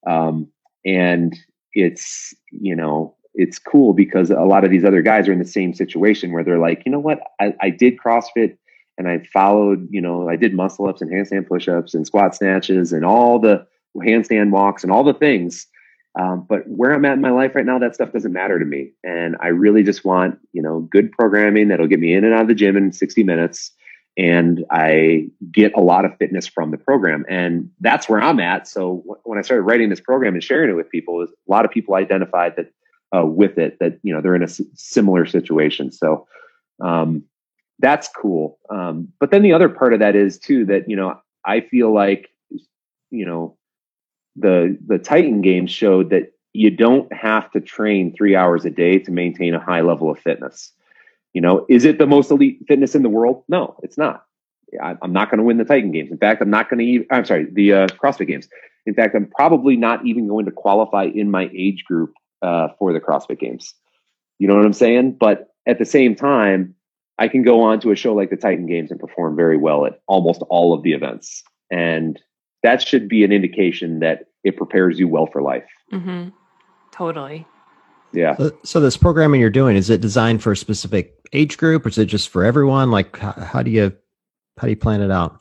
Um, 0.07 0.49
and 0.85 1.37
it's 1.73 2.33
you 2.51 2.75
know 2.75 3.15
it's 3.33 3.57
cool 3.57 3.93
because 3.93 4.29
a 4.29 4.41
lot 4.41 4.63
of 4.63 4.69
these 4.69 4.85
other 4.85 5.01
guys 5.01 5.27
are 5.27 5.33
in 5.33 5.39
the 5.39 5.45
same 5.45 5.73
situation 5.73 6.31
where 6.31 6.43
they're 6.43 6.59
like 6.59 6.83
you 6.85 6.91
know 6.91 6.99
what? 6.99 7.19
I, 7.39 7.53
I 7.61 7.69
did 7.69 7.97
crossfit 7.97 8.57
and 8.97 9.07
i 9.07 9.19
followed 9.33 9.87
you 9.89 10.01
know 10.01 10.29
i 10.29 10.35
did 10.35 10.53
muscle 10.53 10.87
ups 10.87 11.01
and 11.01 11.11
handstand 11.11 11.47
push-ups 11.47 11.93
and 11.93 12.05
squat 12.05 12.35
snatches 12.35 12.93
and 12.93 13.03
all 13.03 13.39
the 13.39 13.65
handstand 13.97 14.51
walks 14.51 14.83
and 14.83 14.91
all 14.91 15.03
the 15.03 15.13
things. 15.13 15.67
Um, 16.19 16.45
but 16.47 16.67
where 16.67 16.93
i'm 16.93 17.05
at 17.05 17.13
in 17.13 17.21
my 17.21 17.31
life 17.31 17.55
right 17.55 17.65
now 17.65 17.79
that 17.79 17.95
stuff 17.95 18.11
doesn't 18.11 18.33
matter 18.33 18.59
to 18.59 18.65
me. 18.65 18.91
And 19.03 19.35
i 19.41 19.47
really 19.47 19.83
just 19.83 20.05
want 20.05 20.37
you 20.51 20.61
know 20.61 20.81
good 20.91 21.11
programming 21.11 21.69
that'll 21.69 21.87
get 21.87 21.99
me 21.99 22.13
in 22.13 22.23
and 22.23 22.33
out 22.33 22.43
of 22.43 22.47
the 22.47 22.55
gym 22.55 22.77
in 22.77 22.91
60 22.91 23.23
minutes 23.23 23.71
and 24.15 24.63
I 24.69 25.29
get 25.51 25.73
a 25.75 25.81
lot 25.81 26.05
of 26.05 26.15
fitness 26.17 26.45
from 26.45 26.71
the 26.71 26.77
program. 26.77 27.25
And 27.27 27.71
that's 27.79 28.07
where 28.07 28.21
I'm 28.21 28.39
at. 28.39 28.67
So 28.67 29.03
when 29.23 29.39
I 29.39 29.41
started 29.41 29.63
writing 29.63 29.89
this 29.89 29.99
program 29.99 30.35
and 30.35 30.43
sharing 30.43 30.69
it 30.69 30.73
with 30.73 30.89
people, 30.91 31.23
a 31.23 31.51
lot 31.51 31.65
of 31.65 31.71
people 31.71 31.95
identified 31.95 32.55
that 32.57 32.71
uh, 33.15 33.25
with 33.25 33.57
it 33.57 33.77
that 33.79 33.99
you 34.03 34.13
know 34.13 34.21
they're 34.21 34.35
in 34.35 34.43
a 34.43 34.47
similar 34.47 35.25
situation. 35.25 35.91
So 35.91 36.27
um, 36.79 37.23
that's 37.79 38.07
cool. 38.07 38.59
Um, 38.69 39.09
but 39.19 39.31
then 39.31 39.43
the 39.43 39.53
other 39.53 39.69
part 39.69 39.93
of 39.93 39.99
that 39.99 40.15
is 40.15 40.39
too 40.39 40.65
that 40.65 40.89
you 40.89 40.95
know 40.95 41.19
I 41.45 41.61
feel 41.61 41.93
like 41.93 42.29
you 43.09 43.25
know 43.25 43.57
the 44.35 44.77
the 44.85 44.97
Titan 44.97 45.41
games 45.41 45.71
showed 45.71 46.09
that 46.09 46.33
you 46.53 46.69
don't 46.69 47.11
have 47.13 47.51
to 47.51 47.61
train 47.61 48.13
three 48.15 48.35
hours 48.35 48.65
a 48.65 48.69
day 48.69 48.99
to 48.99 49.11
maintain 49.11 49.53
a 49.53 49.59
high 49.59 49.81
level 49.81 50.09
of 50.09 50.19
fitness. 50.19 50.71
You 51.33 51.41
know, 51.41 51.65
is 51.67 51.83
it 51.85 51.97
the 51.97 52.05
most 52.05 52.31
elite 52.31 52.59
fitness 52.67 52.95
in 52.95 53.03
the 53.03 53.09
world? 53.09 53.43
No, 53.47 53.75
it's 53.83 53.97
not. 53.97 54.25
I, 54.81 54.95
am 55.03 55.13
not 55.13 55.29
going 55.29 55.39
to 55.39 55.43
win 55.43 55.57
the 55.57 55.65
Titan 55.65 55.91
games. 55.91 56.11
In 56.11 56.17
fact, 56.17 56.41
I'm 56.41 56.49
not 56.49 56.69
going 56.69 56.79
to 56.79 56.85
even, 56.85 57.07
I'm 57.11 57.25
sorry, 57.25 57.47
the 57.51 57.73
uh, 57.73 57.87
CrossFit 57.87 58.27
games. 58.27 58.47
In 58.85 58.93
fact, 58.93 59.15
I'm 59.15 59.27
probably 59.27 59.75
not 59.75 60.05
even 60.05 60.27
going 60.27 60.45
to 60.45 60.51
qualify 60.51 61.05
in 61.05 61.31
my 61.31 61.49
age 61.55 61.83
group 61.85 62.13
uh, 62.41 62.69
for 62.77 62.93
the 62.93 62.99
CrossFit 62.99 63.39
games. 63.39 63.73
You 64.39 64.47
know 64.47 64.55
what 64.55 64.65
I'm 64.65 64.73
saying? 64.73 65.17
But 65.19 65.49
at 65.67 65.79
the 65.79 65.85
same 65.85 66.15
time, 66.15 66.75
I 67.17 67.27
can 67.27 67.43
go 67.43 67.61
on 67.61 67.79
to 67.81 67.91
a 67.91 67.95
show 67.95 68.13
like 68.13 68.29
the 68.29 68.35
Titan 68.35 68.65
Games 68.65 68.91
and 68.91 68.99
perform 68.99 69.35
very 69.35 69.57
well 69.57 69.85
at 69.85 70.01
almost 70.07 70.41
all 70.49 70.73
of 70.73 70.83
the 70.83 70.93
events. 70.93 71.43
And 71.71 72.21
that 72.63 72.81
should 72.81 73.07
be 73.07 73.23
an 73.23 73.31
indication 73.31 73.99
that 73.99 74.25
it 74.43 74.57
prepares 74.57 74.99
you 74.99 75.07
well 75.07 75.27
for 75.27 75.41
life. 75.41 75.69
Mm-hmm. 75.91 76.29
Totally. 76.91 77.45
Yeah. 78.13 78.37
So, 78.63 78.79
this 78.79 78.95
programming 78.95 79.41
you're 79.41 79.49
doing 79.49 79.75
is 79.75 79.89
it 79.89 80.01
designed 80.01 80.43
for 80.43 80.51
a 80.51 80.57
specific 80.57 81.15
age 81.33 81.57
group, 81.57 81.85
or 81.85 81.89
is 81.89 81.97
it 81.97 82.05
just 82.05 82.29
for 82.29 82.43
everyone? 82.43 82.91
Like, 82.91 83.17
how, 83.17 83.31
how 83.31 83.63
do 83.63 83.71
you 83.71 83.91
how 84.57 84.67
do 84.67 84.69
you 84.69 84.77
plan 84.77 85.01
it 85.01 85.11
out? 85.11 85.39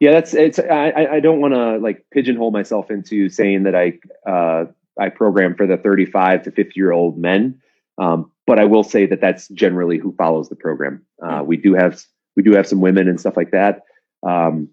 Yeah, 0.00 0.12
that's 0.12 0.34
it's. 0.34 0.58
I 0.58 1.06
I 1.12 1.20
don't 1.20 1.40
want 1.40 1.54
to 1.54 1.76
like 1.78 2.04
pigeonhole 2.10 2.50
myself 2.50 2.90
into 2.90 3.28
saying 3.28 3.64
that 3.64 3.76
I 3.76 3.98
uh, 4.28 4.64
I 4.98 5.10
program 5.10 5.54
for 5.54 5.66
the 5.66 5.76
35 5.76 6.44
to 6.44 6.50
50 6.50 6.72
year 6.74 6.92
old 6.92 7.18
men, 7.18 7.60
um, 7.98 8.32
but 8.46 8.58
I 8.58 8.64
will 8.64 8.82
say 8.82 9.06
that 9.06 9.20
that's 9.20 9.48
generally 9.48 9.98
who 9.98 10.12
follows 10.16 10.48
the 10.48 10.56
program. 10.56 11.04
Uh, 11.22 11.42
we 11.46 11.56
do 11.56 11.74
have 11.74 12.02
we 12.36 12.42
do 12.42 12.52
have 12.52 12.66
some 12.66 12.80
women 12.80 13.06
and 13.06 13.20
stuff 13.20 13.36
like 13.36 13.52
that, 13.52 13.82
um, 14.26 14.68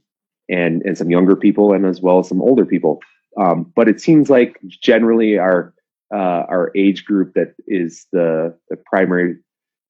and 0.49 0.82
and 0.82 0.97
some 0.97 1.12
younger 1.12 1.36
people, 1.36 1.73
and 1.73 1.86
as 1.86 2.01
well 2.01 2.19
as 2.19 2.27
some 2.27 2.41
older 2.41 2.65
people. 2.65 2.99
Um, 3.38 3.71
but 3.75 3.88
it 3.88 4.01
seems 4.01 4.29
like 4.29 4.60
generally 4.82 5.38
our 5.38 5.73
uh, 6.13 6.45
our 6.49 6.71
age 6.75 7.05
group 7.05 7.33
that 7.35 7.53
is 7.67 8.07
the, 8.11 8.55
the 8.69 8.77
primary 8.77 9.37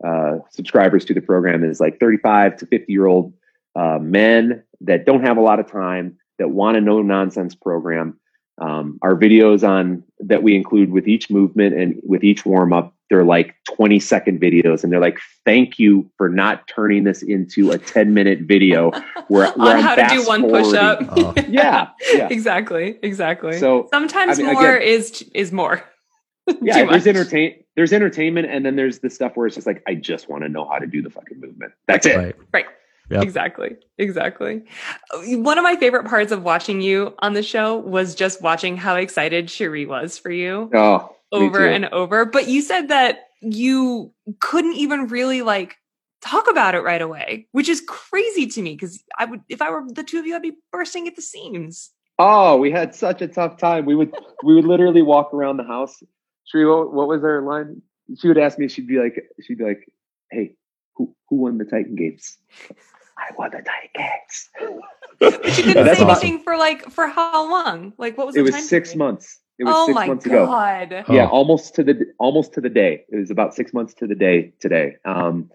uh, 0.05 0.38
subscribers 0.51 1.05
to 1.05 1.13
the 1.13 1.21
program 1.21 1.63
is 1.63 1.79
like 1.79 1.99
35 1.99 2.58
to 2.58 2.65
50 2.65 2.91
year 2.91 3.05
old 3.05 3.34
uh, 3.75 3.99
men 3.99 4.63
that 4.82 5.05
don't 5.05 5.23
have 5.25 5.38
a 5.38 5.41
lot 5.41 5.60
of 5.60 5.69
time 5.69 6.17
that 6.38 6.49
want 6.49 6.77
a 6.77 6.82
no 6.82 7.01
nonsense 7.01 7.55
program. 7.55 8.19
Um, 8.60 8.97
our 9.01 9.15
videos 9.15 9.67
on 9.67 10.03
that 10.19 10.43
we 10.43 10.55
include 10.55 10.91
with 10.91 11.08
each 11.08 11.29
movement 11.29 11.75
and 11.75 12.01
with 12.03 12.23
each 12.23 12.45
warm 12.45 12.73
up, 12.73 12.93
they're 13.10 13.23
like 13.23 13.55
20 13.75 13.99
second 13.99 14.39
videos, 14.39 14.84
and 14.84 14.91
they're 14.91 14.99
like, 14.99 15.17
"Thank 15.45 15.79
you 15.79 16.12
for 16.17 16.29
not 16.29 16.67
turning 16.67 17.05
this 17.05 17.23
into 17.23 17.71
a 17.71 17.77
10 17.77 18.13
minute 18.13 18.41
video 18.41 18.91
where, 19.29 19.51
where 19.53 19.77
on 19.77 19.84
how 19.84 19.95
to 19.95 20.08
do 20.10 20.25
one 20.27 20.49
push 20.49 20.73
up." 20.73 20.99
Oh. 21.01 21.34
yeah, 21.47 21.89
yeah, 22.13 22.27
exactly, 22.32 22.99
exactly. 23.01 23.58
So 23.58 23.88
sometimes 23.91 24.39
I 24.39 24.43
mean, 24.43 24.53
more 24.53 24.75
again, 24.75 24.88
is 24.88 25.25
is 25.34 25.51
more 25.51 25.84
yeah, 26.62 26.86
there's 26.86 27.08
entertain 27.08 27.64
there's 27.76 27.94
entertainment, 27.94 28.48
and 28.50 28.66
then 28.66 28.76
there's 28.76 29.00
the 29.00 29.10
stuff 29.10 29.36
where 29.36 29.48
it's 29.48 29.56
just 29.56 29.68
like 29.68 29.84
I 29.88 29.96
just 29.96 30.30
want 30.30 30.44
to 30.44 30.50
know 30.50 30.68
how 30.68 30.80
to 30.80 30.88
do 30.88 31.02
the 31.02 31.10
fucking 31.10 31.40
movement. 31.40 31.74
That's 31.88 32.06
it. 32.06 32.18
Right. 32.18 32.36
right. 32.54 32.66
Yep. 33.10 33.24
Exactly. 33.24 33.76
Exactly. 33.98 34.64
One 35.12 35.58
of 35.58 35.64
my 35.64 35.76
favorite 35.76 36.06
parts 36.06 36.32
of 36.32 36.44
watching 36.44 36.82
you 36.82 37.16
on 37.20 37.34
the 37.34 37.42
show 37.42 37.78
was 37.78 38.14
just 38.14 38.42
watching 38.42 38.78
how 38.78 38.96
excited 38.98 39.48
Sheree 39.48 39.88
was 39.88 40.18
for 40.18 40.30
you. 40.30 40.70
Oh, 40.76 41.16
over 41.32 41.66
and 41.66 41.86
over. 41.86 42.26
But 42.26 42.48
you 42.48 42.62
said 42.62 42.90
that 42.90 43.30
you 43.42 44.14
couldn't 44.40 44.76
even 44.76 45.08
really 45.08 45.42
like 45.42 45.78
talk 46.22 46.50
about 46.50 46.76
it 46.76 46.82
right 46.82 47.02
away, 47.02 47.48
which 47.52 47.70
is 47.70 47.82
crazy 47.88 48.48
to 48.48 48.62
me 48.62 48.74
because 48.74 49.02
I 49.18 49.26
would, 49.26 49.42
if 49.50 49.62
I 49.62 49.72
were 49.72 49.84
the 49.88 50.04
two 50.04 50.20
of 50.20 50.28
you, 50.28 50.36
I'd 50.36 50.42
be 50.42 50.58
bursting 50.72 51.08
at 51.08 51.16
the 51.16 51.22
seams. 51.22 51.92
Oh, 52.18 52.58
we 52.58 52.70
had 52.72 52.94
such 52.94 53.22
a 53.22 53.28
tough 53.28 53.58
time. 53.58 53.86
We 53.86 53.96
would, 53.96 54.14
we 54.44 54.54
would 54.54 54.66
literally 54.66 55.02
walk 55.02 55.34
around 55.34 55.58
the 55.58 55.64
house 55.64 56.04
Sheree, 56.54 56.68
what, 56.70 56.94
what 56.94 57.08
was 57.08 57.22
her 57.22 57.42
line? 57.42 57.82
She 58.18 58.28
would 58.28 58.38
ask 58.38 58.58
me. 58.58 58.68
She'd 58.68 58.88
be 58.88 59.00
like, 59.00 59.24
she'd 59.42 59.58
be 59.58 59.64
like, 59.64 59.86
"Hey, 60.32 60.56
who 60.96 61.16
who 61.30 61.38
won 61.38 61.58
the 61.58 61.66
Titan 61.66 61.96
Games?" 61.96 62.38
I 63.18 63.34
won 63.38 63.52
the 63.52 63.58
Titan 63.58 63.90
Games. 63.96 64.50
but 65.20 65.58
you 65.58 65.74
didn't 65.74 65.96
say 65.96 66.04
anything 66.04 66.40
for 66.44 66.58
like 66.58 66.90
for 66.90 67.08
how 67.08 67.50
long? 67.50 67.94
Like 67.98 68.18
what 68.18 68.28
was 68.28 68.36
it? 68.36 68.40
It 68.40 68.44
was 68.44 68.68
six 68.68 68.90
period? 68.90 68.98
months. 68.98 69.40
It 69.60 69.66
was 69.66 69.76
oh 69.78 69.86
six 69.88 69.96
my 69.96 70.08
months 70.08 70.26
God. 70.26 70.92
ago. 70.92 71.14
Yeah, 71.14 71.28
almost 71.28 71.76
to 71.76 71.84
the 71.84 72.06
almost 72.18 72.54
to 72.54 72.62
the 72.62 72.70
day. 72.70 73.04
It 73.10 73.18
was 73.18 73.30
about 73.30 73.54
six 73.54 73.74
months 73.74 73.94
to 73.96 74.08
the 74.08 74.16
day 74.16 74.54
today. 74.60 74.96
Um, 75.06 75.52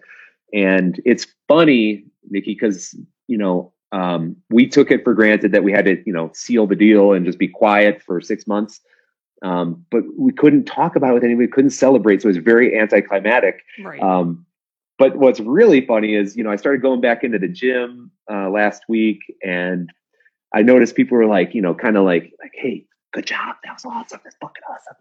and 0.53 1.01
it's 1.05 1.27
funny, 1.47 2.05
Nikki, 2.29 2.53
because 2.53 2.95
you 3.27 3.37
know 3.37 3.73
um, 3.91 4.35
we 4.49 4.67
took 4.67 4.91
it 4.91 5.03
for 5.03 5.13
granted 5.13 5.51
that 5.53 5.63
we 5.63 5.71
had 5.71 5.85
to 5.85 6.01
you 6.05 6.13
know 6.13 6.31
seal 6.33 6.67
the 6.67 6.75
deal 6.75 7.13
and 7.13 7.25
just 7.25 7.39
be 7.39 7.47
quiet 7.47 8.01
for 8.01 8.21
six 8.21 8.45
months. 8.45 8.79
Um, 9.41 9.85
but 9.91 10.03
we 10.17 10.31
couldn't 10.31 10.65
talk 10.65 10.95
about 10.95 11.11
it 11.11 11.13
with 11.15 11.23
anyone. 11.23 11.39
We 11.39 11.47
couldn't 11.47 11.71
celebrate. 11.71 12.21
So 12.21 12.29
it 12.29 12.35
was 12.35 12.37
very 12.37 12.77
anticlimactic. 12.77 13.63
Right. 13.83 14.01
Um, 14.01 14.45
but 14.97 15.17
what's 15.17 15.39
really 15.39 15.85
funny 15.85 16.15
is, 16.15 16.37
you 16.37 16.43
know, 16.43 16.51
I 16.51 16.55
started 16.55 16.81
going 16.81 17.01
back 17.01 17.23
into 17.23 17.37
the 17.37 17.49
gym 17.49 18.11
uh, 18.31 18.49
last 18.49 18.83
week 18.87 19.19
and 19.43 19.91
I 20.53 20.61
noticed 20.61 20.95
people 20.95 21.17
were 21.17 21.25
like, 21.25 21.53
you 21.53 21.61
know, 21.61 21.75
kind 21.75 21.97
of 21.97 22.05
like, 22.05 22.31
like, 22.39 22.53
hey, 22.53 22.85
good 23.11 23.25
job. 23.25 23.57
That 23.65 23.73
was 23.73 23.83
awesome. 23.85 24.21
That's 24.23 24.37
fucking 24.41 24.63
awesome. 24.69 24.95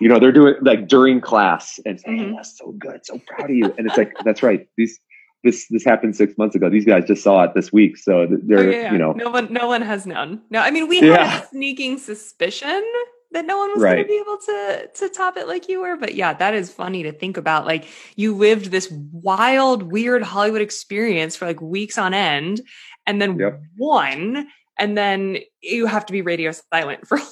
You 0.00 0.08
know, 0.08 0.18
they're 0.18 0.32
doing 0.32 0.56
like 0.60 0.86
during 0.86 1.20
class 1.20 1.80
and 1.86 1.98
saying, 1.98 2.18
mm-hmm. 2.18 2.30
hey, 2.30 2.36
that's 2.36 2.58
so 2.58 2.72
good. 2.72 3.06
So 3.06 3.18
proud 3.26 3.50
of 3.50 3.56
you. 3.56 3.74
And 3.78 3.86
it's 3.86 3.96
like, 3.96 4.12
that's 4.22 4.42
right. 4.42 4.68
These, 4.76 5.00
this, 5.44 5.66
this 5.70 5.84
happened 5.84 6.14
six 6.14 6.36
months 6.36 6.54
ago. 6.54 6.68
These 6.68 6.84
guys 6.84 7.04
just 7.06 7.22
saw 7.22 7.44
it 7.44 7.52
this 7.54 7.72
week. 7.72 7.96
So 7.96 8.26
they're, 8.42 8.58
oh, 8.58 8.62
yeah, 8.62 8.82
yeah. 8.82 8.92
you 8.92 8.98
know, 8.98 9.12
no 9.12 9.30
one, 9.30 9.50
no 9.50 9.66
one 9.66 9.82
has 9.82 10.06
known. 10.06 10.42
No, 10.50 10.60
I 10.60 10.70
mean, 10.70 10.88
we 10.88 11.00
yeah. 11.00 11.24
had 11.24 11.44
a 11.44 11.46
sneaking 11.48 11.98
suspicion 11.98 12.84
that 13.32 13.46
no 13.46 13.58
one 13.58 13.70
was 13.72 13.82
right. 13.82 13.94
going 13.94 14.04
to 14.04 14.08
be 14.08 14.18
able 14.18 14.38
to 14.38 14.88
to 14.94 15.08
top 15.08 15.36
it 15.36 15.46
like 15.46 15.68
you 15.68 15.80
were 15.80 15.96
but 15.96 16.14
yeah 16.14 16.32
that 16.32 16.54
is 16.54 16.72
funny 16.72 17.02
to 17.02 17.12
think 17.12 17.36
about 17.36 17.66
like 17.66 17.86
you 18.16 18.34
lived 18.34 18.66
this 18.66 18.90
wild 19.12 19.82
weird 19.82 20.22
hollywood 20.22 20.62
experience 20.62 21.36
for 21.36 21.46
like 21.46 21.60
weeks 21.60 21.98
on 21.98 22.14
end 22.14 22.60
and 23.06 23.20
then 23.20 23.38
yep. 23.38 23.60
one 23.76 24.48
and 24.78 24.96
then 24.96 25.38
you 25.60 25.86
have 25.86 26.06
to 26.06 26.12
be 26.12 26.22
radio 26.22 26.52
silent 26.72 27.06
for 27.06 27.18
like 27.18 27.28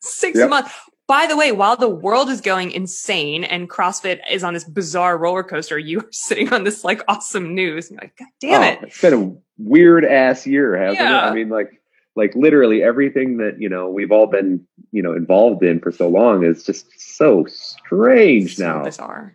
six 0.00 0.38
yep. 0.38 0.48
months 0.48 0.72
by 1.08 1.26
the 1.26 1.38
way, 1.38 1.52
while 1.52 1.74
the 1.74 1.88
world 1.88 2.28
is 2.28 2.42
going 2.42 2.70
insane 2.70 3.42
and 3.42 3.68
CrossFit 3.68 4.20
is 4.30 4.44
on 4.44 4.52
this 4.52 4.64
bizarre 4.64 5.16
roller 5.16 5.42
coaster, 5.42 5.78
you 5.78 6.00
are 6.00 6.08
sitting 6.12 6.52
on 6.52 6.64
this 6.64 6.84
like 6.84 7.02
awesome 7.08 7.54
news. 7.54 7.88
And 7.88 7.94
you're 7.94 8.02
like, 8.02 8.16
God 8.18 8.28
damn 8.42 8.60
oh, 8.60 8.66
it. 8.66 8.78
Oh, 8.82 8.86
it's 8.86 9.00
been 9.00 9.14
a 9.14 9.36
weird 9.56 10.04
ass 10.04 10.46
year, 10.46 10.76
hasn't 10.76 11.00
yeah. 11.00 11.26
it? 11.26 11.30
I 11.30 11.34
mean, 11.34 11.48
like 11.48 11.77
like 12.18 12.34
literally 12.34 12.82
everything 12.82 13.38
that 13.38 13.56
you 13.58 13.68
know 13.68 13.88
we've 13.88 14.12
all 14.12 14.26
been 14.26 14.66
you 14.90 15.00
know 15.00 15.14
involved 15.14 15.62
in 15.62 15.80
for 15.80 15.90
so 15.90 16.08
long 16.08 16.44
is 16.44 16.64
just 16.64 16.86
so 17.00 17.46
strange 17.46 18.56
so 18.56 18.66
now. 18.66 18.84
bizarre. 18.84 19.34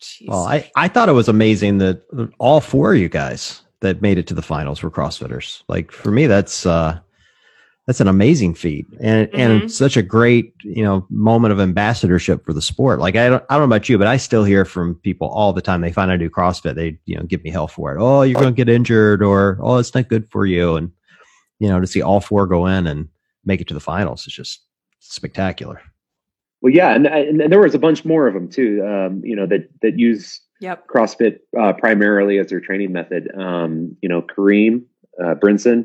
Jeez. 0.00 0.28
well 0.28 0.44
I, 0.44 0.70
I 0.76 0.86
thought 0.86 1.08
it 1.08 1.12
was 1.12 1.28
amazing 1.28 1.78
that 1.78 2.02
all 2.38 2.60
four 2.60 2.92
of 2.92 3.00
you 3.00 3.08
guys 3.08 3.62
that 3.80 4.02
made 4.02 4.18
it 4.18 4.26
to 4.28 4.34
the 4.34 4.42
finals 4.42 4.82
were 4.82 4.90
CrossFitters. 4.90 5.62
Like 5.68 5.92
for 5.92 6.10
me, 6.10 6.26
that's 6.26 6.66
uh, 6.66 6.98
that's 7.86 8.00
an 8.00 8.08
amazing 8.08 8.54
feat. 8.54 8.86
And 9.00 9.28
mm-hmm. 9.28 9.40
and 9.40 9.72
such 9.72 9.96
a 9.96 10.02
great 10.02 10.52
you 10.62 10.84
know 10.84 11.06
moment 11.08 11.52
of 11.52 11.60
ambassadorship 11.60 12.44
for 12.44 12.52
the 12.52 12.62
sport. 12.62 13.00
Like 13.00 13.16
I 13.16 13.30
don't, 13.30 13.44
I 13.48 13.54
don't 13.54 13.68
know 13.68 13.76
about 13.76 13.88
you 13.88 13.96
but 13.96 14.06
i 14.06 14.16
still 14.16 14.44
hear 14.44 14.64
from 14.64 14.96
people 14.96 15.28
all 15.28 15.52
the 15.52 15.62
time 15.62 15.80
they 15.80 15.92
find 15.92 16.10
i 16.10 16.16
do 16.16 16.28
crossfit 16.28 16.74
they 16.74 16.98
you 17.06 17.16
know 17.16 17.22
give 17.22 17.42
me 17.44 17.50
hell 17.50 17.68
for 17.68 17.94
it. 17.94 18.00
Oh 18.00 18.22
you're 18.22 18.40
going 18.40 18.54
to 18.54 18.64
get 18.64 18.68
injured 18.68 19.22
or 19.22 19.58
oh 19.62 19.78
it's 19.78 19.94
not 19.94 20.08
good 20.08 20.30
for 20.30 20.44
you. 20.44 20.76
And 20.76 20.90
you 21.58 21.68
know 21.68 21.80
to 21.80 21.86
see 21.86 22.02
all 22.02 22.20
four 22.20 22.46
go 22.46 22.66
in 22.66 22.86
and 22.86 23.08
make 23.44 23.60
it 23.60 23.68
to 23.68 23.74
the 23.74 23.80
finals 23.80 24.26
is 24.26 24.32
just 24.32 24.62
spectacular 25.00 25.80
well 26.60 26.72
yeah 26.72 26.94
and, 26.94 27.06
and 27.06 27.52
there 27.52 27.60
was 27.60 27.74
a 27.74 27.78
bunch 27.78 28.04
more 28.04 28.26
of 28.26 28.34
them 28.34 28.48
too 28.48 28.84
um, 28.86 29.20
you 29.24 29.36
know 29.36 29.46
that 29.46 29.68
that 29.82 29.98
use 29.98 30.40
yep. 30.60 30.86
crossfit 30.88 31.38
uh, 31.60 31.72
primarily 31.72 32.38
as 32.38 32.48
their 32.48 32.60
training 32.60 32.92
method 32.92 33.30
um, 33.36 33.96
you 34.00 34.08
know 34.08 34.22
kareem 34.22 34.82
uh, 35.22 35.34
brinson 35.34 35.84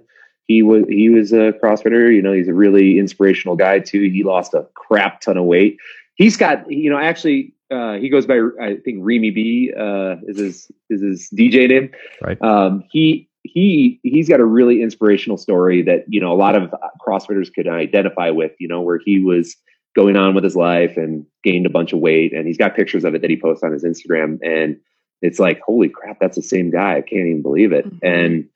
he 0.50 0.64
was 0.64 0.84
he 0.90 1.10
was 1.10 1.32
a 1.32 1.54
CrossFitter. 1.64 2.14
You 2.14 2.24
know, 2.24 2.34
he's 2.34 2.48
a 2.48 2.54
really 2.56 2.98
inspirational 2.98 3.56
guy 3.56 3.80
too. 3.80 4.10
He 4.10 4.24
lost 4.24 4.56
a 4.56 4.68
crap 4.74 5.22
ton 5.22 5.38
of 5.38 5.46
weight. 5.46 5.78
He's 6.16 6.36
got 6.36 6.70
you 6.70 6.90
know 6.90 6.98
actually 6.98 7.54
uh, 7.70 7.94
he 7.94 8.10
goes 8.10 8.26
by 8.26 8.40
I 8.60 8.78
think 8.78 8.98
Remy 9.02 9.30
B 9.30 9.72
uh, 9.80 10.16
is 10.28 10.40
his 10.40 10.72
is 10.90 11.02
his 11.02 11.30
DJ 11.30 11.70
name. 11.70 11.92
Right. 12.20 12.42
Um, 12.42 12.84
he 12.92 13.29
he 13.44 14.00
he's 14.04 14.30
got 14.30 14.40
a 14.40 14.46
really 14.46 14.82
inspirational 14.82 15.38
story 15.38 15.82
that 15.84 16.06
you 16.08 16.20
know 16.20 16.32
a 16.32 16.36
lot 16.36 16.56
of 16.56 16.74
CrossFitters 17.06 17.54
could 17.54 17.68
identify 17.68 18.30
with. 18.30 18.52
You 18.60 18.68
know, 18.68 18.82
where 18.82 19.00
he 19.04 19.20
was 19.20 19.56
going 19.96 20.16
on 20.16 20.36
with 20.36 20.44
his 20.44 20.56
life 20.56 20.98
and 20.98 21.26
gained 21.44 21.66
a 21.66 21.70
bunch 21.70 21.94
of 21.94 22.00
weight, 22.00 22.34
and 22.34 22.48
he's 22.48 22.58
got 22.58 22.76
pictures 22.76 23.04
of 23.04 23.16
it 23.16 23.22
that 23.22 23.30
he 23.30 23.40
posts 23.40 23.64
on 23.64 23.72
his 23.72 23.84
Instagram, 23.84 24.40
and 24.44 24.78
it's 25.22 25.40
like 25.40 25.60
holy 25.62 25.90
crap, 25.90 26.20
that's 26.20 26.36
the 26.36 26.44
same 26.44 26.70
guy. 26.70 26.98
I 26.98 27.02
can't 27.02 27.28
even 27.28 27.42
believe 27.42 27.72
it. 27.72 27.86
Mm-hmm. 27.86 28.06
And 28.06 28.50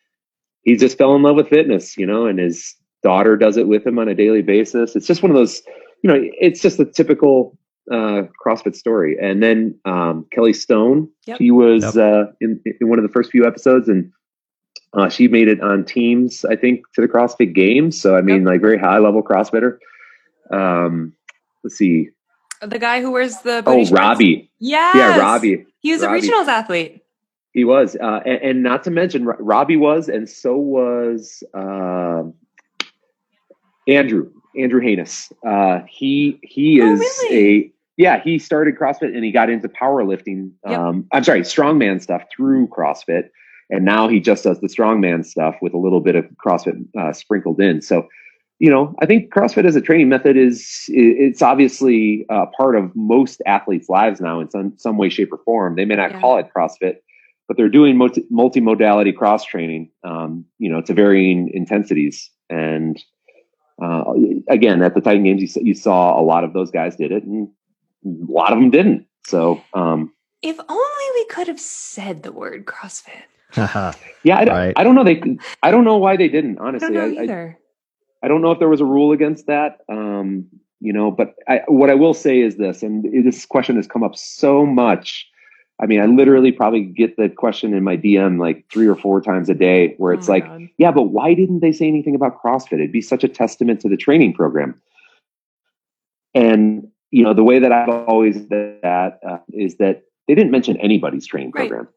he 0.63 0.75
just 0.75 0.97
fell 0.97 1.15
in 1.15 1.21
love 1.21 1.35
with 1.35 1.49
fitness, 1.49 1.97
you 1.97 2.05
know, 2.05 2.25
and 2.25 2.39
his 2.39 2.75
daughter 3.03 3.35
does 3.35 3.57
it 3.57 3.67
with 3.67 3.85
him 3.85 3.99
on 3.99 4.07
a 4.07 4.15
daily 4.15 4.41
basis. 4.41 4.95
It's 4.95 5.07
just 5.07 5.21
one 5.21 5.29
of 5.29 5.35
those, 5.35 5.61
you 6.03 6.09
know, 6.09 6.19
it's 6.39 6.61
just 6.61 6.79
a 6.79 6.85
typical 6.85 7.57
uh, 7.91 8.23
CrossFit 8.43 8.75
story. 8.75 9.17
And 9.21 9.43
then 9.43 9.77
um, 9.85 10.25
Kelly 10.31 10.53
Stone, 10.53 11.09
yep. 11.25 11.37
he 11.37 11.51
was 11.51 11.83
yep. 11.83 11.95
uh, 11.95 12.31
in, 12.39 12.61
in 12.79 12.87
one 12.87 12.97
of 12.97 13.03
the 13.03 13.11
first 13.11 13.29
few 13.31 13.45
episodes, 13.45 13.89
and 13.89 14.11
uh, 14.93 15.09
she 15.09 15.27
made 15.27 15.47
it 15.47 15.61
on 15.61 15.85
teams, 15.85 16.45
I 16.45 16.55
think, 16.55 16.83
to 16.93 17.01
the 17.01 17.07
CrossFit 17.07 17.53
Games. 17.53 17.99
So 17.99 18.15
I 18.15 18.21
mean, 18.21 18.41
yep. 18.41 18.47
like 18.47 18.61
very 18.61 18.77
high 18.77 18.99
level 18.99 19.23
CrossFitter. 19.23 19.77
Um, 20.51 21.13
let's 21.63 21.75
see. 21.75 22.09
The 22.61 22.79
guy 22.79 23.01
who 23.01 23.11
wears 23.11 23.37
the 23.39 23.63
oh 23.65 23.85
Robbie, 23.89 24.49
yeah, 24.59 24.91
yeah, 24.95 25.17
Robbie. 25.17 25.65
He 25.79 25.91
was 25.91 26.01
Robbie. 26.01 26.19
a 26.19 26.21
regionals 26.21 26.47
athlete. 26.47 27.03
He 27.51 27.65
was, 27.65 27.95
uh, 27.95 28.21
and, 28.25 28.41
and, 28.41 28.63
not 28.63 28.83
to 28.85 28.91
mention 28.91 29.25
Robbie 29.25 29.77
was, 29.77 30.09
and 30.09 30.27
so 30.27 30.55
was 30.55 31.43
uh, 31.53 32.23
Andrew 33.87 34.31
Andrew 34.57 34.79
Haynes. 34.79 35.31
Uh, 35.45 35.81
he 35.89 36.39
he 36.41 36.81
oh, 36.81 36.93
is 36.93 36.99
really? 36.99 37.59
a 37.65 37.71
yeah. 37.97 38.21
He 38.23 38.39
started 38.39 38.75
CrossFit 38.75 39.13
and 39.13 39.23
he 39.23 39.31
got 39.31 39.49
into 39.49 39.67
powerlifting. 39.67 40.51
Yep. 40.67 40.79
Um, 40.79 41.07
I'm 41.11 41.23
sorry, 41.23 41.41
strongman 41.41 42.01
stuff 42.01 42.23
through 42.35 42.67
CrossFit, 42.67 43.29
and 43.73 43.83
now 43.83 44.07
he 44.07 44.19
just 44.19 44.43
does 44.43 44.59
the 44.61 44.67
strongman 44.67 45.25
stuff 45.25 45.55
with 45.61 45.73
a 45.73 45.77
little 45.77 45.99
bit 45.99 46.15
of 46.15 46.25
CrossFit 46.43 46.85
uh, 46.97 47.11
sprinkled 47.11 47.59
in. 47.59 47.81
So 47.81 48.07
you 48.59 48.69
know, 48.69 48.95
I 48.99 49.05
think 49.05 49.33
CrossFit 49.33 49.65
as 49.65 49.75
a 49.75 49.81
training 49.81 50.09
method 50.09 50.37
is 50.37 50.85
it's 50.87 51.41
obviously 51.41 52.25
a 52.29 52.45
part 52.45 52.77
of 52.77 52.95
most 52.95 53.41
athletes' 53.45 53.89
lives 53.89 54.21
now 54.21 54.39
in 54.39 54.49
some 54.49 54.73
some 54.77 54.97
way, 54.97 55.09
shape, 55.09 55.33
or 55.33 55.39
form. 55.39 55.75
They 55.75 55.85
may 55.85 55.95
not 55.95 56.11
yeah. 56.11 56.21
call 56.21 56.37
it 56.37 56.47
CrossFit, 56.55 56.97
but 57.47 57.57
they're 57.57 57.67
doing 57.67 57.97
multi- 57.97 58.25
multimodality 58.31 59.15
cross 59.15 59.43
training, 59.43 59.89
um, 60.03 60.45
you 60.59 60.69
know, 60.71 60.81
to 60.81 60.93
varying 60.93 61.49
intensities. 61.53 62.29
And 62.49 63.03
uh, 63.83 64.03
again, 64.47 64.81
at 64.83 64.93
the 64.93 65.01
Titan 65.01 65.23
Games, 65.23 65.41
you, 65.41 65.61
you, 65.61 65.73
saw 65.73 66.17
a 66.17 66.23
lot 66.23 66.43
of 66.43 66.53
those 66.53 66.71
guys 66.71 66.95
did 66.95 67.11
it, 67.11 67.23
and 67.23 67.49
a 68.05 68.31
lot 68.31 68.53
of 68.53 68.59
them 68.59 68.69
didn't. 68.69 69.07
So, 69.25 69.61
um, 69.73 70.13
if 70.41 70.59
only 70.69 71.05
we 71.15 71.25
could 71.25 71.47
have 71.47 71.59
said 71.59 72.23
the 72.23 72.31
word 72.31 72.65
CrossFit. 72.65 73.23
yeah, 74.23 74.37
I, 74.37 74.43
right. 74.45 74.73
I, 74.75 74.83
don't 74.83 74.95
know. 74.95 75.03
They, 75.03 75.21
I 75.61 75.71
don't 75.71 75.83
know 75.83 75.97
why 75.97 76.17
they 76.17 76.27
didn't. 76.27 76.59
Honestly, 76.59 76.87
I 76.87 76.91
don't 76.91 77.15
know 77.15 77.21
either. 77.21 77.57
I, 78.21 78.25
I 78.25 78.29
don't 78.29 78.41
know 78.41 78.51
if 78.51 78.59
there 78.59 78.69
was 78.69 78.81
a 78.81 78.85
rule 78.85 79.11
against 79.11 79.47
that. 79.47 79.79
Um, 79.89 80.47
you 80.79 80.93
know, 80.93 81.11
but 81.11 81.35
I, 81.47 81.61
what 81.67 81.89
I 81.89 81.93
will 81.93 82.13
say 82.13 82.39
is 82.39 82.57
this, 82.57 82.83
and 82.83 83.25
this 83.25 83.45
question 83.45 83.75
has 83.77 83.87
come 83.87 84.03
up 84.03 84.15
so 84.15 84.65
much 84.65 85.27
I 85.81 85.85
mean, 85.85 85.99
I 85.99 86.05
literally 86.05 86.51
probably 86.51 86.81
get 86.81 87.17
the 87.17 87.29
question 87.29 87.73
in 87.73 87.83
my 87.83 87.97
DM 87.97 88.39
like 88.39 88.65
three 88.71 88.87
or 88.87 88.95
four 88.95 89.21
times 89.21 89.49
a 89.49 89.53
day 89.53 89.95
where 89.97 90.13
it's 90.13 90.29
oh 90.29 90.33
like, 90.33 90.45
God. 90.45 90.69
yeah, 90.77 90.91
but 90.91 91.03
why 91.03 91.33
didn't 91.33 91.61
they 91.61 91.71
say 91.71 91.87
anything 91.87 92.15
about 92.15 92.41
CrossFit? 92.41 92.73
It'd 92.73 92.91
be 92.91 93.01
such 93.01 93.23
a 93.23 93.27
testament 93.27 93.81
to 93.81 93.89
the 93.89 93.97
training 93.97 94.33
program. 94.33 94.79
And, 96.35 96.87
you 97.11 97.23
know, 97.23 97.33
the 97.33 97.43
way 97.43 97.59
that 97.59 97.71
I've 97.71 97.89
always 97.89 98.39
done 98.41 98.77
that 98.83 99.19
uh, 99.27 99.37
is 99.51 99.75
that 99.77 100.03
they 100.27 100.35
didn't 100.35 100.51
mention 100.51 100.77
anybody's 100.77 101.27
training 101.27 101.51
right. 101.55 101.67
program. 101.67 101.87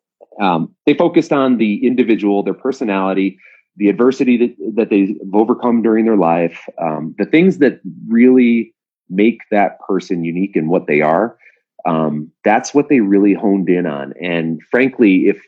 Um, 0.40 0.74
they 0.84 0.94
focused 0.94 1.32
on 1.32 1.58
the 1.58 1.86
individual, 1.86 2.42
their 2.42 2.54
personality, 2.54 3.38
the 3.76 3.88
adversity 3.88 4.36
that, 4.38 4.74
that 4.76 4.90
they've 4.90 5.16
overcome 5.32 5.82
during 5.82 6.04
their 6.04 6.16
life, 6.16 6.66
um, 6.80 7.14
the 7.18 7.26
things 7.26 7.58
that 7.58 7.80
really 8.08 8.74
make 9.08 9.40
that 9.50 9.78
person 9.80 10.24
unique 10.24 10.56
in 10.56 10.68
what 10.68 10.86
they 10.86 11.00
are 11.00 11.38
um, 11.86 12.30
that's 12.44 12.74
what 12.74 12.88
they 12.88 13.00
really 13.00 13.32
honed 13.32 13.70
in 13.70 13.86
on. 13.86 14.12
And 14.20 14.60
frankly, 14.70 15.28
if 15.28 15.40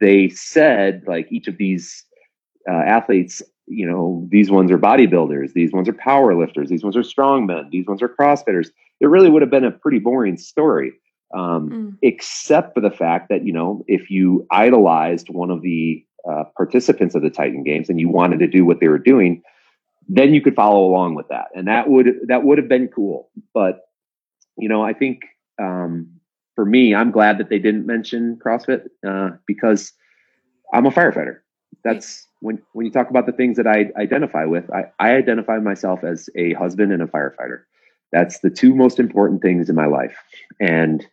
they 0.00 0.28
said 0.28 1.04
like 1.06 1.30
each 1.30 1.46
of 1.46 1.56
these 1.56 2.04
uh, 2.68 2.74
athletes, 2.74 3.40
you 3.66 3.88
know, 3.88 4.26
these 4.30 4.50
ones 4.50 4.72
are 4.72 4.78
bodybuilders, 4.78 5.52
these 5.52 5.72
ones 5.72 5.88
are 5.88 5.92
power 5.92 6.34
lifters, 6.34 6.68
these 6.68 6.82
ones 6.82 6.96
are 6.96 7.02
strongmen, 7.02 7.70
these 7.70 7.86
ones 7.86 8.02
are 8.02 8.08
CrossFitters, 8.08 8.68
it 9.00 9.06
really 9.06 9.30
would 9.30 9.42
have 9.42 9.50
been 9.50 9.64
a 9.64 9.70
pretty 9.70 10.00
boring 10.00 10.36
story. 10.36 10.92
Um, 11.34 11.70
mm. 11.70 11.98
Except 12.02 12.74
for 12.74 12.80
the 12.80 12.90
fact 12.90 13.28
that 13.28 13.46
you 13.46 13.52
know, 13.52 13.84
if 13.86 14.10
you 14.10 14.46
idolized 14.50 15.28
one 15.28 15.50
of 15.50 15.62
the 15.62 16.04
uh, 16.28 16.44
participants 16.56 17.14
of 17.14 17.22
the 17.22 17.30
Titan 17.30 17.62
Games 17.62 17.88
and 17.88 18.00
you 18.00 18.08
wanted 18.08 18.38
to 18.40 18.46
do 18.46 18.64
what 18.64 18.80
they 18.80 18.88
were 18.88 18.98
doing, 18.98 19.42
then 20.08 20.32
you 20.32 20.40
could 20.40 20.54
follow 20.54 20.86
along 20.86 21.14
with 21.14 21.28
that, 21.28 21.48
and 21.54 21.68
that 21.68 21.88
would 21.88 22.06
that 22.28 22.44
would 22.44 22.58
have 22.58 22.68
been 22.68 22.88
cool. 22.88 23.30
But 23.52 23.88
you 24.56 24.68
know, 24.68 24.82
I 24.82 24.92
think 24.92 25.22
um, 25.60 26.08
for 26.54 26.64
me, 26.64 26.94
I'm 26.94 27.10
glad 27.10 27.38
that 27.38 27.50
they 27.50 27.58
didn't 27.58 27.86
mention 27.86 28.38
CrossFit 28.44 28.86
uh, 29.06 29.36
because 29.46 29.92
I'm 30.72 30.86
a 30.86 30.90
firefighter. 30.90 31.38
That's 31.84 32.26
when 32.40 32.60
when 32.72 32.86
you 32.86 32.92
talk 32.92 33.10
about 33.10 33.26
the 33.26 33.32
things 33.32 33.56
that 33.58 33.66
I 33.66 33.90
identify 33.96 34.44
with. 34.44 34.70
I, 34.70 34.84
I 34.98 35.12
identify 35.12 35.58
myself 35.58 36.04
as 36.04 36.28
a 36.36 36.54
husband 36.54 36.92
and 36.92 37.02
a 37.02 37.06
firefighter. 37.06 37.62
That's 38.12 38.40
the 38.40 38.50
two 38.50 38.74
most 38.74 38.98
important 38.98 39.42
things 39.42 39.68
in 39.68 39.76
my 39.76 39.86
life. 39.86 40.16
And 40.58 41.06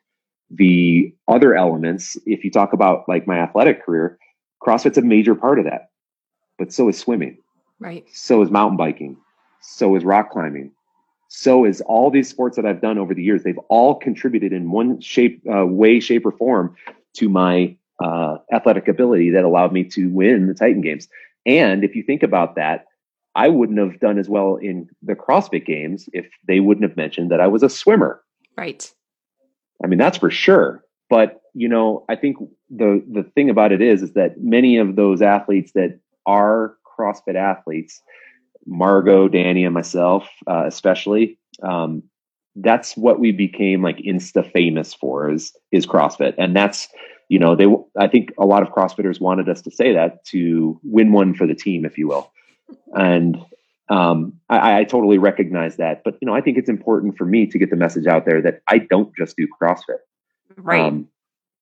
the 0.49 1.13
other 1.27 1.55
elements, 1.55 2.17
if 2.25 2.43
you 2.43 2.51
talk 2.51 2.73
about 2.73 3.07
like 3.07 3.27
my 3.27 3.39
athletic 3.39 3.83
career, 3.85 4.17
CrossFit's 4.63 4.97
a 4.97 5.01
major 5.01 5.35
part 5.35 5.59
of 5.59 5.65
that. 5.65 5.89
But 6.57 6.71
so 6.71 6.87
is 6.89 6.97
swimming. 6.97 7.37
Right. 7.79 8.05
So 8.13 8.41
is 8.41 8.49
mountain 8.49 8.77
biking. 8.77 9.17
So 9.61 9.95
is 9.95 10.03
rock 10.03 10.31
climbing 10.31 10.71
so 11.35 11.65
is 11.65 11.81
all 11.81 12.09
these 12.09 12.29
sports 12.29 12.55
that 12.55 12.65
I've 12.65 12.81
done 12.81 12.97
over 12.97 13.13
the 13.13 13.21
years. 13.21 13.43
They've 13.43 13.57
all 13.69 13.95
contributed 13.95 14.53
in 14.53 14.71
one 14.71 15.01
shape, 15.01 15.41
uh, 15.53 15.65
way, 15.65 15.99
shape, 15.99 16.25
or 16.25 16.31
form 16.31 16.75
to 17.15 17.29
my 17.29 17.75
uh, 18.03 18.37
athletic 18.53 18.87
ability 18.87 19.31
that 19.31 19.43
allowed 19.43 19.73
me 19.73 19.83
to 19.83 20.07
win 20.09 20.47
the 20.47 20.53
Titan 20.53 20.81
Games. 20.81 21.09
And 21.45 21.83
if 21.83 21.95
you 21.95 22.03
think 22.03 22.23
about 22.23 22.55
that, 22.55 22.85
I 23.35 23.49
wouldn't 23.49 23.79
have 23.79 23.99
done 23.99 24.17
as 24.17 24.29
well 24.29 24.55
in 24.55 24.87
the 25.01 25.13
CrossFit 25.13 25.65
Games 25.65 26.07
if 26.13 26.25
they 26.47 26.61
wouldn't 26.61 26.87
have 26.87 26.95
mentioned 26.95 27.31
that 27.31 27.41
I 27.41 27.47
was 27.47 27.63
a 27.63 27.69
swimmer. 27.69 28.21
Right. 28.57 28.89
I 29.84 29.88
mean, 29.88 29.99
that's 29.99 30.17
for 30.17 30.32
sure. 30.32 30.84
But 31.09 31.41
you 31.53 31.69
know, 31.69 32.05
I 32.09 32.15
think 32.15 32.38
the 32.69 33.03
the 33.11 33.23
thing 33.23 33.49
about 33.49 33.71
it 33.71 33.82
is, 33.82 34.01
is 34.01 34.13
that 34.13 34.41
many 34.41 34.78
of 34.78 34.95
those 34.95 35.21
athletes 35.21 35.71
that 35.73 35.99
are 36.26 36.76
CrossFit 36.97 37.36
athletes 37.36 38.01
Margot, 38.65 39.28
Danny, 39.28 39.63
and 39.63 39.73
myself, 39.73 40.28
uh, 40.47 40.63
especially, 40.65 41.38
um, 41.61 42.03
that's 42.55 42.95
what 42.97 43.19
we 43.19 43.32
became 43.32 43.84
like 43.84 43.97
insta 43.97 44.49
famous 44.51 44.93
for 44.93 45.30
is 45.30 45.55
is 45.71 45.86
CrossFit, 45.86 46.36
and 46.38 46.55
that's 46.55 46.88
you 47.30 47.38
know 47.38 47.55
they 47.55 47.67
I 47.99 48.07
think 48.07 48.32
a 48.39 48.45
lot 48.45 48.63
of 48.63 48.69
CrossFitters 48.69 49.19
wanted 49.19 49.49
us 49.49 49.61
to 49.63 49.71
say 49.71 49.93
that 49.93 50.23
to 50.26 50.80
win 50.84 51.11
one 51.11 51.34
for 51.34 51.45
the 51.45 51.55
team, 51.55 51.86
if 51.86 51.97
you 51.97 52.07
will, 52.07 52.32
and 52.93 53.38
um, 53.89 54.33
I, 54.49 54.79
I, 54.79 54.83
totally 54.83 55.17
recognize 55.17 55.77
that. 55.77 56.03
But 56.03 56.17
you 56.21 56.25
know 56.25 56.33
I 56.33 56.41
think 56.41 56.57
it's 56.57 56.69
important 56.69 57.17
for 57.17 57.25
me 57.25 57.45
to 57.47 57.59
get 57.59 57.69
the 57.69 57.75
message 57.75 58.07
out 58.07 58.25
there 58.25 58.41
that 58.41 58.61
I 58.67 58.79
don't 58.79 59.15
just 59.15 59.38
do 59.38 59.47
CrossFit, 59.61 59.99
right? 60.57 60.81
Um, 60.81 61.07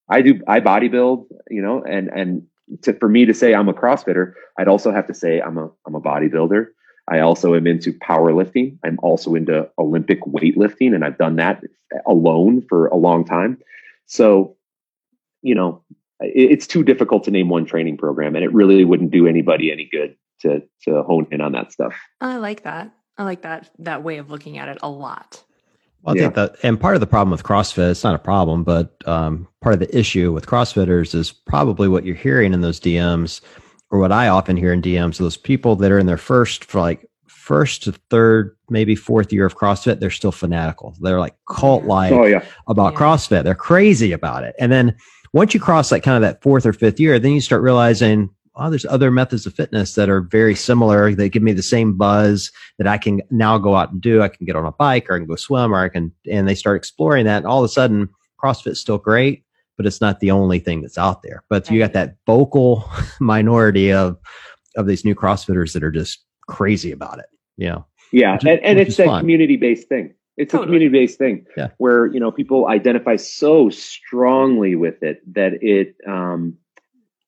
I 0.10 0.22
do 0.22 0.42
I 0.48 0.60
bodybuild, 0.60 1.26
you 1.50 1.62
know, 1.62 1.84
and 1.84 2.10
and 2.10 2.48
to, 2.84 2.94
for 2.94 3.10
me 3.10 3.26
to 3.26 3.34
say 3.34 3.54
I'm 3.54 3.70
a 3.70 3.74
CrossFitter, 3.74 4.34
I'd 4.58 4.68
also 4.68 4.92
have 4.92 5.08
to 5.08 5.14
say 5.14 5.42
I'm 5.42 5.58
a 5.58 5.70
I'm 5.86 5.96
a 5.96 6.02
bodybuilder. 6.02 6.68
I 7.10 7.20
also 7.20 7.54
am 7.56 7.68
into 7.68 7.92
powerlifting. 7.94 8.78
I'm 8.86 8.98
also 9.04 9.36
into 9.36 9.70
Olympic 9.78 10.22
weightlifting, 10.22 10.96
and 10.96 11.04
I've 11.04 11.18
done 11.18 11.36
that 11.36 11.62
alone 12.06 12.66
for 12.70 12.88
a 12.88 12.96
long 12.96 13.26
time. 13.26 13.58
So, 14.06 14.56
you 15.42 15.54
know, 15.54 15.84
it, 16.22 16.52
it's 16.52 16.68
too 16.68 16.84
difficult 16.84 17.26
to 17.26 17.32
name 17.32 17.50
one 17.50 17.66
training 17.66 17.98
program, 17.98 18.36
and 18.36 18.46
it 18.46 18.54
really 18.54 18.86
wouldn't 18.86 19.12
do 19.12 19.28
anybody 19.28 19.72
any 19.72 19.90
good 19.92 20.16
to 20.44 20.62
to 20.84 21.04
hone 21.04 21.28
in 21.32 21.42
on 21.42 21.52
that 21.54 21.72
stuff. 21.72 21.94
I 22.22 22.38
like 22.38 22.64
that. 22.64 22.92
I 23.18 23.24
like 23.24 23.42
that 23.42 23.70
that 23.80 24.04
way 24.04 24.18
of 24.18 24.30
looking 24.30 24.58
at 24.58 24.70
it 24.70 24.78
a 24.82 24.90
lot. 24.90 25.44
Well, 26.04 26.16
I 26.16 26.18
Yeah. 26.18 26.24
think 26.24 26.36
that, 26.36 26.56
and 26.64 26.80
part 26.80 26.96
of 26.96 27.00
the 27.02 27.08
problem 27.08 27.32
with 27.32 27.44
CrossFit, 27.44 27.90
it's 27.92 28.04
not 28.04 28.16
a 28.16 28.20
problem, 28.20 28.64
but 28.64 28.96
um, 29.08 29.48
part 29.62 29.74
of 29.74 29.80
the 29.80 29.98
issue 29.98 30.32
with 30.34 30.46
CrossFitters 30.48 31.16
is 31.16 31.32
probably 31.32 31.88
what 31.88 32.04
you're 32.06 32.16
hearing 32.16 32.54
in 32.54 32.62
those 32.62 32.80
DMs, 32.80 33.40
or 33.90 34.00
what 34.00 34.12
I 34.12 34.28
often 34.28 34.58
hear 34.58 34.74
in 34.74 34.82
DMs. 34.82 35.18
Those 35.18 35.38
people 35.38 35.76
that 35.78 35.92
are 35.92 36.00
in 36.00 36.06
their 36.08 36.18
first, 36.18 36.66
for 36.66 36.82
like 36.82 37.06
first 37.28 37.84
to 37.84 37.92
third, 38.10 38.56
maybe 38.70 38.96
fourth 38.96 39.32
year 39.32 39.46
of 39.46 39.56
CrossFit, 39.56 40.00
they're 40.00 40.10
still 40.10 40.32
fanatical. 40.32 40.96
They're 41.00 41.20
like 41.20 41.36
cult 41.50 41.84
like 41.86 42.12
oh 42.12 42.26
yeah, 42.26 42.44
about 42.68 42.94
Yeah. 42.94 43.00
CrossFit. 43.00 43.44
They're 43.44 43.56
crazy 43.56 44.12
about 44.12 44.44
it. 44.44 44.56
And 44.60 44.72
then 44.72 44.96
once 45.34 45.54
you 45.54 45.60
cross 45.60 45.92
like 45.92 46.04
kind 46.04 46.16
of 46.16 46.22
that 46.22 46.42
fourth 46.42 46.66
or 46.66 46.74
fifth 46.74 47.00
year, 47.00 47.18
then 47.20 47.32
you 47.34 47.42
start 47.42 47.62
realizing, 47.62 48.30
oh, 48.56 48.70
there's 48.70 48.86
other 48.86 49.10
methods 49.12 49.46
of 49.46 49.54
fitness 49.54 49.96
that 49.96 50.10
are 50.10 50.22
very 50.22 50.56
similar. 50.56 51.14
They 51.14 51.30
give 51.30 51.44
me 51.44 51.54
the 51.54 51.64
same 51.64 51.98
buzz 51.98 52.52
that 52.78 52.88
I 52.88 52.98
can 52.98 53.22
now 53.32 53.58
go 53.58 53.76
out 53.76 53.92
and 53.92 54.02
do. 54.02 54.22
I 54.22 54.28
can 54.30 54.46
get 54.46 54.56
on 54.56 54.66
a 54.66 54.72
bike 54.72 55.10
or 55.10 55.16
I 55.16 55.18
can 55.20 55.28
go 55.28 55.36
swim 55.36 55.74
or 55.74 55.80
I 55.84 55.90
can, 55.90 56.12
and 56.30 56.48
they 56.48 56.56
start 56.56 56.78
exploring 56.78 57.26
that. 57.26 57.38
And 57.38 57.48
all 57.48 57.60
of 57.64 57.66
a 57.66 57.74
sudden, 57.74 58.10
CrossFit's 58.44 58.80
still 58.80 58.98
great, 58.98 59.44
but 59.78 59.86
it's 59.86 60.02
not 60.02 60.20
the 60.20 60.32
only 60.32 60.60
thing 60.60 60.82
that's 60.82 60.98
out 60.98 61.24
there. 61.24 61.44
But 61.50 61.70
you 61.72 61.80
got 61.80 61.94
that 61.94 62.16
vocal 62.28 62.90
minority 63.20 63.92
of, 63.92 64.18
of 64.76 64.86
these 64.88 65.04
new 65.06 65.16
CrossFitters 65.16 65.74
that 65.74 65.84
are 65.84 65.92
just 65.92 66.24
crazy 66.48 66.92
about 66.92 67.20
it. 67.20 67.26
You 67.58 67.70
know, 67.70 67.86
yeah, 68.12 68.34
Which 68.34 68.44
is- 68.44 68.50
and, 68.50 68.60
and 68.62 68.80
it's 68.80 68.90
is 68.92 68.98
that 68.98 69.20
community 69.20 69.58
based 69.58 69.88
thing. 69.88 70.14
It's 70.36 70.54
a 70.54 70.58
community 70.58 70.90
based 70.90 71.20
thing 71.20 71.46
Yeah. 71.56 71.70
where 71.78 72.08
you 72.08 72.20
know 72.20 72.32
people 72.32 72.68
identify 72.68 73.16
so 73.18 73.70
strongly 73.70 74.76
with 74.76 75.04
it 75.04 75.22
that 75.36 75.54
it 75.62 75.96
um, 76.08 76.58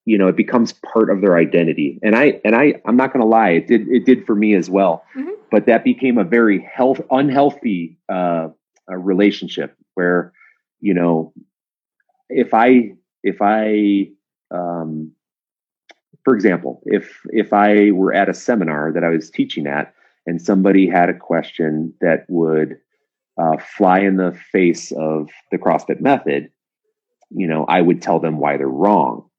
you 0.06 0.18
know 0.18 0.28
it 0.28 0.36
becomes 0.36 0.74
part 0.74 1.10
of 1.10 1.22
their 1.22 1.38
identity. 1.38 2.00
And 2.04 2.16
I 2.16 2.40
and 2.46 2.56
I 2.56 2.82
I'm 2.86 2.96
not 2.96 3.12
going 3.12 3.22
to 3.22 3.28
lie, 3.28 3.50
it 3.50 3.68
did 3.68 3.88
it 3.90 4.06
did 4.06 4.26
for 4.26 4.36
me 4.36 4.54
as 4.56 4.70
well. 4.70 5.04
Mhm. 5.16 5.32
But 5.52 5.66
that 5.66 5.84
became 5.84 6.18
a 6.18 6.24
very 6.24 6.60
health 6.60 7.02
unhealthy 7.12 7.98
uh, 8.10 8.50
uh, 8.90 8.96
relationship 8.96 9.76
where 9.96 10.32
you 10.80 10.94
know 10.94 11.34
if 12.30 12.54
I 12.54 12.94
if 13.24 13.42
I 13.42 14.10
um, 14.52 15.12
for 16.24 16.36
example, 16.36 16.82
if 16.86 17.22
if 17.30 17.54
I 17.54 17.92
were 17.92 18.14
at 18.14 18.30
a 18.30 18.34
seminar 18.34 18.92
that 18.92 19.04
I 19.04 19.10
was 19.10 19.30
teaching 19.30 19.68
at 19.68 19.94
and 20.28 20.42
somebody 20.42 20.88
had 20.88 21.10
a 21.10 21.14
question 21.14 21.94
that 22.02 22.26
would 22.30 22.78
uh, 23.38 23.58
fly 23.58 24.00
in 24.00 24.18
the 24.18 24.38
face 24.52 24.92
of 24.92 25.30
the 25.52 25.58
CrossFit 25.58 26.02
method, 26.02 26.50
you 27.30 27.48
know, 27.48 27.66
I 27.66 27.82
would 27.82 28.02
tell 28.02 28.20
them 28.20 28.40
why 28.40 28.58
they're 28.58 28.68
wrong 28.68 29.30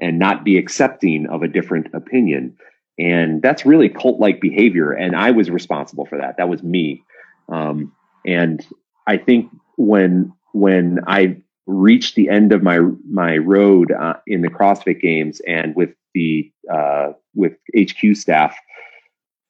and 0.00 0.18
not 0.18 0.44
be 0.44 0.58
accepting 0.58 1.26
of 1.26 1.42
a 1.42 1.48
different 1.48 1.88
opinion. 1.94 2.56
And 2.98 3.42
that's 3.42 3.66
really 3.66 3.88
cult 3.88 4.20
like 4.20 4.40
behavior. 4.40 4.92
And 4.92 5.14
I 5.14 5.30
was 5.30 5.50
responsible 5.50 6.06
for 6.06 6.18
that. 6.18 6.36
That 6.36 6.48
was 6.48 6.62
me. 6.62 7.02
Um, 7.48 7.92
and 8.26 8.66
I 9.06 9.16
think 9.16 9.50
when 9.76 10.32
when 10.52 11.00
I 11.06 11.36
reached 11.66 12.14
the 12.14 12.28
end 12.28 12.52
of 12.52 12.62
my 12.62 12.80
my 13.08 13.36
road 13.36 13.92
uh, 13.92 14.14
in 14.26 14.42
the 14.42 14.48
CrossFit 14.48 15.00
Games 15.00 15.40
and 15.46 15.76
with 15.76 15.90
the 16.14 16.50
uh, 16.72 17.12
with 17.34 17.52
HQ 17.76 18.16
staff, 18.16 18.56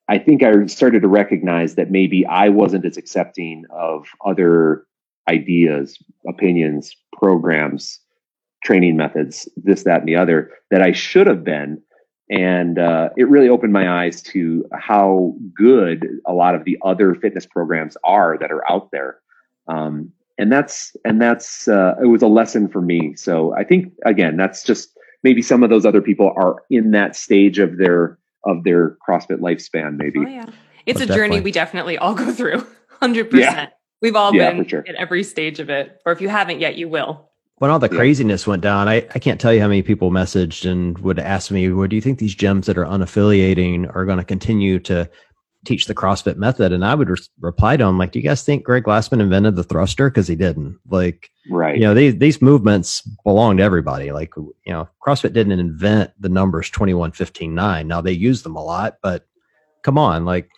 I 0.08 0.18
think 0.18 0.42
I 0.42 0.66
started 0.66 1.02
to 1.02 1.08
recognize 1.08 1.74
that 1.74 1.90
maybe 1.90 2.26
I 2.26 2.48
wasn't 2.48 2.84
as 2.84 2.96
accepting 2.96 3.64
of 3.70 4.06
other 4.24 4.84
ideas, 5.28 5.98
opinions, 6.26 6.94
programs, 7.12 8.00
training 8.64 8.96
methods, 8.96 9.48
this, 9.56 9.84
that, 9.84 10.00
and 10.00 10.08
the 10.08 10.16
other 10.16 10.50
that 10.70 10.82
I 10.82 10.92
should 10.92 11.26
have 11.26 11.44
been. 11.44 11.82
And 12.30 12.78
uh, 12.78 13.08
it 13.16 13.28
really 13.28 13.48
opened 13.48 13.72
my 13.72 14.02
eyes 14.02 14.20
to 14.22 14.64
how 14.74 15.34
good 15.54 16.06
a 16.26 16.34
lot 16.34 16.54
of 16.54 16.64
the 16.64 16.76
other 16.84 17.14
fitness 17.14 17.46
programs 17.46 17.96
are 18.04 18.36
that 18.38 18.52
are 18.52 18.70
out 18.70 18.90
there. 18.92 19.18
Um, 19.66 20.12
and 20.36 20.52
that's 20.52 20.94
and 21.04 21.20
that's 21.20 21.68
uh, 21.68 21.94
it 22.02 22.06
was 22.06 22.22
a 22.22 22.26
lesson 22.28 22.68
for 22.68 22.80
me. 22.82 23.14
So 23.16 23.54
I 23.56 23.64
think 23.64 23.92
again, 24.04 24.36
that's 24.36 24.62
just 24.62 24.90
maybe 25.24 25.42
some 25.42 25.62
of 25.62 25.70
those 25.70 25.86
other 25.86 26.02
people 26.02 26.32
are 26.36 26.62
in 26.70 26.90
that 26.92 27.16
stage 27.16 27.58
of 27.58 27.78
their 27.78 28.18
of 28.44 28.62
their 28.64 28.96
CrossFit 29.08 29.38
lifespan. 29.40 29.96
Maybe 29.96 30.20
Oh 30.20 30.28
yeah. 30.28 30.46
It's 30.86 31.00
Most 31.00 31.10
a 31.10 31.14
journey 31.14 31.40
we 31.40 31.50
definitely 31.52 31.98
all 31.98 32.14
go 32.14 32.32
through. 32.32 32.66
100%. 33.02 33.32
Yeah. 33.38 33.68
We've 34.00 34.14
all 34.14 34.32
Yeah, 34.34 34.52
been 34.52 34.66
sure. 34.66 34.84
at 34.88 34.94
every 34.94 35.24
stage 35.24 35.58
of 35.58 35.70
it. 35.70 36.00
Or 36.06 36.12
if 36.12 36.20
you 36.20 36.28
haven't 36.28 36.60
yet, 36.60 36.76
you 36.76 36.88
will. 36.88 37.27
When 37.58 37.70
all 37.70 37.78
the 37.78 37.88
Yeah. 37.90 37.96
craziness 37.96 38.46
went 38.46 38.62
down, 38.62 38.88
I, 38.88 39.06
I 39.14 39.18
can't 39.18 39.40
tell 39.40 39.52
you 39.52 39.60
how 39.60 39.68
many 39.68 39.82
people 39.82 40.10
messaged 40.10 40.68
and 40.70 40.98
would 40.98 41.18
ask 41.18 41.50
me, 41.50 41.70
well, 41.72 41.88
do 41.88 41.96
you 41.96 42.02
think 42.02 42.18
these 42.18 42.36
gyms 42.36 42.66
that 42.66 42.78
are 42.78 42.84
unaffiliating 42.84 43.94
are 43.94 44.04
going 44.04 44.18
to 44.18 44.24
continue 44.24 44.78
to 44.80 45.08
teach 45.64 45.86
the 45.86 45.94
CrossFit 45.94 46.36
method? 46.36 46.72
And 46.72 46.84
I 46.84 46.94
would 46.94 47.10
res- 47.10 47.30
reply 47.40 47.76
to 47.76 47.84
them, 47.84 47.98
like, 47.98 48.12
do 48.12 48.20
you 48.20 48.24
guys 48.24 48.42
think 48.42 48.64
Greg 48.64 48.84
Glassman 48.84 49.20
invented 49.20 49.56
the 49.56 49.64
thruster? 49.64 50.08
Cause 50.10 50.28
he 50.28 50.36
didn't 50.36 50.78
like, 50.88 51.30
right. 51.50 51.74
you 51.74 51.82
know, 51.82 51.94
these, 51.94 52.16
these 52.18 52.40
movements 52.40 53.02
belong 53.24 53.56
to 53.56 53.62
everybody. 53.62 54.12
Like, 54.12 54.36
you 54.36 54.54
know, 54.66 54.88
CrossFit 55.04 55.32
didn't 55.32 55.58
invent 55.58 56.12
the 56.20 56.28
numbers 56.28 56.70
21, 56.70 57.12
15, 57.12 57.54
9. 57.54 57.88
Now 57.88 58.00
they 58.00 58.12
use 58.12 58.42
them 58.42 58.56
a 58.56 58.62
lot, 58.62 58.98
but 59.02 59.26
come 59.82 59.98
on, 59.98 60.24
like, 60.24 60.48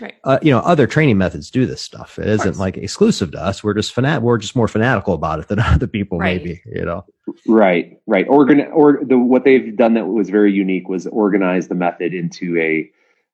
Right. 0.00 0.14
uh, 0.24 0.38
you 0.42 0.50
know, 0.50 0.58
other 0.58 0.86
training 0.86 1.18
methods 1.18 1.50
do 1.50 1.64
this 1.66 1.80
stuff. 1.80 2.18
It 2.18 2.26
isn't 2.28 2.58
like 2.58 2.76
exclusive 2.76 3.30
to 3.32 3.42
us. 3.42 3.64
We're 3.64 3.74
just 3.74 3.94
fanat. 3.94 4.20
We're 4.22 4.38
just 4.38 4.54
more 4.54 4.68
fanatical 4.68 5.14
about 5.14 5.38
it 5.40 5.48
than 5.48 5.58
other 5.74 5.86
people, 5.86 6.18
Right. 6.18 6.36
maybe. 6.42 6.62
You 6.66 6.84
know. 6.84 7.04
Right, 7.46 7.98
right. 8.06 8.26
Organ 8.28 8.60
or 8.72 9.00
the 9.02 9.18
what 9.18 9.44
they've 9.44 9.76
done 9.76 9.94
that 9.94 10.06
was 10.06 10.30
very 10.30 10.52
unique 10.52 10.88
was 10.88 11.06
organize 11.06 11.68
the 11.68 11.74
method 11.74 12.14
into 12.14 12.56
a 12.58 12.90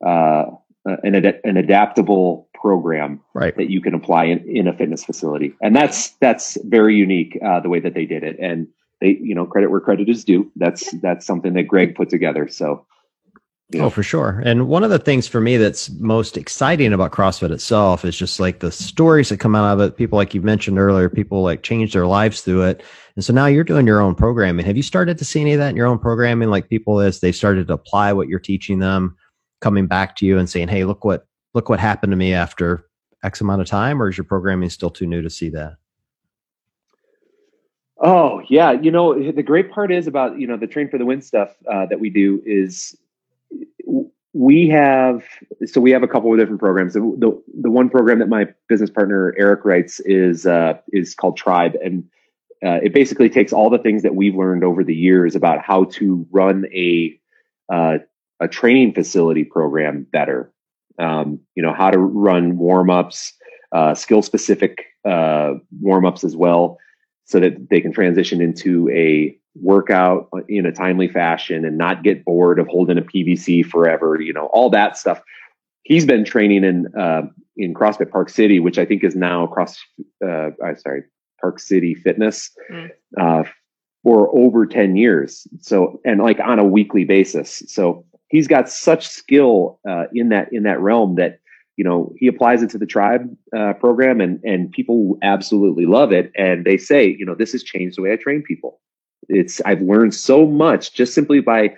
uh, 0.06 0.46
an 1.04 1.14
ad- 1.14 1.40
an 1.44 1.56
adaptable 1.56 2.48
program 2.54 3.20
Right. 3.34 3.56
that 3.56 3.70
you 3.70 3.80
can 3.80 3.92
apply 3.94 4.24
in, 4.26 4.38
in 4.48 4.66
a 4.68 4.72
fitness 4.72 5.04
facility, 5.04 5.54
and 5.60 5.74
that's 5.76 6.10
that's 6.20 6.56
very 6.64 6.94
unique 6.96 7.38
uh, 7.44 7.60
the 7.60 7.68
way 7.68 7.80
that 7.80 7.94
they 7.94 8.06
did 8.06 8.22
it. 8.22 8.36
And 8.40 8.68
they, 9.00 9.18
you 9.20 9.34
know, 9.34 9.46
credit 9.46 9.70
where 9.70 9.80
credit 9.80 10.08
is 10.08 10.24
due. 10.24 10.50
That's 10.56 10.90
that's 11.00 11.26
something 11.26 11.54
that 11.54 11.64
Greg 11.64 11.94
put 11.94 12.08
together. 12.08 12.48
So, 12.48 12.86
Yeah. 13.72 13.84
Oh, 13.84 13.90
for 13.90 14.02
sure. 14.02 14.42
And 14.44 14.68
one 14.68 14.84
of 14.84 14.90
the 14.90 14.98
things 14.98 15.26
for 15.26 15.40
me 15.40 15.56
that's 15.56 15.88
most 15.92 16.36
exciting 16.36 16.92
about 16.92 17.10
CrossFit 17.10 17.50
itself 17.50 18.04
is 18.04 18.14
just 18.14 18.38
like 18.38 18.58
the 18.58 18.70
stories 18.70 19.30
that 19.30 19.40
come 19.40 19.54
out 19.54 19.72
of 19.72 19.80
it. 19.80 19.96
People, 19.96 20.18
like 20.18 20.34
you 20.34 20.42
mentioned 20.42 20.78
earlier, 20.78 21.08
people 21.08 21.42
like 21.42 21.62
change 21.62 21.94
their 21.94 22.06
lives 22.06 22.42
through 22.42 22.64
it. 22.64 22.82
And 23.16 23.24
so 23.24 23.32
now 23.32 23.46
you're 23.46 23.64
doing 23.64 23.86
your 23.86 24.02
own 24.02 24.14
programming. 24.14 24.66
Have 24.66 24.76
you 24.76 24.82
started 24.82 25.16
to 25.18 25.24
see 25.24 25.40
any 25.40 25.54
of 25.54 25.58
that 25.58 25.70
in 25.70 25.76
your 25.76 25.86
own 25.86 25.98
programming? 25.98 26.50
Like 26.50 26.68
people 26.68 27.00
as 27.00 27.20
they 27.20 27.32
started 27.32 27.68
to 27.68 27.72
apply 27.72 28.12
what 28.12 28.28
you're 28.28 28.38
teaching 28.38 28.78
them, 28.78 29.16
coming 29.62 29.86
back 29.86 30.16
to 30.16 30.26
you 30.26 30.38
and 30.38 30.50
saying, 30.50 30.68
Hey, 30.68 30.84
look 30.84 31.02
what, 31.02 31.26
look 31.54 31.70
what 31.70 31.80
happened 31.80 32.10
to 32.10 32.16
me 32.16 32.34
after 32.34 32.84
X 33.24 33.40
amount 33.40 33.62
of 33.62 33.68
time, 33.68 34.02
or 34.02 34.10
is 34.10 34.18
your 34.18 34.24
programming 34.24 34.68
still 34.68 34.90
too 34.90 35.06
new 35.06 35.22
to 35.22 35.30
see 35.30 35.48
that? 35.50 35.76
Oh 38.04 38.42
yeah, 38.48 38.72
you 38.72 38.90
know 38.90 39.30
the 39.30 39.44
great 39.44 39.70
part 39.70 39.92
is 39.92 40.08
about 40.08 40.36
you 40.36 40.48
know 40.48 40.56
the 40.56 40.66
train 40.66 40.88
for 40.88 40.98
the 40.98 41.06
win 41.06 41.22
stuff 41.22 41.54
uh, 41.70 41.86
that 41.86 42.00
we 42.00 42.10
do 42.10 42.42
is 42.44 42.96
we 44.34 44.68
have 44.68 45.24
so 45.66 45.80
we 45.80 45.90
have 45.90 46.02
a 46.02 46.08
couple 46.08 46.32
of 46.32 46.38
different 46.38 46.60
programs. 46.60 46.94
The 46.94 47.00
the, 47.00 47.42
the 47.62 47.70
one 47.70 47.90
program 47.90 48.18
that 48.20 48.28
my 48.28 48.46
business 48.68 48.90
partner 48.90 49.34
Eric 49.38 49.64
writes 49.64 50.00
is 50.00 50.46
uh, 50.46 50.74
is 50.92 51.14
called 51.14 51.36
Tribe, 51.36 51.74
and 51.84 52.04
uh, 52.64 52.80
it 52.82 52.94
basically 52.94 53.28
takes 53.28 53.52
all 53.52 53.68
the 53.68 53.78
things 53.78 54.02
that 54.02 54.14
we've 54.14 54.34
learned 54.34 54.64
over 54.64 54.84
the 54.84 54.94
years 54.94 55.36
about 55.36 55.62
how 55.62 55.84
to 55.84 56.26
run 56.30 56.64
a 56.74 57.18
uh, 57.70 57.98
a 58.40 58.48
training 58.48 58.94
facility 58.94 59.44
program 59.44 60.06
better. 60.10 60.52
Um, 60.98 61.40
you 61.54 61.62
know 61.62 61.74
how 61.74 61.90
to 61.90 61.98
run 61.98 62.56
warm 62.56 62.88
ups, 62.88 63.34
uh, 63.72 63.94
skill 63.94 64.22
specific 64.22 64.86
uh, 65.04 65.54
warm 65.80 66.06
ups 66.06 66.24
as 66.24 66.36
well 66.36 66.78
so 67.32 67.40
that 67.40 67.70
they 67.70 67.80
can 67.80 67.92
transition 67.92 68.42
into 68.42 68.90
a 68.90 69.34
workout 69.54 70.28
in 70.48 70.66
a 70.66 70.72
timely 70.72 71.08
fashion 71.08 71.64
and 71.64 71.78
not 71.78 72.02
get 72.02 72.24
bored 72.26 72.58
of 72.58 72.66
holding 72.68 72.98
a 72.98 73.02
PVC 73.02 73.64
forever, 73.64 74.20
you 74.20 74.34
know, 74.34 74.46
all 74.52 74.68
that 74.68 74.98
stuff. 74.98 75.22
He's 75.82 76.04
been 76.04 76.24
training 76.24 76.62
in 76.62 76.86
uh, 76.94 77.22
in 77.56 77.72
CrossFit 77.72 78.10
Park 78.10 78.28
City, 78.28 78.60
which 78.60 78.78
I 78.78 78.84
think 78.84 79.02
is 79.02 79.16
now 79.16 79.46
cross 79.46 79.78
uh, 80.24 80.50
I'm 80.64 80.76
sorry, 80.76 81.04
Park 81.40 81.58
City 81.58 81.94
Fitness 81.94 82.50
Mm. 82.70 82.90
uh, 83.18 83.44
for 84.02 84.36
over 84.36 84.66
10 84.66 84.96
years. 84.96 85.46
So 85.60 86.00
and 86.04 86.20
like 86.20 86.38
on 86.40 86.58
a 86.58 86.64
weekly 86.64 87.04
basis. 87.04 87.62
So 87.66 88.04
he's 88.28 88.48
got 88.48 88.68
such 88.68 89.08
skill 89.08 89.80
uh, 89.88 90.04
in 90.12 90.28
that 90.28 90.52
in 90.52 90.64
that 90.64 90.80
realm 90.80 91.14
that 91.16 91.38
you 91.76 91.84
know 91.84 92.12
he 92.16 92.26
applies 92.26 92.62
it 92.62 92.70
to 92.70 92.78
the 92.78 92.86
tribe 92.86 93.28
uh, 93.56 93.72
program 93.74 94.20
and 94.20 94.40
and 94.44 94.70
people 94.72 95.18
absolutely 95.22 95.86
love 95.86 96.12
it. 96.12 96.32
And 96.36 96.64
they 96.64 96.76
say 96.76 97.06
you 97.18 97.24
know 97.24 97.34
this 97.34 97.52
has 97.52 97.62
changed 97.62 97.96
the 97.96 98.02
way 98.02 98.12
i 98.12 98.16
train 98.16 98.42
people. 98.42 98.80
It's 99.28 99.60
i've 99.62 99.80
learned 99.80 100.14
so 100.14 100.46
much 100.46 100.92
just 100.94 101.14
simply 101.14 101.40
by 101.40 101.74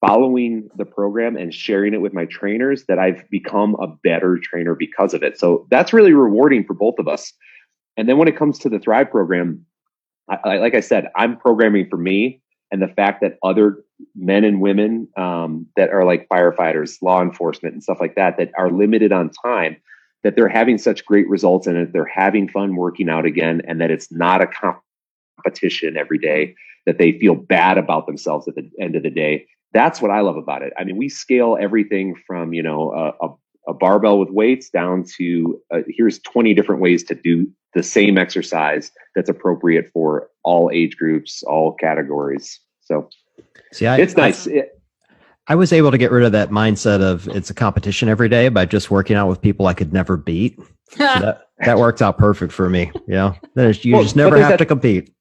following 0.00 0.68
the 0.76 0.84
program 0.84 1.36
and 1.36 1.52
sharing 1.52 1.92
it 1.92 2.00
with 2.00 2.12
my 2.12 2.24
trainers 2.26 2.84
that 2.86 2.98
i've 2.98 3.28
become 3.30 3.74
a 3.76 3.88
better 4.04 4.38
trainer 4.38 4.74
because 4.74 5.14
of 5.14 5.22
it. 5.22 5.38
So 5.38 5.66
that's 5.70 5.92
really 5.92 6.12
rewarding 6.12 6.64
for 6.64 6.74
both 6.74 6.98
of 6.98 7.08
us. 7.08 7.32
And 7.96 8.08
then 8.08 8.16
when 8.16 8.28
it 8.28 8.36
comes 8.36 8.60
to 8.60 8.68
the 8.68 8.78
thrive 8.78 9.10
program 9.10 9.64
I, 10.30 10.38
I, 10.44 10.56
like 10.58 10.74
i 10.74 10.80
said 10.80 11.08
i'm 11.16 11.36
programming 11.36 11.88
for 11.88 11.96
me 11.96 12.42
and 12.70 12.82
the 12.82 12.88
fact 12.88 13.20
that 13.22 13.38
other 13.42 13.82
men 14.14 14.44
and 14.44 14.60
women 14.60 15.08
um, 15.16 15.66
that 15.76 15.90
are 15.90 16.04
like 16.04 16.28
firefighters, 16.28 17.00
law 17.02 17.22
enforcement, 17.22 17.74
and 17.74 17.82
stuff 17.82 17.98
like 18.00 18.14
that 18.16 18.36
that 18.38 18.50
are 18.58 18.70
limited 18.70 19.12
on 19.12 19.30
time, 19.30 19.76
that 20.22 20.36
they're 20.36 20.48
having 20.48 20.78
such 20.78 21.04
great 21.04 21.28
results 21.28 21.66
and 21.66 21.76
it. 21.76 21.92
They're 21.92 22.04
having 22.04 22.48
fun 22.48 22.76
working 22.76 23.08
out 23.08 23.24
again, 23.24 23.62
and 23.66 23.80
that 23.80 23.90
it's 23.90 24.12
not 24.12 24.42
a 24.42 24.74
competition 25.44 25.96
every 25.96 26.18
day. 26.18 26.54
That 26.86 26.98
they 26.98 27.18
feel 27.18 27.34
bad 27.34 27.76
about 27.76 28.06
themselves 28.06 28.48
at 28.48 28.54
the 28.54 28.70
end 28.80 28.96
of 28.96 29.02
the 29.02 29.10
day. 29.10 29.46
That's 29.74 30.00
what 30.00 30.10
I 30.10 30.20
love 30.20 30.36
about 30.36 30.62
it. 30.62 30.72
I 30.78 30.84
mean, 30.84 30.96
we 30.96 31.10
scale 31.10 31.58
everything 31.60 32.14
from 32.26 32.52
you 32.52 32.62
know 32.62 32.92
a, 32.92 33.26
a 33.26 33.34
a 33.68 33.74
barbell 33.74 34.18
with 34.18 34.30
weights 34.30 34.70
down 34.70 35.04
to 35.18 35.60
uh, 35.72 35.80
here's 35.88 36.18
20 36.20 36.54
different 36.54 36.80
ways 36.80 37.04
to 37.04 37.14
do 37.14 37.46
the 37.74 37.82
same 37.82 38.18
exercise 38.18 38.90
that's 39.14 39.28
appropriate 39.28 39.90
for 39.92 40.28
all 40.42 40.70
age 40.72 40.96
groups, 40.96 41.42
all 41.42 41.72
categories. 41.74 42.60
So 42.80 43.08
See, 43.72 43.86
I, 43.86 43.98
it's 43.98 44.16
nice. 44.16 44.48
I, 44.48 44.64
I 45.46 45.54
was 45.54 45.72
able 45.72 45.90
to 45.90 45.98
get 45.98 46.10
rid 46.10 46.24
of 46.24 46.32
that 46.32 46.50
mindset 46.50 47.00
of 47.00 47.26
it's 47.28 47.50
a 47.50 47.54
competition 47.54 48.08
every 48.08 48.28
day 48.28 48.48
by 48.48 48.66
just 48.66 48.90
working 48.90 49.16
out 49.16 49.28
with 49.28 49.40
people 49.40 49.66
I 49.66 49.74
could 49.74 49.92
never 49.92 50.16
beat. 50.16 50.58
So 50.90 50.96
that, 50.98 51.48
that 51.58 51.78
worked 51.78 52.02
out 52.02 52.18
perfect 52.18 52.52
for 52.52 52.68
me. 52.68 52.90
You 53.06 53.14
know, 53.14 53.34
you 53.56 53.94
well, 53.94 54.02
just 54.02 54.16
never 54.16 54.38
have 54.38 54.50
that, 54.50 54.56
to 54.58 54.66
compete. 54.66 55.12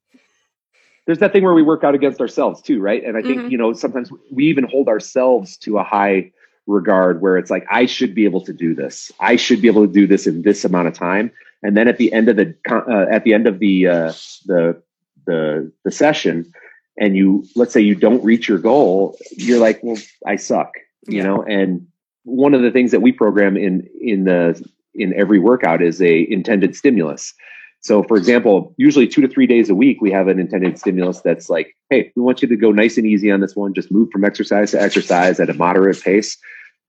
There's 1.06 1.20
that 1.20 1.32
thing 1.32 1.44
where 1.44 1.54
we 1.54 1.64
work 1.64 1.84
out 1.86 1.96
against 1.96 2.20
ourselves 2.20 2.62
too, 2.62 2.82
right? 2.82 3.04
And 3.04 3.18
I 3.18 3.22
think, 3.22 3.42
mm-hmm. 3.42 3.50
you 3.52 3.58
know, 3.58 3.72
sometimes 3.74 4.10
we 4.30 4.48
even 4.48 4.66
hold 4.66 4.90
ourselves 4.90 5.56
to 5.60 5.78
a 5.78 5.84
high 5.84 6.32
regard 6.68 7.22
where 7.22 7.38
it's 7.38 7.50
like 7.50 7.66
I 7.72 7.86
should 7.86 8.14
be 8.14 8.26
able 8.26 8.42
to 8.42 8.54
do 8.54 8.76
this. 8.76 9.12
I 9.22 9.38
should 9.38 9.62
be 9.62 9.70
able 9.70 9.88
to 9.88 9.92
do 9.92 10.06
this 10.06 10.28
in 10.28 10.42
this 10.42 10.66
amount 10.66 10.90
of 10.90 10.94
time. 10.94 11.32
And 11.68 11.76
then 11.76 11.90
at 11.90 11.98
the 11.98 12.14
end 12.14 12.30
of 12.30 12.38
the 12.38 12.56
uh, 12.70 13.08
at 13.12 13.26
the 13.26 13.34
end 13.34 13.46
of 13.46 13.60
the 13.60 13.88
uh, 13.88 14.14
the 14.46 14.82
the 15.26 15.70
the 15.84 15.92
session, 15.92 16.50
and 16.98 17.18
you 17.18 17.46
let's 17.58 17.74
say 17.74 17.82
you 17.82 17.94
don't 17.94 18.24
reach 18.24 18.48
your 18.48 18.58
goal, 18.58 19.18
you're 19.32 19.60
like, 19.60 19.82
well, 19.84 19.98
I 20.26 20.38
suck, 20.38 20.72
you 21.10 21.18
yeah. 21.18 21.24
know. 21.24 21.44
And 21.44 21.86
one 22.24 22.54
of 22.54 22.62
the 22.62 22.72
things 22.72 22.92
that 22.92 23.02
we 23.02 23.12
program 23.12 23.58
in 23.58 23.86
in 24.00 24.24
the 24.24 24.66
in 24.96 25.14
every 25.14 25.40
workout 25.40 25.82
is 25.82 26.02
a 26.02 26.26
intended 26.32 26.74
stimulus. 26.74 27.34
So, 27.82 28.02
for 28.02 28.16
example, 28.16 28.74
usually 28.78 29.06
two 29.06 29.22
to 29.22 29.28
three 29.28 29.46
days 29.46 29.70
a 29.70 29.76
week, 29.76 30.00
we 30.00 30.10
have 30.12 30.30
an 30.30 30.40
intended 30.40 30.80
stimulus 30.80 31.20
that's 31.20 31.50
like, 31.50 31.76
hey, 31.90 32.14
we 32.16 32.22
want 32.22 32.42
you 32.42 32.48
to 32.48 32.56
go 32.56 32.72
nice 32.72 32.98
and 32.98 33.06
easy 33.06 33.30
on 33.30 33.42
this 33.42 33.58
one. 33.58 33.74
Just 33.74 33.92
move 33.92 34.10
from 34.10 34.24
exercise 34.24 34.72
to 34.72 34.82
exercise 34.82 35.42
at 35.42 35.50
a 35.50 35.54
moderate 35.54 36.02
pace 36.02 36.38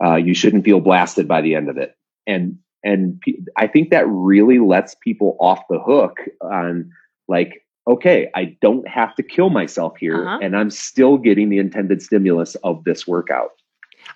uh, 0.05 0.17
you 0.17 0.35
shouldn't 0.35 0.65
feel 0.65 0.81
blasted 0.81 1.27
by 1.27 1.41
the 1.41 1.55
end 1.55 1.69
of 1.69 1.77
it. 1.77 1.97
And 2.27 2.59
and 2.85 3.23
I 3.57 3.67
think 3.67 3.91
that 3.91 4.07
really 4.09 4.59
lets 4.59 4.95
people 4.95 5.37
off 5.41 5.61
the 5.69 5.81
hook 5.81 6.19
on 6.41 6.91
like, 7.27 7.65
okay, 7.87 8.31
I 8.35 8.57
don't 8.61 8.87
have 8.87 9.15
to 9.17 9.23
kill 9.23 9.51
myself 9.51 9.97
here, 9.99 10.27
uh-huh. 10.27 10.39
and 10.43 10.57
I'm 10.57 10.71
still 10.71 11.19
getting 11.19 11.49
the 11.49 11.59
intended 11.59 12.03
stimulus 12.03 12.55
of 12.57 12.85
this 12.85 13.07
workout. 13.07 13.51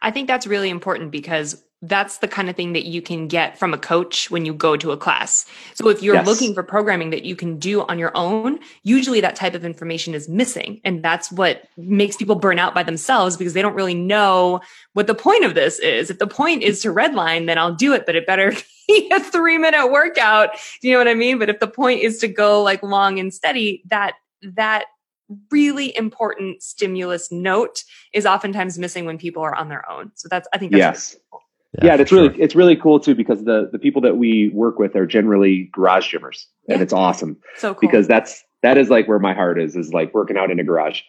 I 0.03 0.11
think 0.11 0.27
that's 0.27 0.47
really 0.47 0.69
important 0.69 1.11
because 1.11 1.63
that's 1.83 2.19
the 2.19 2.29
kind 2.29 2.49
of 2.49 2.55
thing 2.55 2.75
that 2.75 2.85
you 2.85 3.03
can 3.03 3.27
get 3.27 3.59
from 3.59 3.75
a 3.75 3.79
coach 3.79 4.31
when 4.31 4.45
you 4.45 4.55
go 4.55 4.77
to 4.77 4.93
a 4.93 4.97
class. 4.97 5.45
So 5.75 5.89
if 5.89 6.01
you're 6.01 6.15
yes. 6.15 6.27
looking 6.27 6.55
for 6.55 6.63
programming 6.63 7.11
that 7.11 7.25
you 7.25 7.35
can 7.35 7.59
do 7.59 7.83
on 7.83 7.99
your 7.99 8.13
own, 8.15 8.61
usually 8.85 9.21
that 9.21 9.35
type 9.35 9.55
of 9.55 9.65
information 9.65 10.15
is 10.15 10.29
missing. 10.29 10.81
And 10.85 11.03
that's 11.03 11.33
what 11.33 11.65
makes 11.77 12.17
people 12.17 12.37
burn 12.37 12.61
out 12.61 12.73
by 12.73 12.85
themselves 12.85 13.37
because 13.37 13.53
they 13.53 13.63
don't 13.63 13.75
really 13.75 13.95
know 13.95 14.61
what 14.93 15.09
the 15.09 15.15
point 15.15 15.45
of 15.45 15.55
this 15.55 15.81
is. 15.81 16.09
If 16.09 16.21
the 16.21 16.27
point 16.29 16.63
is 16.63 16.81
to 16.83 16.95
redline, 16.95 17.47
then 17.47 17.59
I'll 17.59 17.75
do 17.75 17.93
it, 17.93 18.07
but 18.07 18.15
it 18.15 18.29
better 18.29 18.53
be 18.89 19.11
a 19.13 19.19
three 19.19 19.59
minute 19.59 19.89
workout. 19.91 20.51
Do 20.81 20.89
you 20.89 20.95
know 20.95 21.01
what 21.01 21.09
I 21.09 21.15
mean? 21.15 21.41
But 21.41 21.51
if 21.51 21.59
the 21.59 21.67
point 21.67 22.01
is 22.01 22.19
to 22.19 22.29
go 22.29 22.63
like 22.63 22.83
long 22.85 23.19
and 23.19 23.35
steady, 23.35 23.83
that, 23.89 24.15
that 24.55 24.85
really 25.51 25.97
important 25.97 26.63
stimulus 26.63 27.31
note 27.31 27.85
is 28.13 28.27
oftentimes 28.27 28.79
missing 28.79 29.05
when 29.05 29.19
people 29.19 29.43
are 29.43 29.55
on 29.55 29.69
their 29.69 29.89
own. 29.91 30.13
So 30.15 30.29
that's, 30.31 30.49
I 30.53 30.59
think 30.59 30.73
that's 30.73 30.79
yes. 30.79 31.13
Really 31.13 31.23
cool. 31.31 31.41
Yeah, 31.75 31.85
yeah 31.85 31.93
and 31.93 32.01
it's 32.03 32.11
sure. 32.11 32.23
really 32.29 32.41
it's 32.41 32.55
really 32.55 32.77
cool 32.77 33.01
too 33.01 33.15
because 33.15 33.45
the 33.45 33.71
the 33.73 33.79
people 33.79 34.03
that 34.03 34.19
we 34.19 34.51
work 34.53 34.79
with 34.79 34.95
are 34.95 35.07
generally 35.07 35.71
garage 35.73 36.15
gymmers, 36.15 36.45
yeah. 36.69 36.75
and 36.75 36.83
it's 36.83 36.93
awesome. 36.93 37.39
So 37.57 37.73
cool. 37.73 37.81
because 37.81 38.07
that's 38.07 38.45
that 38.63 38.77
is 38.77 38.91
like 38.91 39.09
where 39.09 39.19
my 39.19 39.33
heart 39.33 39.61
is 39.61 39.75
is 39.75 39.93
like 39.93 40.13
working 40.13 40.37
out 40.37 40.51
in 40.51 40.61
a 40.61 40.65
garage. 40.65 41.01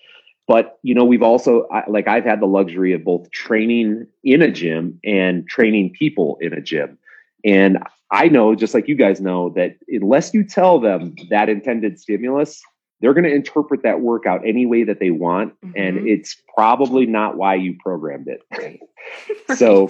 But 0.47 0.79
you 0.81 0.95
know, 0.95 1.03
we've 1.03 1.21
also 1.21 1.67
like 1.87 2.07
I've 2.07 2.23
had 2.23 2.39
the 2.39 2.45
luxury 2.45 2.93
of 2.93 3.03
both 3.03 3.29
training 3.31 4.07
in 4.23 4.41
a 4.41 4.51
gym 4.51 4.99
and 5.03 5.47
training 5.47 5.95
people 5.97 6.37
in 6.39 6.53
a 6.53 6.61
gym, 6.61 6.97
and 7.43 7.79
I 8.11 8.27
know 8.27 8.55
just 8.55 8.73
like 8.73 8.87
you 8.87 8.95
guys 8.95 9.19
know 9.19 9.49
that 9.55 9.77
unless 9.89 10.33
you 10.33 10.45
tell 10.45 10.79
them 10.79 11.15
that 11.29 11.49
intended 11.49 11.99
stimulus, 11.99 12.61
they're 13.03 13.13
going 13.13 13.25
to 13.25 13.35
interpret 13.35 13.83
that 13.83 13.99
workout 13.99 14.47
any 14.47 14.65
way 14.65 14.85
that 14.85 15.01
they 15.01 15.11
want, 15.11 15.53
mm-hmm. 15.59 15.73
and 15.75 16.07
it's 16.07 16.37
probably 16.55 17.05
not 17.05 17.35
why 17.35 17.53
you 17.53 17.75
programmed 17.77 18.29
it. 18.29 18.41
right. 18.57 18.79
So 19.57 19.89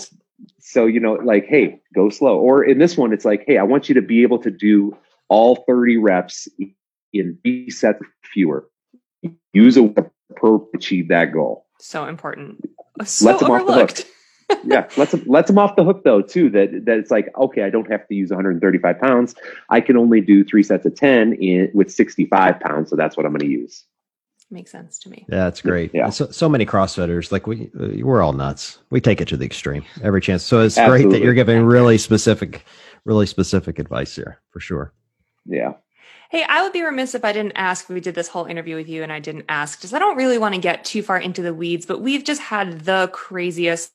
so 0.60 0.88
you 0.88 1.00
know 1.00 1.14
like 1.14 1.46
hey 1.46 1.80
go 1.94 2.10
slow 2.10 2.38
or 2.38 2.64
in 2.64 2.80
this 2.80 2.98
one 2.98 3.14
it's 3.14 3.24
like 3.24 3.44
hey 3.46 3.58
i 3.58 3.64
want 3.64 3.88
you 3.88 3.96
to 3.96 4.02
be 4.02 4.24
able 4.24 4.40
to 4.40 4.50
do 4.50 4.98
all 5.30 5.64
30 5.68 5.98
reps 5.98 6.50
in 7.14 7.38
B 7.44 7.70
sets 7.70 8.00
fewer 8.34 8.68
use 9.54 9.78
a 9.78 9.94
per 10.36 10.60
achieve 10.74 11.08
that 11.10 11.32
goal 11.32 11.68
so 11.80 12.08
important 12.08 12.62
so 13.06 13.26
let 13.26 13.40
them 13.40 13.52
overlooked. 13.52 13.70
off 13.70 13.96
the 13.96 14.02
hook 14.04 14.13
yeah 14.64 14.88
let's 14.98 15.12
them, 15.12 15.24
let 15.26 15.48
them 15.48 15.58
off 15.58 15.76
the 15.76 15.84
hook 15.84 16.04
though 16.04 16.22
too 16.22 16.50
that 16.50 16.86
that 16.86 16.98
it's 16.98 17.12
like 17.12 17.30
okay 17.38 17.64
i 17.64 17.70
don't 17.70 17.90
have 17.90 18.08
to 18.08 18.16
use 18.16 18.30
135 18.30 19.00
pounds 19.00 19.36
i 19.70 19.80
can 19.80 19.98
only 19.98 20.22
do 20.22 20.44
three 20.44 20.64
sets 20.64 20.86
of 20.86 20.96
10 20.96 21.34
in 21.34 21.70
with 21.74 21.92
65 21.92 22.60
pounds 22.60 22.90
so 22.90 22.96
that's 22.96 23.18
what 23.18 23.26
i'm 23.26 23.32
going 23.32 23.40
to 23.40 23.48
use 23.48 23.86
makes 24.54 24.72
sense 24.72 25.00
to 25.00 25.10
me. 25.10 25.26
Yeah, 25.28 25.46
that's 25.46 25.62
great. 25.62 25.92
Yeah. 25.94 26.10
So, 26.10 26.30
so 26.30 26.48
many 26.48 26.66
CrossFitters, 26.66 27.32
like 27.32 27.48
we, 27.48 27.72
uh, 27.80 28.06
we're 28.06 28.22
all 28.22 28.34
nuts. 28.34 28.80
We 28.90 29.02
take 29.02 29.20
it 29.20 29.28
to 29.30 29.38
the 29.38 29.46
extreme 29.46 29.84
every 30.02 30.22
chance. 30.22 30.44
So 30.44 30.62
it's 30.62 30.78
Absolutely. 30.78 31.04
great 31.06 31.12
that 31.12 31.26
you're 31.26 31.34
giving 31.34 31.66
really 31.66 31.98
specific, 31.98 32.64
really 33.04 33.26
specific 33.26 33.80
advice 33.80 34.16
here 34.16 34.40
for 34.52 34.60
sure. 34.60 34.94
Yeah. 35.46 35.74
Hey, 36.30 36.46
I 36.48 36.64
would 36.64 36.74
be 36.74 36.82
remiss 36.82 37.14
if 37.14 37.26
I 37.26 37.32
didn't 37.32 37.54
ask. 37.56 37.90
We 37.90 38.00
did 38.00 38.16
this 38.16 38.28
whole 38.28 38.46
interview 38.46 38.76
with 38.76 38.90
you, 38.90 39.04
and 39.04 39.12
I 39.12 39.20
didn't 39.20 39.46
ask 39.50 39.78
because 39.78 39.94
I 39.94 40.00
don't 40.00 40.16
really 40.18 40.40
want 40.40 40.56
to 40.56 40.62
get 40.62 40.84
too 40.84 41.04
far 41.04 41.18
into 41.18 41.44
the 41.44 41.54
weeds. 41.54 41.86
But 41.86 42.02
we've 42.02 42.24
just 42.24 42.42
had 42.42 42.82
the 42.82 43.10
craziest 43.14 43.92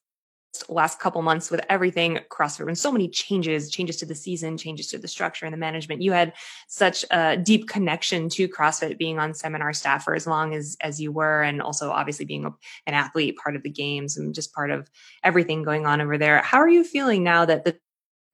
last 0.68 0.98
couple 0.98 1.22
months 1.22 1.50
with 1.50 1.60
everything 1.68 2.18
CrossFit 2.30 2.66
and 2.66 2.78
so 2.78 2.90
many 2.90 3.08
changes, 3.08 3.70
changes 3.70 3.96
to 3.96 4.06
the 4.06 4.14
season, 4.14 4.56
changes 4.56 4.88
to 4.88 4.98
the 4.98 5.08
structure 5.08 5.46
and 5.46 5.52
the 5.52 5.58
management. 5.58 6.02
You 6.02 6.12
had 6.12 6.32
such 6.68 7.04
a 7.10 7.36
deep 7.36 7.68
connection 7.68 8.28
to 8.30 8.48
CrossFit 8.48 8.98
being 8.98 9.18
on 9.18 9.34
seminar 9.34 9.72
staff 9.72 10.04
for 10.04 10.14
as 10.14 10.26
long 10.26 10.54
as, 10.54 10.76
as 10.80 11.00
you 11.00 11.12
were. 11.12 11.42
And 11.42 11.62
also 11.62 11.90
obviously 11.90 12.24
being 12.24 12.44
a, 12.44 12.50
an 12.86 12.94
athlete, 12.94 13.36
part 13.36 13.56
of 13.56 13.62
the 13.62 13.70
games 13.70 14.16
and 14.16 14.34
just 14.34 14.52
part 14.52 14.70
of 14.70 14.90
everything 15.22 15.62
going 15.62 15.86
on 15.86 16.00
over 16.00 16.18
there. 16.18 16.40
How 16.42 16.58
are 16.58 16.68
you 16.68 16.84
feeling 16.84 17.22
now 17.22 17.44
that 17.44 17.64
the 17.64 17.78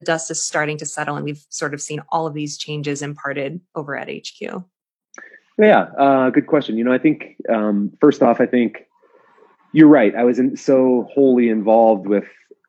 dust 0.04 0.30
is 0.30 0.42
starting 0.42 0.78
to 0.78 0.86
settle 0.86 1.16
and 1.16 1.24
we've 1.24 1.44
sort 1.48 1.74
of 1.74 1.80
seen 1.80 2.00
all 2.10 2.26
of 2.26 2.34
these 2.34 2.58
changes 2.58 3.02
imparted 3.02 3.60
over 3.74 3.96
at 3.96 4.08
HQ? 4.08 4.62
Yeah, 5.56 5.82
uh, 5.98 6.30
good 6.30 6.46
question. 6.46 6.76
You 6.76 6.84
know, 6.84 6.92
I 6.92 6.98
think 6.98 7.36
um, 7.48 7.92
first 8.00 8.22
off, 8.22 8.40
I 8.40 8.46
think 8.46 8.86
you're 9.74 9.88
right. 9.88 10.14
I 10.14 10.22
was 10.22 10.38
in, 10.38 10.56
so 10.56 11.08
wholly 11.12 11.48
involved 11.48 12.06
with 12.06 12.24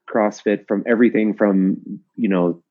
CrossFit 0.10 0.68
from 0.68 0.84
everything 0.88 1.36
from 1.36 1.78
you 2.16 2.28
know 2.28 2.64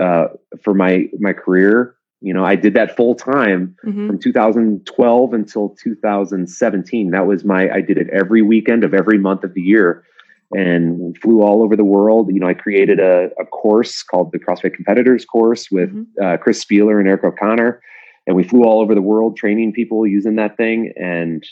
uh, 0.00 0.28
for 0.62 0.74
my 0.74 1.08
my 1.20 1.34
career. 1.34 1.94
You 2.20 2.32
know, 2.32 2.44
I 2.44 2.56
did 2.56 2.72
that 2.74 2.96
full 2.96 3.14
time 3.14 3.76
mm-hmm. 3.84 4.06
from 4.06 4.18
2012 4.18 5.34
until 5.34 5.76
2017. 5.82 7.10
That 7.10 7.26
was 7.26 7.44
my 7.44 7.70
I 7.70 7.82
did 7.82 7.98
it 7.98 8.08
every 8.10 8.40
weekend 8.40 8.84
of 8.84 8.94
every 8.94 9.18
month 9.18 9.44
of 9.44 9.52
the 9.52 9.60
year 9.60 10.04
and 10.52 11.16
flew 11.18 11.42
all 11.42 11.62
over 11.62 11.76
the 11.76 11.84
world. 11.84 12.30
You 12.32 12.40
know, 12.40 12.46
I 12.46 12.54
created 12.54 13.00
a, 13.00 13.28
a 13.38 13.44
course 13.44 14.02
called 14.02 14.32
the 14.32 14.38
CrossFit 14.38 14.74
Competitors 14.74 15.26
course 15.26 15.70
with 15.70 15.90
mm-hmm. 15.90 16.24
uh, 16.24 16.38
Chris 16.38 16.64
Spealler 16.64 16.98
and 16.98 17.06
Eric 17.06 17.24
O'Connor, 17.24 17.82
and 18.26 18.34
we 18.34 18.44
flew 18.44 18.64
all 18.64 18.80
over 18.80 18.94
the 18.94 19.02
world 19.02 19.36
training 19.36 19.74
people 19.74 20.06
using 20.06 20.36
that 20.36 20.56
thing. 20.56 20.94
And 20.96 21.44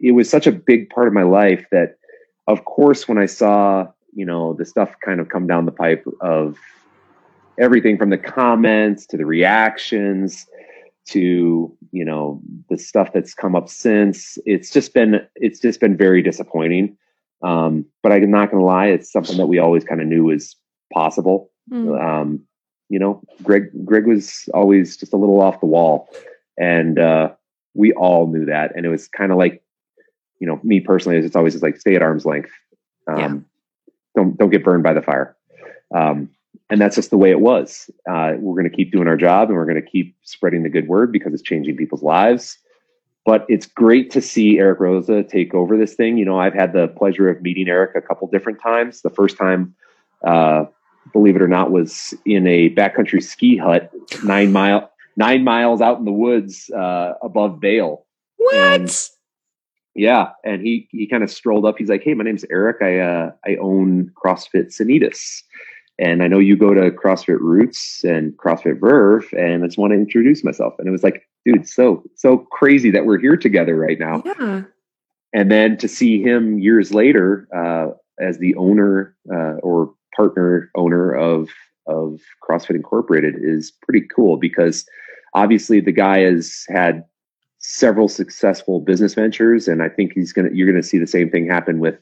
it 0.00 0.12
was 0.12 0.28
such 0.28 0.46
a 0.46 0.52
big 0.52 0.88
part 0.90 1.08
of 1.08 1.14
my 1.14 1.22
life 1.22 1.64
that 1.70 1.98
of 2.46 2.64
course 2.64 3.08
when 3.08 3.18
i 3.18 3.26
saw 3.26 3.86
you 4.14 4.24
know 4.24 4.54
the 4.54 4.64
stuff 4.64 4.94
kind 5.04 5.20
of 5.20 5.28
come 5.28 5.46
down 5.46 5.66
the 5.66 5.72
pipe 5.72 6.04
of 6.20 6.56
everything 7.58 7.98
from 7.98 8.10
the 8.10 8.18
comments 8.18 9.06
to 9.06 9.16
the 9.16 9.26
reactions 9.26 10.46
to 11.06 11.74
you 11.90 12.04
know 12.04 12.40
the 12.68 12.78
stuff 12.78 13.12
that's 13.12 13.34
come 13.34 13.56
up 13.56 13.68
since 13.68 14.38
it's 14.44 14.70
just 14.70 14.92
been 14.94 15.20
it's 15.36 15.58
just 15.60 15.80
been 15.80 15.96
very 15.96 16.22
disappointing 16.22 16.96
um, 17.42 17.84
but 18.02 18.12
i'm 18.12 18.30
not 18.30 18.50
going 18.50 18.60
to 18.60 18.66
lie 18.66 18.86
it's 18.86 19.10
something 19.10 19.36
that 19.36 19.46
we 19.46 19.58
always 19.58 19.84
kind 19.84 20.00
of 20.00 20.06
knew 20.06 20.24
was 20.24 20.56
possible 20.92 21.50
mm. 21.70 22.00
um, 22.02 22.40
you 22.88 22.98
know 22.98 23.22
greg 23.42 23.70
greg 23.84 24.06
was 24.06 24.48
always 24.54 24.96
just 24.96 25.12
a 25.12 25.16
little 25.16 25.40
off 25.40 25.60
the 25.60 25.66
wall 25.66 26.08
and 26.58 26.98
uh, 26.98 27.30
we 27.74 27.92
all 27.92 28.26
knew 28.26 28.44
that 28.44 28.72
and 28.76 28.84
it 28.84 28.88
was 28.90 29.08
kind 29.08 29.32
of 29.32 29.38
like 29.38 29.62
you 30.40 30.46
know, 30.46 30.60
me 30.62 30.80
personally, 30.80 31.18
it's 31.18 31.36
always 31.36 31.54
just 31.54 31.62
like 31.62 31.78
stay 31.78 31.96
at 31.96 32.02
arm's 32.02 32.24
length. 32.24 32.50
Um, 33.06 33.18
yeah. 33.18 33.34
Don't 34.16 34.38
don't 34.38 34.50
get 34.50 34.64
burned 34.64 34.82
by 34.82 34.92
the 34.92 35.02
fire. 35.02 35.36
Um, 35.94 36.30
and 36.70 36.80
that's 36.80 36.96
just 36.96 37.10
the 37.10 37.16
way 37.16 37.30
it 37.30 37.40
was. 37.40 37.88
Uh, 38.10 38.34
we're 38.38 38.54
going 38.60 38.70
to 38.70 38.76
keep 38.76 38.92
doing 38.92 39.08
our 39.08 39.16
job, 39.16 39.48
and 39.48 39.56
we're 39.56 39.64
going 39.64 39.82
to 39.82 39.90
keep 39.90 40.14
spreading 40.22 40.62
the 40.64 40.68
good 40.68 40.86
word 40.86 41.10
because 41.12 41.32
it's 41.32 41.42
changing 41.42 41.76
people's 41.76 42.02
lives. 42.02 42.58
but 43.28 43.44
it's 43.50 43.66
great 43.66 44.10
to 44.10 44.22
see 44.22 44.58
Eric 44.58 44.78
Roza 44.78 45.28
take 45.28 45.52
over 45.52 45.76
this 45.76 45.92
thing. 45.92 46.16
You 46.16 46.24
know, 46.24 46.40
I've 46.40 46.54
had 46.54 46.72
the 46.72 46.88
pleasure 46.88 47.28
of 47.28 47.42
meeting 47.42 47.68
Eric 47.68 47.94
a 47.94 48.00
couple 48.00 48.26
different 48.28 48.58
times. 48.58 49.02
The 49.02 49.10
first 49.10 49.36
time, 49.36 49.74
uh, 50.26 50.64
believe 51.12 51.36
it 51.36 51.42
or 51.42 51.46
not, 51.46 51.70
was 51.70 52.14
in 52.24 52.46
a 52.46 52.70
backcountry 52.70 53.22
ski 53.22 53.58
hut 53.58 53.92
nine 54.24 54.50
mile 54.50 54.90
nine 55.18 55.44
miles 55.44 55.82
out 55.82 55.98
in 55.98 56.06
the 56.06 56.12
woods 56.12 56.70
uh, 56.70 57.12
above 57.22 57.60
Vail. 57.60 58.06
What? 58.38 58.56
And, 58.56 59.08
yeah, 59.98 60.30
and 60.44 60.62
he 60.62 60.88
he 60.92 61.06
kind 61.06 61.24
of 61.24 61.30
strolled 61.30 61.64
up. 61.64 61.76
He's 61.76 61.88
like, 61.88 62.04
"Hey, 62.04 62.14
my 62.14 62.22
name's 62.24 62.44
Eric. 62.50 62.80
I 62.80 63.00
uh, 63.00 63.32
I 63.44 63.56
own 63.56 64.12
CrossFit 64.14 64.68
Sanitas, 64.68 65.42
and 65.98 66.22
I 66.22 66.28
know 66.28 66.38
you 66.38 66.56
go 66.56 66.72
to 66.72 66.92
CrossFit 66.92 67.40
Roots 67.40 68.04
and 68.04 68.32
CrossFit 68.36 68.78
Verve, 68.78 69.26
and 69.36 69.64
I 69.64 69.66
just 69.66 69.76
want 69.76 69.92
to 69.92 69.98
introduce 69.98 70.44
myself." 70.44 70.74
And 70.78 70.86
it 70.86 70.92
was 70.92 71.02
like, 71.02 71.28
dude, 71.44 71.68
so 71.68 72.04
so 72.14 72.38
crazy 72.38 72.92
that 72.92 73.06
we're 73.06 73.18
here 73.18 73.36
together 73.36 73.74
right 73.74 73.98
now. 73.98 74.22
Yeah. 74.24 74.62
And 75.34 75.50
then 75.50 75.76
to 75.78 75.88
see 75.88 76.22
him 76.22 76.58
years 76.58 76.94
later 76.94 77.48
uh, 77.54 77.88
as 78.20 78.38
the 78.38 78.54
owner 78.54 79.16
uh, 79.32 79.54
or 79.62 79.92
partner 80.14 80.70
owner 80.76 81.12
of 81.12 81.48
of 81.88 82.20
CrossFit 82.48 82.76
Incorporated 82.76 83.34
is 83.36 83.72
pretty 83.82 84.06
cool 84.14 84.36
because 84.36 84.86
obviously 85.34 85.80
the 85.80 85.92
guy 85.92 86.20
has 86.20 86.64
had 86.68 87.04
several 87.58 88.08
successful 88.08 88.80
business 88.80 89.14
ventures, 89.14 89.68
and 89.68 89.82
I 89.82 89.88
think 89.88 90.12
he's 90.12 90.32
gonna 90.32 90.50
you're 90.52 90.70
gonna 90.70 90.82
see 90.82 90.98
the 90.98 91.06
same 91.06 91.30
thing 91.30 91.46
happen 91.46 91.78
with 91.78 91.98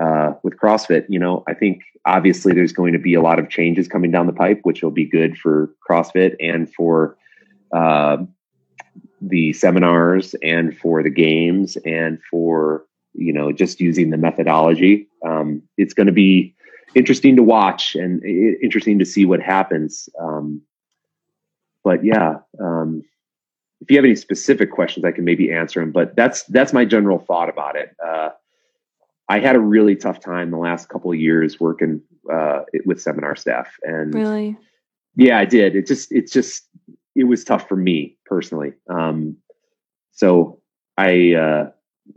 uh, 0.00 0.34
with 0.42 0.56
CrossFit. 0.56 1.06
You 1.08 1.18
know, 1.18 1.44
I 1.46 1.54
think 1.54 1.82
obviously 2.04 2.52
there's 2.52 2.72
going 2.72 2.92
to 2.92 2.98
be 2.98 3.14
a 3.14 3.22
lot 3.22 3.38
of 3.38 3.48
changes 3.48 3.88
coming 3.88 4.10
down 4.10 4.26
the 4.26 4.32
pipe, 4.32 4.60
which 4.62 4.82
will 4.82 4.90
be 4.90 5.06
good 5.06 5.36
for 5.38 5.70
CrossFit 5.88 6.36
and 6.40 6.72
for 6.72 7.16
uh, 7.72 8.18
the 9.20 9.52
seminars 9.52 10.34
and 10.42 10.76
for 10.76 11.02
the 11.02 11.10
games 11.10 11.76
and 11.84 12.18
for 12.30 12.84
you 13.14 13.32
know 13.32 13.52
just 13.52 13.80
using 13.80 14.10
the 14.10 14.16
methodology. 14.16 15.08
Um, 15.24 15.62
it's 15.76 15.94
going 15.94 16.08
to 16.08 16.12
be 16.12 16.54
interesting 16.94 17.36
to 17.36 17.42
watch 17.42 17.94
and 17.94 18.22
interesting 18.24 18.98
to 18.98 19.04
see 19.04 19.24
what 19.24 19.40
happens. 19.40 20.08
Um, 20.20 20.62
but 21.82 22.04
yeah, 22.04 22.38
um, 22.60 23.02
if 23.84 23.90
you 23.90 23.98
have 23.98 24.04
any 24.06 24.16
specific 24.16 24.70
questions, 24.70 25.04
I 25.04 25.12
can 25.12 25.26
maybe 25.26 25.52
answer 25.52 25.78
them. 25.78 25.92
But 25.92 26.16
that's 26.16 26.42
that's 26.44 26.72
my 26.72 26.86
general 26.86 27.18
thought 27.18 27.50
about 27.50 27.76
it. 27.76 27.94
Uh, 28.02 28.30
I 29.28 29.40
had 29.40 29.56
a 29.56 29.60
really 29.60 29.94
tough 29.94 30.20
time 30.20 30.50
the 30.50 30.56
last 30.56 30.88
couple 30.88 31.12
of 31.12 31.20
years 31.20 31.60
working 31.60 32.00
uh, 32.32 32.62
with 32.86 33.02
seminar 33.02 33.36
staff, 33.36 33.76
and 33.82 34.14
really, 34.14 34.56
yeah, 35.16 35.38
I 35.38 35.44
did. 35.44 35.76
It 35.76 35.86
just 35.86 36.10
it's 36.12 36.32
just 36.32 36.66
it 37.14 37.24
was 37.24 37.44
tough 37.44 37.68
for 37.68 37.76
me 37.76 38.16
personally. 38.24 38.72
Um, 38.88 39.36
so 40.12 40.60
I 40.96 41.34
uh, 41.34 41.70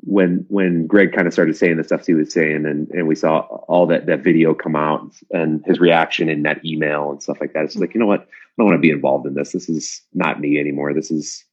when 0.04 0.46
when 0.48 0.88
Greg 0.88 1.12
kind 1.12 1.28
of 1.28 1.34
started 1.34 1.58
saying 1.58 1.76
the 1.76 1.84
stuff 1.84 2.06
he 2.06 2.14
was 2.14 2.32
saying, 2.32 2.66
and 2.66 2.90
and 2.92 3.10
we 3.10 3.16
saw 3.16 3.40
all 3.68 3.88
that 3.88 4.06
that 4.06 4.24
video 4.24 4.54
come 4.54 4.78
out 4.78 5.02
and 5.32 5.62
his 5.66 5.82
reaction 5.82 6.30
in 6.30 6.44
that 6.44 6.64
email 6.64 7.12
and 7.12 7.22
stuff 7.22 7.42
like 7.42 7.52
that. 7.52 7.66
It's 7.66 7.76
like 7.76 7.94
you 7.94 8.00
know 8.00 8.08
what, 8.08 8.22
I 8.22 8.26
don't 8.58 8.68
want 8.68 8.78
to 8.78 8.82
be 8.82 8.92
involved 8.92 9.28
in 9.28 9.34
this. 9.34 9.52
This 9.52 9.68
is 9.68 10.02
not 10.14 10.40
me 10.40 10.58
anymore. 10.62 10.94
This 10.94 11.12
is 11.12 11.44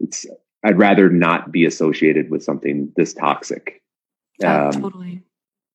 it's 0.00 0.26
I'd 0.64 0.78
rather 0.78 1.08
not 1.08 1.52
be 1.52 1.64
associated 1.64 2.30
with 2.30 2.42
something 2.42 2.92
this 2.96 3.14
toxic. 3.14 3.82
Oh, 4.42 4.66
um, 4.66 4.72
totally. 4.72 5.22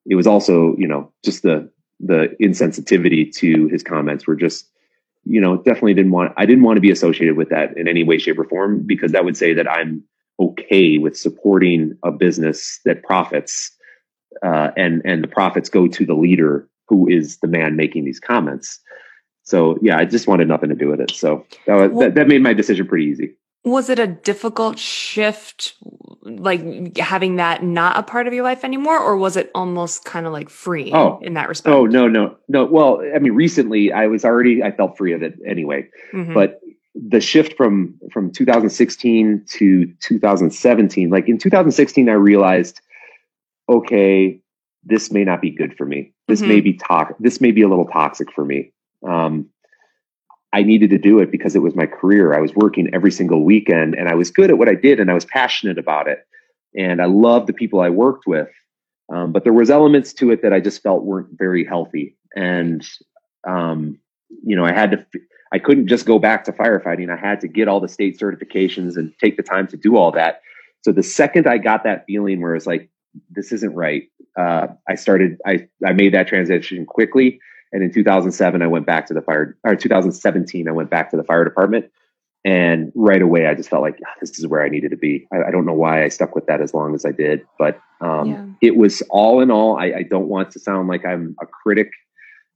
It 0.05 0.15
was 0.15 0.27
also, 0.27 0.75
you 0.77 0.87
know, 0.87 1.11
just 1.23 1.43
the 1.43 1.71
the 1.99 2.35
insensitivity 2.41 3.33
to 3.35 3.67
his 3.67 3.83
comments 3.83 4.25
were 4.25 4.35
just, 4.35 4.67
you 5.23 5.39
know, 5.39 5.57
definitely 5.57 5.93
didn't 5.93 6.11
want. 6.11 6.33
I 6.35 6.45
didn't 6.45 6.63
want 6.63 6.77
to 6.77 6.81
be 6.81 6.91
associated 6.91 7.37
with 7.37 7.49
that 7.49 7.77
in 7.77 7.87
any 7.87 8.03
way, 8.03 8.17
shape, 8.17 8.39
or 8.39 8.43
form 8.43 8.83
because 8.85 9.11
that 9.11 9.23
would 9.23 9.37
say 9.37 9.53
that 9.53 9.69
I'm 9.69 10.03
okay 10.39 10.97
with 10.97 11.15
supporting 11.15 11.97
a 12.03 12.11
business 12.11 12.79
that 12.85 13.03
profits, 13.03 13.71
uh, 14.43 14.71
and 14.75 15.01
and 15.05 15.23
the 15.23 15.27
profits 15.27 15.69
go 15.69 15.87
to 15.87 16.05
the 16.05 16.15
leader 16.15 16.67
who 16.87 17.07
is 17.07 17.37
the 17.37 17.47
man 17.47 17.77
making 17.77 18.03
these 18.03 18.19
comments. 18.19 18.79
So 19.43 19.77
yeah, 19.81 19.97
I 19.97 20.05
just 20.05 20.27
wanted 20.27 20.47
nothing 20.47 20.69
to 20.69 20.75
do 20.75 20.89
with 20.89 20.99
it. 20.99 21.11
So 21.11 21.45
that, 21.65 21.75
was, 21.75 21.91
well, 21.91 21.99
that, 22.01 22.15
that 22.15 22.27
made 22.27 22.43
my 22.43 22.53
decision 22.53 22.87
pretty 22.87 23.05
easy 23.05 23.35
was 23.63 23.89
it 23.89 23.99
a 23.99 24.07
difficult 24.07 24.79
shift 24.79 25.75
like 26.23 26.97
having 26.97 27.35
that 27.35 27.63
not 27.63 27.97
a 27.97 28.03
part 28.03 28.27
of 28.27 28.33
your 28.33 28.43
life 28.43 28.63
anymore 28.63 28.99
or 28.99 29.17
was 29.17 29.37
it 29.37 29.51
almost 29.53 30.03
kind 30.05 30.25
of 30.25 30.33
like 30.33 30.49
free 30.49 30.91
oh, 30.93 31.19
in 31.21 31.33
that 31.35 31.47
respect? 31.47 31.73
Oh 31.73 31.85
no 31.85 32.07
no 32.07 32.35
no. 32.47 32.65
Well 32.65 33.01
i 33.15 33.19
mean 33.19 33.33
recently 33.33 33.91
i 33.91 34.07
was 34.07 34.25
already 34.25 34.63
i 34.63 34.71
felt 34.71 34.97
free 34.97 35.13
of 35.13 35.21
it 35.21 35.35
anyway. 35.47 35.87
Mm-hmm. 36.13 36.33
but 36.33 36.59
the 36.93 37.21
shift 37.21 37.55
from 37.55 37.99
from 38.11 38.31
2016 38.31 39.45
to 39.47 39.93
2017 40.01 41.09
like 41.09 41.29
in 41.29 41.37
2016 41.37 42.09
i 42.09 42.11
realized 42.11 42.81
okay 43.69 44.41
this 44.83 45.11
may 45.11 45.23
not 45.23 45.41
be 45.41 45.51
good 45.51 45.75
for 45.77 45.85
me. 45.85 46.13
This 46.27 46.39
mm-hmm. 46.39 46.49
may 46.49 46.61
be 46.61 46.73
toxic 46.73 47.17
this 47.19 47.41
may 47.41 47.51
be 47.51 47.61
a 47.61 47.67
little 47.67 47.85
toxic 47.85 48.31
for 48.31 48.43
me. 48.45 48.73
Um, 49.07 49.49
I 50.53 50.63
needed 50.63 50.89
to 50.89 50.97
do 50.97 51.19
it 51.19 51.31
because 51.31 51.55
it 51.55 51.61
was 51.61 51.75
my 51.75 51.85
career. 51.85 52.33
I 52.33 52.41
was 52.41 52.53
working 52.53 52.93
every 52.93 53.11
single 53.11 53.43
weekend 53.43 53.95
and 53.95 54.09
I 54.09 54.15
was 54.15 54.31
good 54.31 54.49
at 54.49 54.57
what 54.57 54.67
I 54.67 54.75
did 54.75 54.99
and 54.99 55.09
I 55.09 55.13
was 55.13 55.25
passionate 55.25 55.77
about 55.77 56.07
it. 56.07 56.25
And 56.77 57.01
I 57.01 57.05
loved 57.05 57.47
the 57.47 57.53
people 57.53 57.79
I 57.79 57.89
worked 57.89 58.27
with. 58.27 58.49
Um, 59.13 59.31
but 59.31 59.43
there 59.43 59.53
was 59.53 59.69
elements 59.69 60.13
to 60.13 60.31
it 60.31 60.41
that 60.41 60.53
I 60.53 60.59
just 60.59 60.81
felt 60.81 61.03
weren't 61.03 61.29
very 61.37 61.65
healthy. 61.65 62.17
And, 62.35 62.85
um, 63.47 63.99
you 64.43 64.55
know, 64.55 64.65
I 64.65 64.73
had 64.73 64.91
to, 64.91 65.05
I 65.53 65.59
couldn't 65.59 65.87
just 65.87 66.05
go 66.05 66.19
back 66.19 66.45
to 66.45 66.53
firefighting. 66.53 67.09
I 67.09 67.17
had 67.17 67.41
to 67.41 67.47
get 67.47 67.67
all 67.67 67.81
the 67.81 67.89
state 67.89 68.19
certifications 68.19 68.95
and 68.95 69.13
take 69.19 69.37
the 69.37 69.43
time 69.43 69.67
to 69.67 69.77
do 69.77 69.97
all 69.97 70.11
that. 70.13 70.41
So 70.81 70.91
the 70.91 71.03
second 71.03 71.47
I 71.47 71.57
got 71.57 71.83
that 71.83 72.05
feeling 72.05 72.41
where 72.41 72.55
it's 72.55 72.65
like, 72.65 72.89
this 73.29 73.51
isn't 73.51 73.75
right, 73.75 74.03
uh, 74.39 74.67
I 74.87 74.95
started, 74.95 75.37
I, 75.45 75.67
I 75.85 75.91
made 75.91 76.13
that 76.13 76.27
transition 76.27 76.85
quickly 76.85 77.39
and 77.71 77.83
in 77.83 77.91
2007, 77.91 78.61
I 78.61 78.67
went 78.67 78.85
back 78.85 79.07
to 79.07 79.13
the 79.13 79.21
fire, 79.21 79.57
or 79.63 79.75
2017, 79.75 80.67
I 80.67 80.71
went 80.71 80.89
back 80.89 81.11
to 81.11 81.17
the 81.17 81.23
fire 81.23 81.43
department. 81.43 81.91
And 82.43 82.91
right 82.95 83.21
away, 83.21 83.45
I 83.45 83.53
just 83.53 83.69
felt 83.69 83.83
like 83.83 83.99
oh, 84.03 84.11
this 84.19 84.39
is 84.39 84.47
where 84.47 84.63
I 84.63 84.69
needed 84.69 84.89
to 84.91 84.97
be. 84.97 85.27
I, 85.31 85.43
I, 85.49 85.51
don't 85.51 85.65
know 85.65 85.73
why 85.73 86.03
I 86.03 86.07
stuck 86.07 86.33
with 86.33 86.47
that 86.47 86.59
as 86.59 86.73
long 86.73 86.95
as 86.95 87.05
I 87.05 87.11
did, 87.11 87.45
but 87.59 87.79
um, 88.01 88.27
yeah. 88.27 88.69
it 88.69 88.75
was 88.77 89.03
all 89.11 89.41
in 89.41 89.51
all. 89.51 89.77
I, 89.77 89.93
I 89.97 90.03
don't 90.09 90.27
want 90.27 90.49
to 90.51 90.59
sound 90.59 90.87
like 90.87 91.05
I'm 91.05 91.35
a 91.39 91.45
critic 91.45 91.91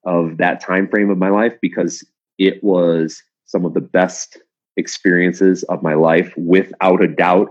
of 0.03 0.37
that 0.37 0.59
time 0.59 0.87
frame 0.87 1.11
of 1.11 1.19
my 1.19 1.29
life 1.29 1.53
because 1.61 2.03
it 2.39 2.63
was 2.63 3.21
some 3.45 3.63
of 3.63 3.75
the 3.75 3.81
best 3.81 4.39
experiences 4.75 5.63
of 5.63 5.83
my 5.83 5.93
life, 5.93 6.33
without 6.35 7.03
a 7.03 7.07
doubt. 7.07 7.49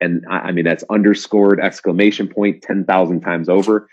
And 0.00 0.24
I, 0.28 0.36
I 0.38 0.52
mean, 0.52 0.64
that's 0.64 0.84
underscored 0.90 1.60
exclamation 1.60 2.28
point 2.28 2.62
10,000 2.62 3.20
times 3.20 3.50
over. 3.50 3.88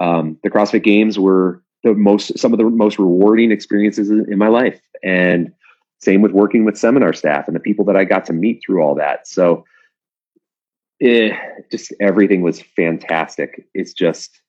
Um, 0.00 0.38
the 0.42 0.50
CrossFit 0.50 0.82
Games 0.82 1.18
were 1.18 1.62
the 1.84 1.94
most 1.94 2.38
some 2.38 2.52
of 2.52 2.58
the 2.58 2.64
most 2.64 2.98
rewarding 2.98 3.50
experiences 3.52 4.10
in, 4.10 4.30
in 4.30 4.38
my 4.38 4.48
life 4.48 4.80
and 5.02 5.52
same 6.00 6.22
with 6.22 6.32
working 6.32 6.64
with 6.64 6.78
seminar 6.78 7.12
staff 7.12 7.46
and 7.46 7.56
the 7.56 7.60
people 7.60 7.84
that 7.86 7.96
I 7.96 8.04
got 8.04 8.24
to 8.26 8.32
meet 8.32 8.62
through 8.64 8.82
all 8.82 8.94
that. 8.96 9.26
So 9.26 9.64
it, 11.00 11.32
eh, 11.32 11.36
just 11.70 11.92
everything 12.00 12.42
was 12.42 12.60
fantastic. 12.60 13.66
It's 13.74 13.92
just 13.92 14.40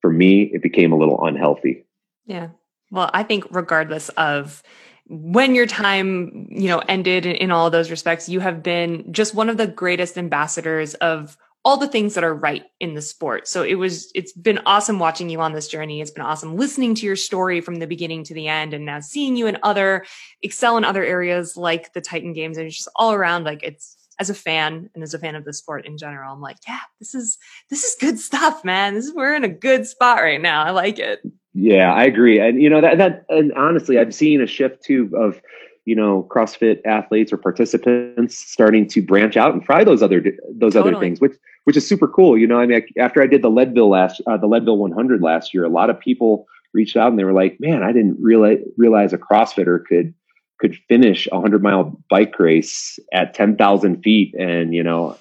for 0.00 0.10
me, 0.10 0.50
it 0.52 0.62
became 0.62 0.92
a 0.92 0.96
little 0.96 1.24
unhealthy. 1.24 1.86
Yeah. 2.26 2.48
Well, 2.90 3.10
I 3.14 3.22
think 3.22 3.46
regardless 3.50 4.10
of 4.10 4.62
when 5.06 5.54
your 5.54 5.66
time, 5.66 6.46
you 6.50 6.68
know, 6.68 6.82
ended 6.88 7.26
in, 7.26 7.36
in 7.36 7.50
all 7.50 7.70
those 7.70 7.90
respects, 7.90 8.28
you 8.28 8.40
have 8.40 8.62
been 8.62 9.12
just 9.12 9.34
one 9.34 9.48
of 9.48 9.56
the 9.56 9.66
greatest 9.66 10.18
ambassadors 10.18 10.94
of 10.94 11.36
all 11.64 11.76
the 11.76 11.86
things 11.86 12.14
that 12.14 12.24
are 12.24 12.34
right 12.34 12.64
in 12.80 12.94
the 12.94 13.02
sport. 13.02 13.46
So 13.46 13.62
it 13.62 13.76
was, 13.76 14.10
it's 14.14 14.32
been 14.32 14.58
awesome 14.66 14.98
watching 14.98 15.30
you 15.30 15.40
on 15.40 15.52
this 15.52 15.68
journey. 15.68 16.00
It's 16.00 16.10
been 16.10 16.24
awesome 16.24 16.56
listening 16.56 16.94
to 16.96 17.06
your 17.06 17.14
story 17.14 17.60
from 17.60 17.76
the 17.76 17.86
beginning 17.86 18.24
to 18.24 18.34
the 18.34 18.48
end 18.48 18.74
and 18.74 18.84
now 18.84 18.98
seeing 18.98 19.36
you 19.36 19.46
in 19.46 19.58
other, 19.62 20.04
excel 20.42 20.76
in 20.76 20.84
other 20.84 21.04
areas 21.04 21.56
like 21.56 21.92
the 21.92 22.00
Titan 22.00 22.32
games. 22.32 22.58
And 22.58 22.66
it's 22.66 22.76
just 22.76 22.88
all 22.96 23.12
around 23.12 23.44
like 23.44 23.62
it's, 23.62 23.96
as 24.18 24.28
a 24.28 24.34
fan 24.34 24.90
and 24.94 25.02
as 25.02 25.14
a 25.14 25.18
fan 25.18 25.36
of 25.36 25.44
the 25.44 25.52
sport 25.52 25.86
in 25.86 25.96
general, 25.96 26.32
I'm 26.32 26.40
like, 26.40 26.58
yeah, 26.66 26.80
this 26.98 27.14
is, 27.14 27.38
this 27.70 27.84
is 27.84 27.96
good 27.98 28.18
stuff, 28.18 28.64
man. 28.64 28.94
This 28.94 29.06
is, 29.06 29.14
we're 29.14 29.34
in 29.34 29.44
a 29.44 29.48
good 29.48 29.86
spot 29.86 30.18
right 30.18 30.40
now. 30.40 30.64
I 30.64 30.70
like 30.70 30.98
it. 30.98 31.22
Yeah, 31.54 31.92
I 31.92 32.04
agree. 32.04 32.40
And 32.40 32.60
you 32.60 32.68
know, 32.68 32.80
that, 32.80 32.98
that, 32.98 33.24
and 33.28 33.52
honestly, 33.54 33.98
I've 33.98 34.14
seen 34.14 34.40
a 34.40 34.46
shift 34.46 34.82
too 34.82 35.10
of, 35.16 35.40
you 35.84 35.96
know 35.96 36.28
CrossFit 36.30 36.80
athletes 36.84 37.32
or 37.32 37.36
participants 37.36 38.38
starting 38.38 38.86
to 38.86 39.02
branch 39.02 39.36
out 39.36 39.52
and 39.52 39.64
try 39.64 39.82
those 39.82 40.00
other 40.00 40.22
those 40.54 40.74
totally. 40.74 40.94
other 40.94 41.00
things, 41.00 41.20
which 41.20 41.32
which 41.64 41.76
is 41.76 41.86
super 41.86 42.08
cool. 42.08 42.36
You 42.36 42.46
know, 42.46 42.58
I 42.58 42.66
mean, 42.66 42.82
after 42.98 43.22
I 43.22 43.26
did 43.26 43.42
the 43.42 43.50
Leadville 43.50 43.90
last 43.90 44.20
uh, 44.26 44.36
the 44.36 44.46
Leadville 44.46 44.78
100 44.78 45.22
last 45.22 45.54
year, 45.54 45.64
a 45.64 45.68
lot 45.68 45.90
of 45.90 45.98
people 46.00 46.46
reached 46.74 46.96
out 46.96 47.10
and 47.10 47.18
they 47.18 47.24
were 47.24 47.32
like, 47.32 47.58
"Man, 47.60 47.82
I 47.82 47.92
didn't 47.92 48.16
realize 48.20 48.58
realize 48.76 49.12
a 49.12 49.18
CrossFitter 49.18 49.84
could 49.84 50.14
could 50.58 50.76
finish 50.88 51.26
a 51.30 51.34
100 51.34 51.62
mile 51.62 51.98
bike 52.08 52.38
race 52.38 52.98
at 53.12 53.34
10,000 53.34 54.02
feet," 54.02 54.34
and 54.34 54.74
you 54.74 54.82
know, 54.82 55.16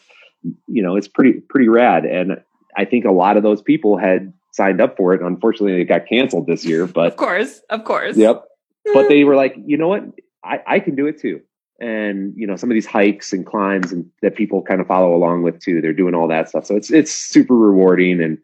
you 0.68 0.82
know, 0.84 0.96
it's 0.96 1.08
pretty 1.08 1.40
pretty 1.42 1.68
rad. 1.68 2.06
And 2.06 2.42
I 2.78 2.86
think 2.86 3.06
a 3.06 3.12
lot 3.12 3.38
of 3.38 3.44
those 3.44 3.62
people 3.62 3.98
had 3.98 4.34
signed 4.54 4.82
up 4.82 4.98
for 4.98 5.14
it. 5.14 5.22
Unfortunately, 5.22 5.80
it 5.82 5.86
got 5.86 6.08
canceled 6.08 6.48
this 6.48 6.66
year. 6.66 6.88
But 6.88 7.08
of 7.08 7.16
course, 7.18 7.62
of 7.70 7.84
course, 7.84 8.18
yep. 8.18 8.46
But 8.94 9.10
they 9.10 9.24
were 9.24 9.36
like, 9.36 9.56
you 9.64 9.78
know 9.78 9.88
what? 9.88 10.04
I, 10.44 10.60
I 10.66 10.80
can 10.80 10.96
do 10.96 11.06
it 11.06 11.20
too. 11.20 11.42
And 11.82 12.34
you 12.38 12.48
know 12.48 12.56
some 12.56 12.70
of 12.70 12.76
these 12.76 12.86
hikes 12.86 13.34
and 13.34 13.46
climbs 13.46 13.92
and 13.92 14.10
that 14.22 14.36
people 14.36 14.62
kind 14.62 14.80
of 14.80 14.88
follow 14.88 15.16
along 15.16 15.44
with 15.44 15.60
too. 15.60 15.82
They're 15.82 15.94
doing 15.94 16.16
all 16.16 16.28
that 16.28 16.48
stuff, 16.50 16.66
so 16.66 16.76
it's 16.76 16.92
it's 16.92 17.12
super 17.12 17.56
rewarding, 17.56 18.22
and 18.22 18.38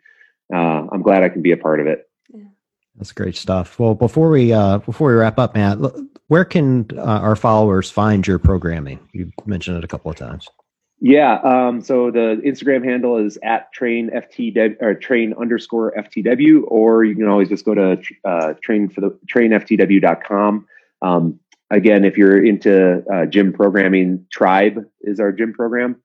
uh, 0.53 0.87
I'm 0.91 1.01
glad 1.01 1.23
I 1.23 1.29
can 1.29 1.41
be 1.41 1.51
a 1.51 1.57
part 1.57 1.79
of 1.79 1.87
it. 1.87 2.09
That's 2.97 3.11
great 3.11 3.35
stuff. 3.35 3.77
Well, 3.79 3.93
before 3.93 4.29
we 4.29 4.51
uh, 4.51 4.79
before 4.79 5.09
we 5.09 5.13
wrap 5.13 5.37
up, 5.37 5.53
Matt, 5.53 5.77
where 6.27 6.45
can 6.45 6.87
uh, 6.97 7.01
our 7.03 7.35
followers 7.35 7.91
find 7.91 8.25
your 8.25 8.39
programming? 8.39 8.99
You 9.13 9.31
mentioned 9.45 9.77
it 9.77 9.83
a 9.83 9.87
couple 9.87 10.09
of 10.09 10.17
times. 10.17 10.49
Yeah. 10.99 11.39
Um, 11.43 11.81
so 11.81 12.09
the 12.09 12.41
Instagram 12.43 12.83
handle 12.83 13.17
is 13.17 13.37
at 13.43 13.71
train 13.71 14.09
ftw 14.09 14.81
or 14.81 14.95
train 14.95 15.35
underscore 15.39 15.93
ftw, 15.95 16.63
or 16.67 17.03
you 17.03 17.15
can 17.15 17.27
always 17.27 17.49
just 17.49 17.65
go 17.65 17.75
to 17.75 18.01
uh, 18.25 18.53
train 18.63 18.89
for 18.89 19.01
the 19.01 19.11
trainftw.com. 19.31 20.67
Um, 21.03 21.39
again, 21.69 22.05
if 22.05 22.17
you're 22.17 22.43
into 22.43 23.03
uh, 23.11 23.25
gym 23.25 23.53
programming, 23.53 24.25
Tribe 24.31 24.85
is 25.01 25.19
our 25.19 25.31
gym 25.31 25.53
program. 25.53 26.01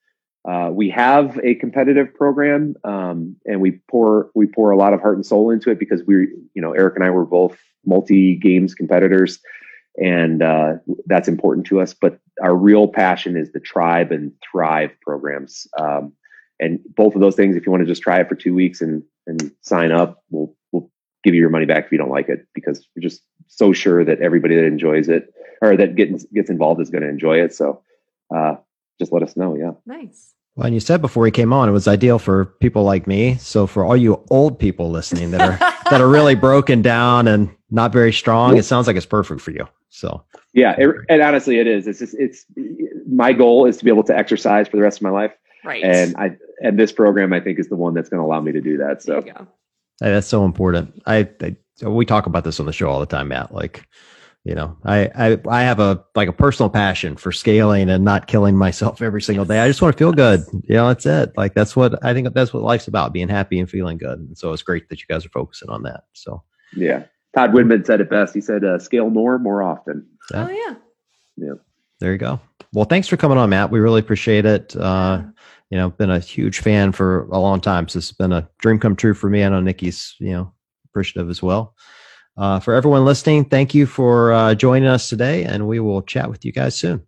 Uh, 0.48 0.70
we 0.72 0.90
have 0.90 1.38
a 1.44 1.54
competitive 1.56 2.12
program, 2.14 2.74
um, 2.82 3.36
and 3.44 3.60
we 3.60 3.80
pour 3.88 4.30
we 4.34 4.46
pour 4.46 4.72
a 4.72 4.76
lot 4.76 4.92
of 4.92 5.00
heart 5.00 5.14
and 5.14 5.24
soul 5.24 5.50
into 5.50 5.70
it 5.70 5.78
because 5.78 6.02
we, 6.04 6.28
you 6.54 6.60
know, 6.62 6.72
Eric 6.72 6.96
and 6.96 7.04
I 7.04 7.10
were 7.10 7.24
both 7.24 7.56
multi 7.86 8.34
games 8.34 8.74
competitors, 8.74 9.38
and 10.02 10.42
uh, 10.42 10.74
that's 11.06 11.28
important 11.28 11.66
to 11.66 11.80
us. 11.80 11.94
But 11.94 12.18
our 12.42 12.56
real 12.56 12.88
passion 12.88 13.36
is 13.36 13.52
the 13.52 13.60
Tribe 13.60 14.10
and 14.10 14.32
Thrive 14.50 14.90
programs, 15.00 15.68
um, 15.78 16.12
and 16.58 16.80
both 16.96 17.14
of 17.14 17.20
those 17.20 17.36
things. 17.36 17.54
If 17.54 17.64
you 17.64 17.70
want 17.70 17.82
to 17.82 17.88
just 17.88 18.02
try 18.02 18.18
it 18.18 18.28
for 18.28 18.34
two 18.34 18.54
weeks 18.54 18.80
and 18.80 19.04
and 19.28 19.52
sign 19.60 19.92
up, 19.92 20.24
we'll 20.30 20.56
we'll 20.72 20.90
give 21.24 21.34
you 21.34 21.40
your 21.40 21.50
money 21.50 21.66
back 21.66 21.86
if 21.86 21.92
you 21.92 21.98
don't 21.98 22.10
like 22.10 22.28
it 22.28 22.46
because 22.54 22.86
we're 22.94 23.02
just 23.02 23.22
so 23.48 23.72
sure 23.72 24.04
that 24.04 24.20
everybody 24.20 24.54
that 24.56 24.64
enjoys 24.64 25.08
it 25.08 25.32
or 25.60 25.76
that 25.76 25.94
gets 25.94 26.24
gets 26.26 26.50
involved 26.50 26.80
is 26.80 26.90
going 26.90 27.02
to 27.02 27.08
enjoy 27.08 27.40
it. 27.40 27.54
So. 27.54 27.82
Uh, 28.34 28.56
just 29.02 29.12
let 29.12 29.22
us 29.22 29.36
know. 29.36 29.56
Yeah. 29.56 29.72
Nice. 29.84 30.32
Well, 30.54 30.66
and 30.66 30.74
you 30.74 30.80
said 30.80 31.00
before 31.00 31.24
he 31.24 31.32
came 31.32 31.52
on, 31.52 31.68
it 31.68 31.72
was 31.72 31.88
ideal 31.88 32.18
for 32.18 32.44
people 32.60 32.84
like 32.84 33.06
me. 33.06 33.36
So 33.36 33.66
for 33.66 33.84
all 33.84 33.96
you 33.96 34.22
old 34.30 34.58
people 34.58 34.90
listening 34.90 35.30
that 35.32 35.40
are 35.40 35.58
that 35.90 36.00
are 36.00 36.08
really 36.08 36.34
broken 36.34 36.82
down 36.82 37.26
and 37.26 37.50
not 37.70 37.92
very 37.92 38.12
strong, 38.12 38.56
it 38.56 38.64
sounds 38.64 38.86
like 38.86 38.96
it's 38.96 39.06
perfect 39.06 39.40
for 39.40 39.50
you. 39.50 39.66
So 39.88 40.24
yeah, 40.52 40.74
it, 40.78 40.90
and 41.08 41.22
honestly, 41.22 41.58
it 41.58 41.66
is. 41.66 41.86
It's 41.86 41.98
just 41.98 42.14
it's 42.18 42.44
my 43.08 43.32
goal 43.32 43.66
is 43.66 43.78
to 43.78 43.84
be 43.84 43.90
able 43.90 44.04
to 44.04 44.16
exercise 44.16 44.68
for 44.68 44.76
the 44.76 44.82
rest 44.82 44.98
of 44.98 45.02
my 45.02 45.10
life. 45.10 45.32
Right. 45.64 45.82
And 45.82 46.14
I 46.16 46.36
and 46.62 46.78
this 46.78 46.92
program 46.92 47.32
I 47.32 47.40
think 47.40 47.58
is 47.58 47.68
the 47.68 47.76
one 47.76 47.94
that's 47.94 48.08
going 48.08 48.20
to 48.20 48.26
allow 48.26 48.40
me 48.40 48.52
to 48.52 48.60
do 48.60 48.76
that. 48.76 49.02
So 49.02 49.22
hey, 49.22 49.32
that's 50.10 50.26
so 50.26 50.44
important. 50.44 51.02
I, 51.06 51.28
I 51.40 51.56
we 51.86 52.06
talk 52.06 52.26
about 52.26 52.44
this 52.44 52.60
on 52.60 52.66
the 52.66 52.72
show 52.72 52.88
all 52.88 53.00
the 53.00 53.06
time, 53.06 53.28
Matt. 53.28 53.54
Like 53.54 53.86
you 54.44 54.56
know 54.56 54.76
I, 54.84 55.08
I 55.14 55.38
i 55.48 55.62
have 55.62 55.78
a 55.78 56.04
like 56.16 56.28
a 56.28 56.32
personal 56.32 56.68
passion 56.68 57.16
for 57.16 57.30
scaling 57.30 57.88
and 57.88 58.04
not 58.04 58.26
killing 58.26 58.56
myself 58.56 59.00
every 59.00 59.22
single 59.22 59.44
day. 59.44 59.60
I 59.60 59.68
just 59.68 59.80
want 59.80 59.96
to 59.96 59.98
feel 59.98 60.12
good. 60.12 60.40
You 60.64 60.76
know 60.76 60.88
that's 60.88 61.06
it. 61.06 61.32
Like 61.36 61.54
that's 61.54 61.76
what 61.76 62.04
i 62.04 62.12
think 62.12 62.32
that's 62.34 62.52
what 62.52 62.62
life's 62.62 62.88
about 62.88 63.12
being 63.12 63.28
happy 63.28 63.58
and 63.60 63.70
feeling 63.70 63.98
good. 63.98 64.18
And 64.18 64.36
so 64.36 64.52
it's 64.52 64.62
great 64.62 64.88
that 64.88 65.00
you 65.00 65.06
guys 65.08 65.24
are 65.24 65.30
focusing 65.30 65.70
on 65.70 65.82
that. 65.84 66.04
So. 66.12 66.42
Yeah. 66.74 67.04
Todd 67.34 67.52
Widman 67.52 67.86
said 67.86 68.00
it 68.00 68.10
best. 68.10 68.34
He 68.34 68.40
said 68.40 68.64
uh, 68.64 68.78
scale 68.78 69.10
more 69.10 69.38
more 69.38 69.62
often. 69.62 70.06
Yeah. 70.32 70.46
oh 70.46 70.50
yeah. 70.50 70.74
Yeah 71.36 71.54
there 72.02 72.12
you 72.12 72.18
go. 72.18 72.40
Well 72.72 72.84
thanks 72.84 73.06
for 73.06 73.16
coming 73.16 73.38
on 73.38 73.48
matt. 73.50 73.70
We 73.70 73.78
really 73.78 74.00
appreciate 74.00 74.44
it. 74.44 74.74
Uh 74.76 75.22
you 75.72 75.78
know 75.78 75.88
been 75.88 76.10
a 76.10 76.18
huge 76.18 76.60
fan 76.60 76.92
for 76.92 77.24
a 77.32 77.38
long 77.38 77.58
time. 77.58 77.88
So 77.88 77.96
it's 77.96 78.12
been 78.12 78.32
a 78.32 78.46
dream 78.58 78.78
come 78.78 78.94
true 78.94 79.14
for 79.14 79.30
me. 79.30 79.42
I 79.42 79.48
know 79.48 79.60
nikki's 79.60 80.14
you 80.20 80.32
know 80.32 80.52
appreciative 80.84 81.30
as 81.30 81.42
well. 81.42 81.74
Uh, 82.36 82.60
for 82.60 82.74
everyone 82.74 83.06
listening, 83.06 83.46
thank 83.46 83.74
you 83.74 83.86
for 83.86 84.32
uh, 84.32 84.54
joining 84.54 84.88
us 84.88 85.08
today, 85.08 85.44
and 85.44 85.66
we 85.66 85.80
will 85.80 86.02
chat 86.02 86.28
with 86.28 86.44
you 86.44 86.52
guys 86.52 86.76
soon. 86.76 87.06